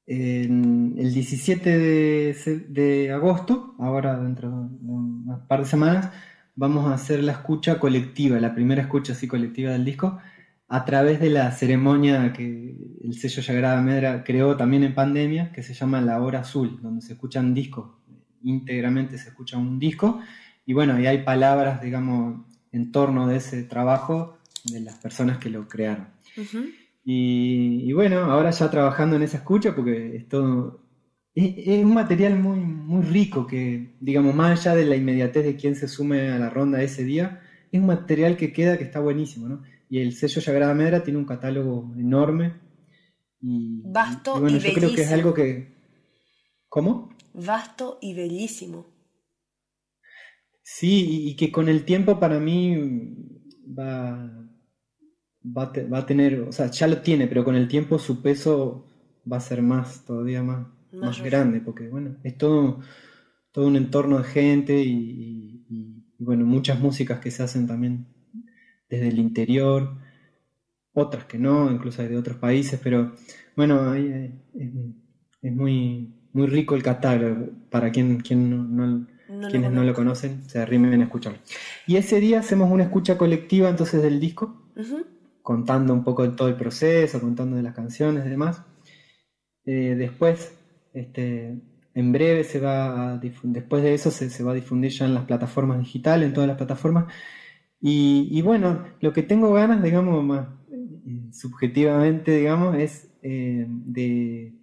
en 0.07 0.95
el 0.99 1.15
17 1.15 1.79
de, 1.79 2.65
de 2.69 3.13
agosto, 3.13 3.75
ahora 3.79 4.19
dentro 4.21 4.51
de 4.51 4.55
un 4.57 5.43
par 5.49 5.61
de 5.61 5.67
semanas, 5.67 6.11
vamos 6.55 6.87
a 6.91 6.95
hacer 6.95 7.25
la 7.25 7.33
escucha 7.33 7.79
colectiva, 7.81 8.39
la 8.39 8.55
primera 8.55 8.83
escucha 8.83 9.15
así 9.15 9.27
colectiva 9.27 9.73
del 9.73 9.85
disco, 9.85 10.19
a 10.69 10.85
través 10.85 11.21
de 11.21 11.31
la 11.31 11.53
ceremonia 11.53 12.33
que 12.33 12.77
el 13.03 13.15
sello 13.15 13.43
Sagrada 13.43 13.81
Medra 13.83 14.25
creó 14.25 14.57
también 14.57 14.85
en 14.85 14.95
pandemia, 14.95 15.53
que 15.53 15.63
se 15.63 15.75
llama 15.75 16.01
La 16.01 16.21
Hora 16.21 16.41
Azul, 16.41 16.81
donde 16.83 17.03
se 17.03 17.13
escuchan 17.13 17.55
discos 17.55 17.97
íntegramente 18.47 19.19
se 19.19 19.29
escucha 19.29 19.59
un 19.59 19.79
disco. 19.79 20.21
Y 20.65 20.73
bueno, 20.73 20.99
y 21.01 21.07
hay 21.07 21.19
palabras, 21.19 21.83
digamos, 21.83 22.47
en 22.73 22.93
torno 22.93 23.27
de 23.27 23.37
ese 23.37 23.65
trabajo 23.65 24.39
de 24.65 24.81
las 24.81 24.97
personas 24.97 25.39
que 25.39 25.51
lo 25.51 25.69
crearon. 25.69 26.09
y, 27.05 27.93
bueno, 27.93 28.19
ahora 28.25 28.51
ya 28.51 28.71
trabajando 28.71 29.17
en 29.17 29.23
esa 29.23 29.39
escucha, 29.39 29.75
porque 29.75 30.17
es 30.17 30.29
todo. 30.29 30.81
Es, 31.35 31.85
un 31.85 31.95
material 31.95 32.39
muy, 32.39 32.61
muy 32.61 33.05
rico 33.05 33.47
que, 33.47 33.95
digamos, 34.01 34.35
más 34.35 34.61
allá 34.61 34.77
de 34.77 34.87
la 34.87 34.97
inmediatez 34.97 35.45
de 35.45 35.57
quien 35.57 35.77
se 35.77 35.87
sume 35.87 36.31
a 36.31 36.39
la 36.39 36.49
ronda 36.49 36.83
ese 36.83 37.05
día, 37.05 37.43
es 37.71 37.81
un 37.81 37.87
material 37.87 38.37
que 38.37 38.53
queda 38.53 38.79
que 38.79 38.85
está 38.85 39.01
buenísimo, 39.01 39.49
¿no? 39.49 39.63
Y 39.89 40.01
el 40.01 40.13
sello 40.13 40.41
Sagrada 40.41 40.75
Medra 40.75 41.03
tiene 41.03 41.19
un 41.19 41.27
catálogo 41.27 41.95
enorme. 41.97 42.55
Y, 43.41 43.83
Vasto 43.85 44.37
y, 44.39 44.41
bueno, 44.41 44.59
yo 44.59 44.73
creo 44.75 44.95
que 44.95 45.03
es 45.03 45.13
algo 45.13 45.35
que. 45.35 45.75
¿Cómo? 46.69 47.11
Vasto 47.35 47.99
y 48.01 48.15
bellísimo. 48.15 48.87
Sí, 50.63 51.29
y 51.29 51.37
que 51.37 51.53
con 51.53 51.69
el 51.69 51.85
tiempo 51.85 52.19
para 52.19 52.41
mí 52.41 53.37
va, 53.67 54.47
va, 55.47 55.99
a 55.99 56.07
tener, 56.07 56.41
o 56.41 56.53
sea, 56.53 56.71
ya 56.71 56.87
lo 56.87 57.03
tiene, 57.03 57.27
pero 57.29 57.45
con 57.45 57.55
el 57.55 57.69
tiempo 57.69 57.99
su 57.99 58.21
peso 58.23 58.85
va 59.31 59.37
a 59.37 59.41
ser 59.41 59.63
más, 59.63 60.05
todavía 60.05 60.43
más, 60.43 60.67
más, 60.93 61.23
grande, 61.23 61.61
porque 61.61 61.89
bueno, 61.89 62.17
es 62.25 62.37
todo, 62.37 62.81
todo 63.53 63.67
un 63.67 63.77
entorno 63.77 64.19
de 64.19 64.25
gente 64.25 64.83
y, 64.85 66.05
bueno, 66.19 66.45
muchas 66.47 66.81
músicas 66.81 67.21
que 67.21 67.31
se 67.31 67.43
hacen 67.43 67.67
también 67.67 68.07
desde 68.89 69.09
el 69.09 69.19
interior, 69.19 69.97
otras 70.93 71.25
que 71.25 71.39
no, 71.39 71.71
incluso 71.71 72.03
hay 72.03 72.09
de 72.09 72.17
otros 72.17 72.39
países, 72.39 72.81
pero 72.83 73.15
bueno, 73.57 73.95
es, 73.95 74.31
es 75.43 75.53
muy, 75.53 76.15
muy 76.33 76.47
rico 76.47 76.75
el 76.75 76.83
catálogo 76.83 77.51
para 77.71 77.91
quien, 77.91 78.21
quien 78.21 78.77
no 78.77 79.07
quienes 79.51 79.73
no 79.73 79.83
lo 79.83 79.95
conocen 79.95 80.49
se 80.49 80.61
arrimen 80.61 81.01
a 81.01 81.05
escucharlo. 81.05 81.39
Y 81.87 81.97
ese 81.97 82.21
día 82.21 82.41
hacemos 82.41 82.71
una 82.71 82.85
escucha 82.85 83.19
colectiva 83.19 83.69
entonces 83.69 84.03
del 84.03 84.21
disco, 84.21 84.71
contando 85.43 85.93
un 85.93 86.05
poco 86.05 86.23
de 86.23 86.37
todo 86.37 86.49
el 86.49 86.57
proceso, 86.57 87.21
contando 87.21 87.57
de 87.57 87.63
las 87.63 87.75
canciones 87.75 88.27
y 88.27 88.29
demás. 88.29 88.63
Eh, 89.65 89.95
después, 89.97 90.57
este, 90.93 91.59
en 91.95 92.13
breve 92.13 92.45
se 92.45 92.61
va 92.61 93.15
a 93.15 93.21
después 93.43 93.83
de 93.83 93.95
eso 93.95 94.11
se, 94.11 94.43
va 94.45 94.53
a 94.53 94.55
difundir 94.55 94.93
ya 94.93 95.07
en 95.07 95.15
las 95.15 95.25
plataformas 95.25 95.79
digitales, 95.79 96.29
en 96.29 96.35
todas 96.35 96.49
las 96.49 96.57
plataformas. 96.57 97.13
Y, 97.89 98.43
bueno, 98.43 98.85
lo 99.01 99.13
que 99.13 99.23
tengo 99.23 99.53
ganas, 99.53 99.83
digamos, 99.83 100.25
más 100.25 100.49
eh, 100.73 101.29
subjetivamente, 101.33 102.37
digamos, 102.37 102.77
es 102.77 103.09
eh, 103.23 103.67
de 103.69 104.57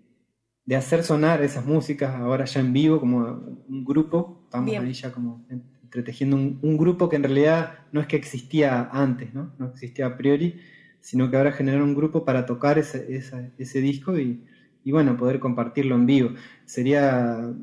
de 0.65 0.75
hacer 0.75 1.03
sonar 1.03 1.41
esas 1.41 1.65
músicas 1.65 2.15
ahora 2.15 2.45
ya 2.45 2.61
en 2.61 2.73
vivo 2.73 2.99
como 2.99 3.19
un 3.67 3.83
grupo. 3.83 4.43
Estamos 4.45 4.75
ahí 4.75 4.93
ya 4.93 5.11
como 5.11 5.45
entretejiendo 5.83 6.37
un, 6.37 6.77
grupo 6.77 7.09
que 7.09 7.17
en 7.17 7.23
realidad 7.23 7.79
no 7.91 8.01
es 8.01 8.07
que 8.07 8.15
existía 8.15 8.89
antes, 8.91 9.33
¿no? 9.33 9.53
No 9.59 9.67
existía 9.67 10.07
a 10.07 10.17
priori, 10.17 10.59
sino 11.01 11.29
que 11.29 11.37
ahora 11.37 11.51
generar 11.51 11.81
un 11.83 11.93
grupo 11.93 12.25
para 12.25 12.45
tocar 12.45 12.79
ese, 12.79 13.21
ese 13.57 13.81
disco 13.81 14.17
y, 14.17 14.43
y, 14.83 14.91
bueno, 14.91 15.17
poder 15.17 15.39
compartirlo 15.39 15.95
en 15.95 16.05
vivo. 16.05 16.29
Sería, 16.65 17.53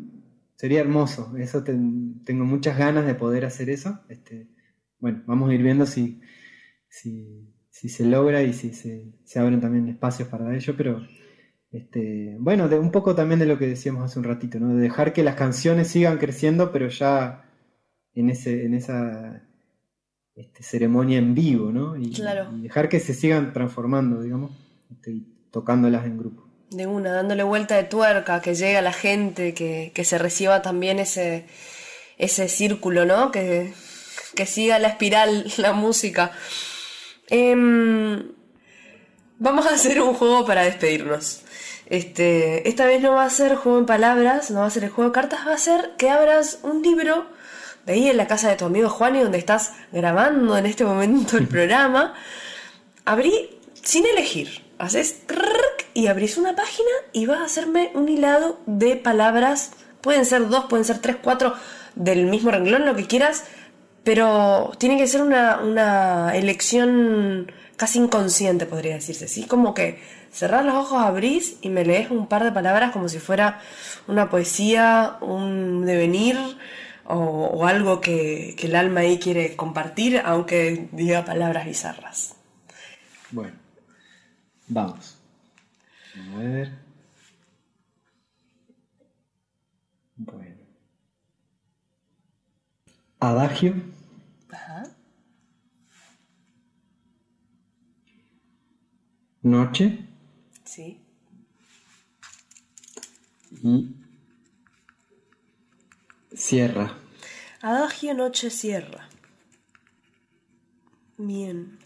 sería 0.56 0.80
hermoso, 0.80 1.36
eso 1.38 1.64
tengo 1.64 2.44
muchas 2.44 2.78
ganas 2.78 3.06
de 3.06 3.14
poder 3.14 3.44
hacer 3.46 3.70
eso. 3.70 4.00
Este, 4.08 4.46
bueno, 5.00 5.22
vamos 5.26 5.50
a 5.50 5.54
ir 5.54 5.62
viendo 5.62 5.86
si, 5.86 6.20
si, 6.88 7.52
si 7.70 7.88
se 7.88 8.04
logra 8.04 8.42
y 8.42 8.52
si 8.52 8.72
se, 8.72 9.12
se 9.24 9.38
abren 9.38 9.60
también 9.60 9.88
espacios 9.88 10.28
para 10.28 10.54
ello, 10.54 10.74
pero 10.76 11.00
este, 11.72 12.36
bueno, 12.40 12.68
de 12.68 12.78
un 12.78 12.90
poco 12.90 13.14
también 13.14 13.38
de 13.38 13.46
lo 13.46 13.58
que 13.58 13.66
decíamos 13.66 14.04
hace 14.04 14.18
un 14.18 14.24
ratito, 14.24 14.58
¿no? 14.58 14.74
De 14.74 14.82
dejar 14.82 15.12
que 15.12 15.22
las 15.22 15.36
canciones 15.36 15.88
sigan 15.88 16.18
creciendo, 16.18 16.72
pero 16.72 16.88
ya 16.88 17.44
en 18.14 18.30
ese, 18.30 18.64
en 18.64 18.74
esa 18.74 19.42
este, 20.34 20.62
ceremonia 20.62 21.18
en 21.18 21.34
vivo, 21.34 21.70
¿no? 21.70 21.96
Y, 21.96 22.12
dejar 22.62 22.88
que 22.88 22.98
se 22.98 23.14
sigan 23.14 23.52
transformando, 23.52 24.20
digamos, 24.20 24.50
este, 24.90 25.22
tocándolas 25.52 26.06
en 26.06 26.18
grupo. 26.18 26.48
De 26.70 26.86
una, 26.86 27.12
dándole 27.12 27.42
vuelta 27.44 27.76
de 27.76 27.84
tuerca, 27.84 28.40
que 28.40 28.54
llegue 28.54 28.76
a 28.76 28.82
la 28.82 28.92
gente, 28.92 29.54
que, 29.54 30.04
se 30.04 30.18
reciba 30.18 30.62
también 30.62 30.98
ese, 30.98 31.46
ese 32.18 32.48
círculo, 32.48 33.04
¿no? 33.04 33.30
Que, 33.30 33.72
que 34.34 34.46
siga 34.46 34.78
la 34.78 34.88
espiral, 34.88 35.52
la 35.56 35.72
música. 35.72 36.32
Em, 37.28 38.32
vamos 39.38 39.66
a 39.66 39.74
hacer 39.74 40.00
un 40.00 40.14
juego 40.14 40.44
para 40.44 40.62
despedirnos. 40.62 41.42
Este, 41.86 42.68
esta 42.68 42.86
vez 42.86 43.02
no 43.02 43.12
va 43.12 43.24
a 43.24 43.30
ser 43.30 43.56
juego 43.56 43.78
en 43.78 43.86
palabras, 43.86 44.50
no 44.50 44.60
va 44.60 44.66
a 44.66 44.70
ser 44.70 44.84
el 44.84 44.90
juego 44.90 45.10
de 45.10 45.14
cartas, 45.14 45.40
va 45.46 45.54
a 45.54 45.58
ser 45.58 45.92
que 45.98 46.08
abras 46.08 46.60
un 46.62 46.82
libro 46.82 47.26
de 47.84 47.94
ahí 47.94 48.08
en 48.08 48.16
la 48.16 48.28
casa 48.28 48.48
de 48.48 48.56
tu 48.56 48.66
amigo 48.66 48.88
Juan 48.88 49.16
y 49.16 49.20
donde 49.20 49.38
estás 49.38 49.72
grabando 49.90 50.56
en 50.56 50.66
este 50.66 50.84
momento 50.84 51.36
el 51.36 51.48
programa. 51.48 52.14
Abrí 53.04 53.58
sin 53.82 54.06
elegir, 54.06 54.62
haces 54.78 55.22
y 55.94 56.06
abrís 56.06 56.36
una 56.36 56.54
página 56.54 56.90
y 57.12 57.26
vas 57.26 57.40
a 57.40 57.44
hacerme 57.44 57.90
un 57.94 58.08
hilado 58.08 58.60
de 58.66 58.96
palabras. 58.96 59.72
Pueden 60.00 60.24
ser 60.24 60.48
dos, 60.48 60.66
pueden 60.66 60.84
ser 60.84 60.98
tres, 60.98 61.16
cuatro 61.20 61.54
del 61.94 62.26
mismo 62.26 62.50
renglón, 62.50 62.86
lo 62.86 62.94
que 62.94 63.06
quieras, 63.06 63.44
pero 64.04 64.72
tiene 64.78 64.96
que 64.96 65.06
ser 65.06 65.22
una, 65.22 65.60
una 65.60 66.36
elección 66.36 67.52
casi 67.76 67.98
inconsciente, 67.98 68.66
podría 68.66 68.94
decirse, 68.94 69.28
¿sí? 69.28 69.46
Como 69.46 69.74
que 69.74 69.98
cerrar 70.32 70.64
los 70.64 70.74
ojos, 70.74 71.02
abrís 71.02 71.56
y 71.62 71.70
me 71.70 71.84
lees 71.84 72.10
un 72.10 72.26
par 72.26 72.44
de 72.44 72.52
palabras 72.52 72.92
como 72.92 73.08
si 73.08 73.18
fuera 73.18 73.60
una 74.06 74.30
poesía, 74.30 75.16
un 75.20 75.84
devenir 75.84 76.36
o, 77.04 77.66
algo 77.66 78.00
que, 78.00 78.54
el 78.58 78.76
alma 78.76 79.00
ahí 79.00 79.18
quiere 79.18 79.56
compartir, 79.56 80.22
aunque 80.24 80.88
diga 80.92 81.24
palabras 81.24 81.66
bizarras. 81.66 82.36
Bueno, 83.30 83.56
vamos. 84.68 85.18
A 86.14 86.38
ver. 86.38 86.72
Bueno. 90.16 90.49
Adagio. 93.20 93.74
Ajá. 94.50 94.84
Noche. 99.42 99.98
Sí. 100.64 101.00
Y 103.62 103.94
Sierra. 106.32 106.96
Adagio 107.60 108.14
Noche 108.14 108.48
Sierra. 108.48 109.08
Bien. 111.18 111.78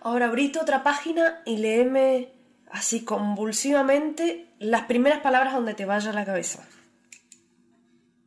Ahora 0.00 0.26
abrite 0.26 0.58
otra 0.58 0.82
página 0.82 1.42
y 1.44 1.58
léeme 1.58 2.32
así 2.70 3.04
convulsivamente 3.04 4.48
las 4.58 4.84
primeras 4.84 5.20
palabras 5.20 5.52
donde 5.52 5.74
te 5.74 5.84
vaya 5.84 6.12
la 6.12 6.24
cabeza. 6.24 6.66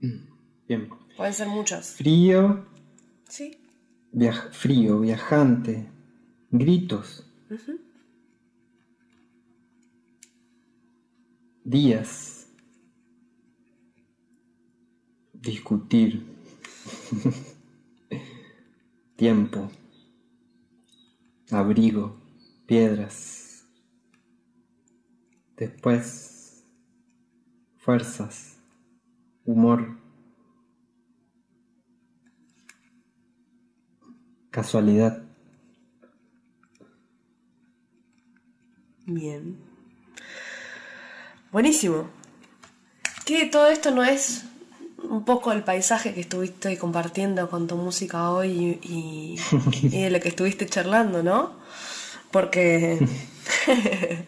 Mm, 0.02 0.28
bien. 0.68 1.05
Pueden 1.18 1.34
ser 1.34 1.48
muchas. 1.48 1.96
Frío. 1.96 2.66
Sí. 3.30 3.58
frío, 4.52 5.00
viajante. 5.00 5.90
Gritos. 6.52 7.26
Días, 11.64 12.48
discutir, 15.34 16.24
tiempo, 19.16 19.72
abrigo, 21.50 22.22
piedras, 22.68 23.66
después 25.58 26.64
fuerzas, 27.78 28.60
humor, 29.44 30.05
casualidad. 34.56 35.22
Bien. 39.06 39.58
Buenísimo. 41.52 42.08
Que 43.26 43.48
todo 43.48 43.68
esto 43.68 43.92
no 43.92 44.02
es 44.06 44.46
un 45.04 45.26
poco 45.26 45.52
el 45.52 45.64
paisaje 45.64 46.14
que 46.14 46.22
estuviste 46.22 46.78
compartiendo 46.78 47.50
con 47.50 47.68
tu 47.68 47.76
música 47.76 48.32
hoy 48.32 48.80
y, 48.82 49.38
de 49.90 50.10
lo 50.10 50.22
que 50.22 50.30
estuviste 50.30 50.66
charlando, 50.68 51.22
¿no? 51.22 51.52
Porque 52.32 53.06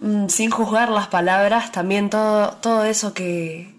mm, 0.00 0.26
sin 0.26 0.50
juzgar 0.50 0.90
las 0.90 1.06
palabras, 1.06 1.70
también 1.70 2.10
todo, 2.10 2.56
todo 2.56 2.84
eso 2.84 3.14
que, 3.14 3.76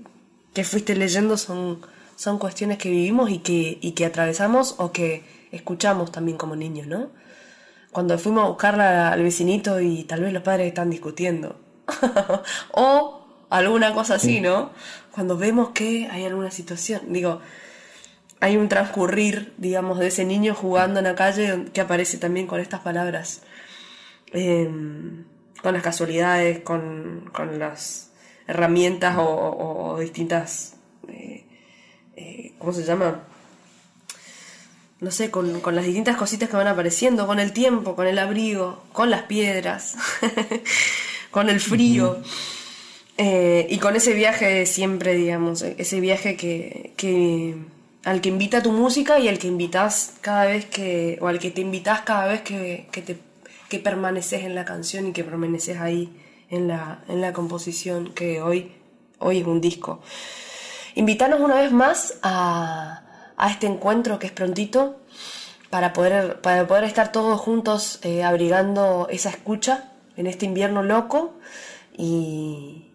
fuiste 0.63 0.95
leyendo 0.95 1.35
son, 1.35 1.81
son 2.15 2.39
cuestiones 2.39 2.77
que 2.77 2.89
vivimos 2.89 3.29
y 3.29 3.39
que, 3.39 3.77
y 3.81 3.91
que 3.91 4.05
atravesamos 4.05 4.75
o 4.77 4.93
que 4.93 5.36
escuchamos 5.51 6.11
también 6.11 6.37
como 6.37 6.55
niños, 6.55 6.87
¿no? 6.87 7.09
Cuando 7.91 8.17
fuimos 8.17 8.43
a 8.43 8.47
buscarla 8.47 9.11
al 9.11 9.23
vecinito 9.23 9.79
y 9.79 10.03
tal 10.03 10.21
vez 10.21 10.33
los 10.33 10.43
padres 10.43 10.67
están 10.67 10.89
discutiendo 10.89 11.59
o 12.73 13.25
alguna 13.49 13.93
cosa 13.93 14.15
así, 14.15 14.41
¿no? 14.41 14.71
Cuando 15.11 15.37
vemos 15.37 15.69
que 15.69 16.07
hay 16.11 16.25
alguna 16.25 16.51
situación, 16.51 17.01
digo, 17.09 17.41
hay 18.39 18.57
un 18.57 18.69
transcurrir, 18.69 19.53
digamos, 19.57 19.99
de 19.99 20.07
ese 20.07 20.25
niño 20.25 20.53
jugando 20.53 20.99
en 20.99 21.05
la 21.05 21.15
calle 21.15 21.65
que 21.73 21.81
aparece 21.81 22.17
también 22.17 22.45
con 22.45 22.59
estas 22.59 22.81
palabras, 22.81 23.41
em, 24.31 25.25
con 25.63 25.73
las 25.73 25.81
casualidades, 25.81 26.59
con, 26.59 27.29
con 27.33 27.57
las 27.57 28.11
herramientas 28.47 29.15
o, 29.19 29.97
distintas, 29.99 30.75
eh, 31.07 31.45
eh, 32.15 32.53
¿cómo 32.59 32.73
se 32.73 32.83
llama? 32.83 33.23
No 34.99 35.11
sé, 35.11 35.29
con, 35.29 35.61
con 35.61 35.75
las 35.75 35.85
distintas 35.85 36.17
cositas 36.17 36.49
que 36.49 36.55
van 36.55 36.67
apareciendo, 36.67 37.27
con 37.27 37.39
el 37.39 37.53
tiempo, 37.53 37.95
con 37.95 38.07
el 38.07 38.17
abrigo, 38.17 38.83
con 38.93 39.11
las 39.11 39.23
piedras, 39.23 39.95
con 41.31 41.49
el 41.49 41.59
frío. 41.59 42.17
Eh, 43.17 43.67
y 43.69 43.77
con 43.79 43.95
ese 43.95 44.13
viaje 44.13 44.65
siempre, 44.65 45.15
digamos, 45.15 45.61
ese 45.61 45.99
viaje 45.99 46.35
que, 46.35 46.93
que 46.97 47.55
al 48.03 48.21
que 48.21 48.29
invita 48.29 48.61
tu 48.61 48.71
música 48.71 49.19
y 49.19 49.27
al 49.27 49.39
que 49.39 49.47
invitas 49.47 50.13
cada 50.21 50.45
vez 50.45 50.65
que, 50.65 51.17
o 51.21 51.27
al 51.27 51.39
que 51.39 51.51
te 51.51 51.61
invitas 51.61 52.01
cada 52.01 52.27
vez 52.27 52.41
que, 52.41 52.87
que, 52.91 53.01
te, 53.01 53.17
que 53.69 53.79
permaneces 53.79 54.43
en 54.43 54.55
la 54.55 54.65
canción 54.65 55.07
y 55.07 55.13
que 55.13 55.23
permaneces 55.23 55.79
ahí 55.79 56.15
en 56.49 56.67
la, 56.67 57.03
en 57.07 57.21
la 57.21 57.33
composición, 57.33 58.13
que 58.13 58.41
hoy, 58.41 58.71
hoy 59.19 59.39
es 59.39 59.47
un 59.47 59.61
disco. 59.61 60.01
Invítanos 60.95 61.41
una 61.41 61.55
vez 61.55 61.71
más 61.71 62.17
a, 62.21 63.06
a 63.37 63.51
este 63.51 63.67
encuentro 63.67 64.19
que 64.19 64.27
es 64.27 64.33
prontito 64.33 64.99
para 65.69 65.93
poder, 65.93 66.41
para 66.41 66.67
poder 66.67 66.83
estar 66.83 67.11
todos 67.11 67.39
juntos 67.39 67.99
eh, 68.03 68.23
abrigando 68.23 69.07
esa 69.09 69.29
escucha 69.29 69.91
en 70.15 70.27
este 70.27 70.45
invierno 70.45 70.83
loco 70.83 71.35
y, 71.97 72.87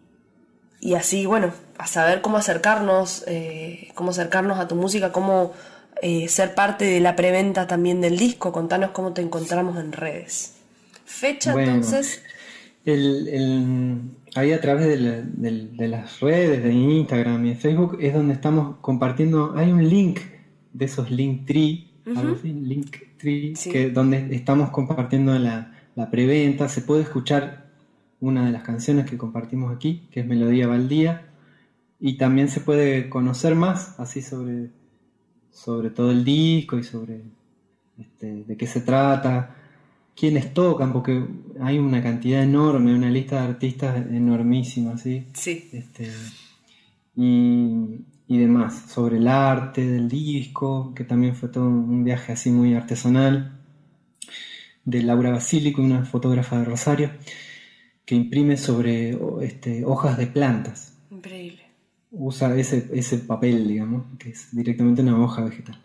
y 0.81 0.95
así, 0.95 1.27
bueno, 1.27 1.53
a 1.79 1.87
saber 1.87 2.21
cómo 2.23 2.37
acercarnos, 2.37 3.25
eh, 3.27 3.89
cómo 3.95 4.11
acercarnos 4.11 4.59
a 4.59 4.69
tu 4.69 4.75
música, 4.75 5.13
cómo 5.13 5.53
eh, 6.01 6.27
ser 6.29 6.55
parte 6.55 6.85
de 6.85 7.01
la 7.01 7.15
preventa 7.15 7.67
también 7.67 8.01
del 8.01 8.19
disco. 8.19 8.51
Contanos 8.51 8.91
cómo 8.91 9.13
te 9.13 9.23
encontramos 9.23 9.79
en 9.79 9.93
redes. 9.93 10.55
Fecha 11.05 11.53
entonces. 11.53 12.23
ahí 14.35 14.53
a 14.53 14.61
través 14.61 14.87
de, 14.89 15.89
las 15.89 16.21
redes, 16.21 16.65
de 16.65 16.73
Instagram 16.73 17.47
y 17.47 17.51
de 17.51 17.55
Facebook, 17.57 17.99
es 18.01 18.15
donde 18.15 18.35
estamos 18.35 18.77
compartiendo. 18.81 19.55
Hay 19.57 19.71
un 19.71 19.89
link 19.89 20.19
de 20.73 20.85
esos 20.85 21.11
Linktree, 21.11 21.89
link 22.45 22.97
que, 23.19 23.91
donde 23.91 24.35
estamos 24.35 24.71
compartiendo 24.71 25.39
la, 25.39 25.73
la 25.95 26.11
preventa. 26.11 26.69
Se 26.69 26.83
puede 26.83 27.03
escuchar 27.03 27.71
una 28.21 28.47
de 28.47 28.53
las 28.53 28.63
canciones 28.63 29.09
que 29.09 29.19
compartimos 29.19 29.75
aquí, 29.75 30.09
que 30.11 30.21
es 30.21 30.27
Melodía 30.27 30.67
Baldía, 30.67 31.29
y 32.01 32.17
también 32.17 32.49
se 32.49 32.61
puede 32.61 33.09
conocer 33.09 33.55
más 33.55 33.99
así 33.99 34.23
sobre, 34.23 34.71
sobre 35.51 35.91
todo 35.91 36.11
el 36.11 36.25
disco 36.25 36.79
y 36.79 36.85
sobre 36.85 37.23
este, 37.99 38.45
de 38.45 38.57
qué 38.57 38.67
se 38.67 38.81
trata, 38.81 39.57
quiénes 40.17 40.53
tocan, 40.55 40.93
porque 40.93 41.25
hay 41.61 41.79
una 41.79 42.03
cantidad 42.03 42.43
enorme, 42.43 42.95
una 42.95 43.11
lista 43.11 43.43
de 43.43 43.49
artistas 43.49 44.07
enormísima, 44.11 44.99
¿sí? 44.99 45.29
Sí. 45.35 45.69
Este, 45.73 46.11
y, 47.17 48.05
y, 48.33 48.39
demás, 48.39 48.85
sobre 48.89 49.19
el 49.19 49.29
arte 49.29 49.87
del 49.87 50.09
disco, 50.09 50.93
que 50.95 51.05
también 51.05 51.35
fue 51.35 51.49
todo 51.49 51.67
un 51.67 52.05
viaje 52.05 52.33
así 52.33 52.51
muy 52.51 52.75
artesanal, 52.75 53.59
de 54.85 55.03
Laura 55.03 55.31
Basílico, 55.31 55.83
una 55.83 56.05
fotógrafa 56.05 56.59
de 56.59 56.65
Rosario 56.65 57.11
que 58.05 58.15
imprime 58.15 58.57
sobre 58.57 59.19
este, 59.43 59.85
hojas 59.85 60.19
de 60.19 60.27
plantas. 60.27 60.99
Increíble. 61.11 61.63
Usa 62.11 62.57
ese, 62.57 62.91
ese 62.93 63.19
papel, 63.19 63.69
digamos, 63.69 64.05
que 64.19 64.31
es 64.31 64.55
directamente 64.55 65.03
una 65.03 65.23
hoja 65.23 65.45
vegetal. 65.45 65.81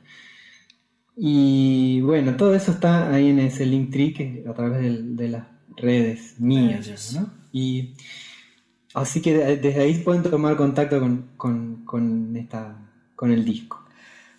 Y 1.15 2.01
bueno, 2.01 2.35
todo 2.35 2.53
eso 2.53 2.71
está 2.71 3.11
ahí 3.13 3.29
en 3.29 3.39
ese 3.39 3.65
link 3.65 3.91
tree 3.91 4.13
que 4.13 4.43
a 4.47 4.53
través 4.53 4.81
de, 5.15 5.27
las 5.29 5.47
redes 5.75 6.39
mías. 6.39 7.13
¿no? 7.13 7.31
Y 7.51 7.93
así 8.93 9.21
que 9.21 9.57
desde 9.57 9.81
ahí 9.81 9.95
pueden 9.95 10.23
tomar 10.23 10.55
contacto 10.55 10.99
con, 10.99 11.83
con, 11.85 12.35
esta, 12.35 12.77
con 13.15 13.31
el 13.31 13.45
disco. 13.45 13.83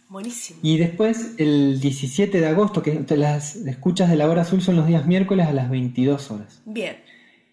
Buenísimo. 0.08 0.60
Y 0.62 0.78
después, 0.78 1.34
el 1.36 1.80
17 1.80 2.40
de 2.40 2.46
agosto, 2.46 2.82
que 2.82 3.04
las 3.16 3.56
escuchas 3.56 4.08
de 4.08 4.16
la 4.16 4.28
hora 4.28 4.42
azul 4.42 4.62
son 4.62 4.76
los 4.76 4.86
días 4.86 5.06
miércoles 5.06 5.46
a 5.46 5.52
las 5.52 5.68
22 5.68 6.30
horas. 6.30 6.62
Bien. 6.64 6.96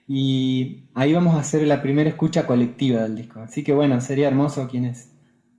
Y 0.07 0.83
ahí 0.93 1.13
vamos 1.13 1.35
a 1.35 1.39
hacer 1.39 1.65
la 1.65 1.81
primera 1.81 2.09
escucha 2.09 2.45
colectiva 2.45 3.01
del 3.03 3.15
disco. 3.15 3.39
Así 3.39 3.63
que 3.63 3.73
bueno, 3.73 3.99
sería 4.01 4.27
hermoso 4.27 4.67
quienes 4.67 5.09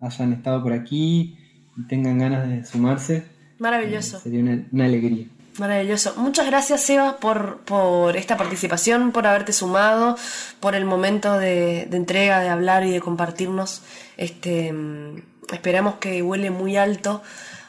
hayan 0.01 0.32
estado 0.32 0.62
por 0.62 0.72
aquí 0.72 1.37
y 1.76 1.87
tengan 1.89 2.18
ganas 2.18 2.49
de 2.49 2.64
sumarse. 2.64 3.24
Maravilloso. 3.59 4.18
Eh, 4.18 4.20
sería 4.20 4.41
una, 4.70 4.84
alegría. 4.84 5.26
Maravilloso. 5.59 6.14
Muchas 6.16 6.46
gracias, 6.46 6.82
Seba, 6.82 7.18
por, 7.18 7.61
por, 7.61 8.16
esta 8.16 8.36
participación, 8.36 9.12
por 9.12 9.26
haberte 9.26 9.52
sumado, 9.52 10.16
por 10.61 10.74
el 10.74 10.84
momento 10.84 11.38
de, 11.38 11.86
de 11.88 11.96
entrega, 11.96 12.40
de 12.40 12.48
hablar 12.48 12.84
y 12.84 12.90
de 12.90 13.00
compartirnos. 13.00 13.82
Este, 14.16 14.72
mm, 14.72 15.22
esperamos 15.52 15.94
que 15.94 16.22
huele 16.22 16.50
muy 16.50 16.76
alto 16.76 17.22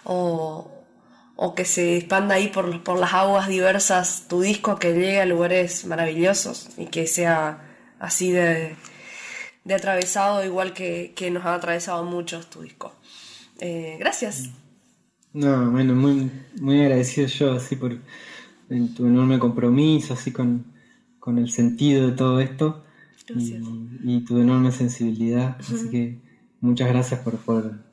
o, 0.04 0.72
o 1.38 1.56
que 1.56 1.66
se 1.66 1.98
expanda 1.98 2.36
ahí 2.36 2.50
por, 2.50 2.84
por 2.84 3.00
las 3.00 3.14
aguas 3.14 3.48
diversas 3.48 4.26
tu 4.28 4.42
disco, 4.42 4.78
que 4.80 4.94
llegue 4.94 5.22
a 5.22 5.26
lugares 5.26 5.86
maravillosos 5.86 6.70
y 6.78 6.88
que 6.88 7.08
sea 7.08 7.62
así 8.00 8.32
de, 8.32 8.76
de 9.64 9.76
atravesado, 9.76 10.44
igual 10.44 10.74
que, 10.74 11.14
nos 11.32 11.46
ha 11.46 11.54
atravesado 11.54 12.04
muchos 12.04 12.50
tu 12.50 12.62
disco. 12.62 12.94
Eh, 13.60 13.98
gracias. 14.00 14.50
No, 15.38 15.72
bueno, 15.72 15.96
muy, 15.96 16.32
muy 16.60 16.82
agradecido 16.82 17.28
yo 17.28 17.54
así 17.54 17.76
por 17.76 17.98
tu 18.96 19.06
enorme 19.06 19.40
compromiso, 19.40 20.14
así 20.14 20.32
con, 20.32 20.66
el 21.28 21.50
sentido 21.52 22.08
de 22.08 22.14
todo 22.16 22.40
esto 22.40 22.86
y, 23.36 24.22
tu 24.22 24.40
enorme 24.40 24.72
sensibilidad. 24.72 25.58
Así 25.60 25.90
que 25.90 26.20
muchas 26.62 26.88
gracias 26.88 27.20
por, 27.20 27.36
por 27.38 27.88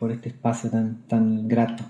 por 0.00 0.10
este 0.10 0.30
espacio 0.30 0.70
tan, 0.70 1.02
tan 1.06 1.46
grato. 1.46 1.84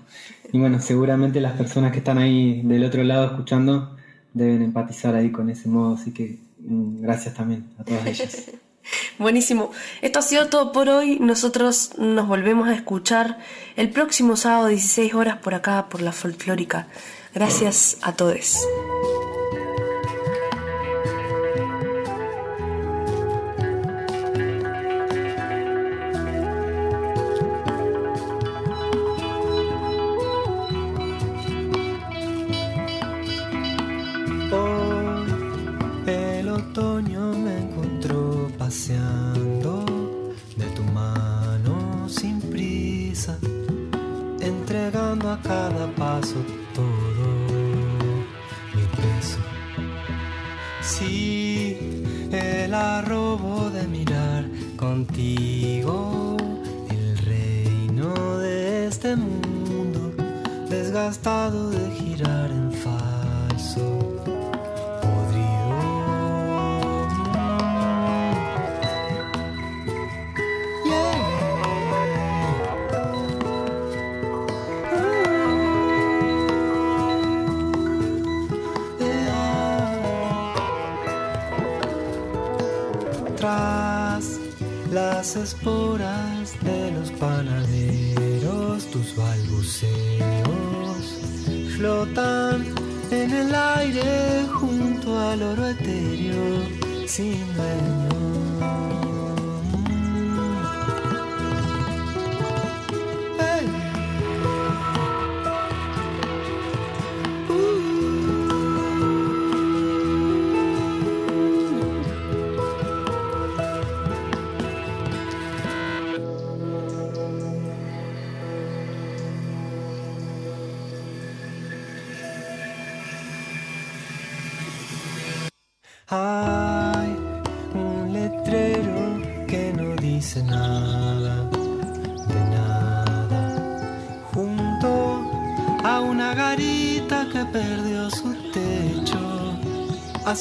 Y 0.51 0.59
bueno, 0.59 0.81
seguramente 0.81 1.39
las 1.39 1.53
personas 1.53 1.93
que 1.93 1.99
están 1.99 2.17
ahí 2.17 2.61
del 2.61 2.83
otro 2.83 3.03
lado 3.03 3.25
escuchando 3.27 3.95
deben 4.33 4.61
empatizar 4.61 5.15
ahí 5.15 5.31
con 5.31 5.49
ese 5.49 5.69
modo, 5.69 5.95
así 5.95 6.11
que 6.11 6.37
mm, 6.59 7.01
gracias 7.01 7.33
también 7.33 7.69
a 7.79 7.85
todas 7.85 8.05
ellas. 8.05 8.51
Buenísimo. 9.21 9.71
Esto 10.01 10.17
ha 10.17 10.23
sido 10.23 10.47
todo 10.47 10.71
por 10.71 10.89
hoy. 10.89 11.19
Nosotros 11.19 11.91
nos 11.99 12.27
volvemos 12.27 12.67
a 12.67 12.73
escuchar 12.73 13.37
el 13.75 13.91
próximo 13.91 14.35
sábado 14.35 14.65
16 14.65 15.13
horas 15.13 15.37
por 15.37 15.53
acá, 15.53 15.89
por 15.89 16.01
la 16.01 16.11
folclórica. 16.11 16.87
Gracias 17.31 17.97
a 18.01 18.13
todos. 18.13 18.57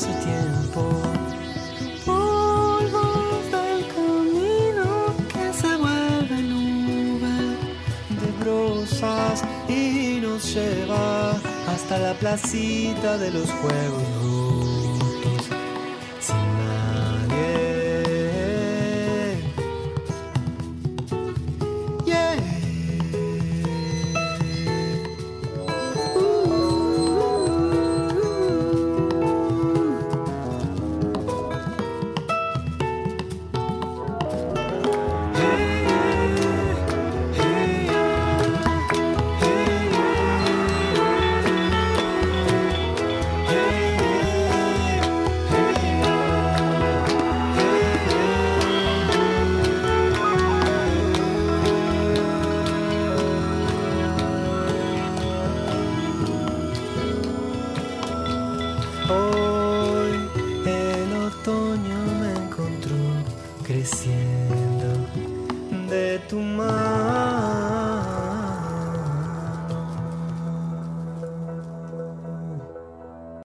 Hace 0.01 0.13
tiempo. 0.25 1.03
Polvos 2.07 3.45
del 3.53 3.87
camino 3.95 5.15
que 5.29 5.53
se 5.53 5.77
vuelve 5.77 6.43
nube 6.43 7.57
de 8.21 8.31
brosas 8.41 9.43
y 9.69 10.21
nos 10.23 10.55
lleva 10.55 11.33
hasta 11.69 11.99
la 11.99 12.15
placita 12.15 13.19
de 13.19 13.31
los 13.31 13.51
juegos 13.51 14.10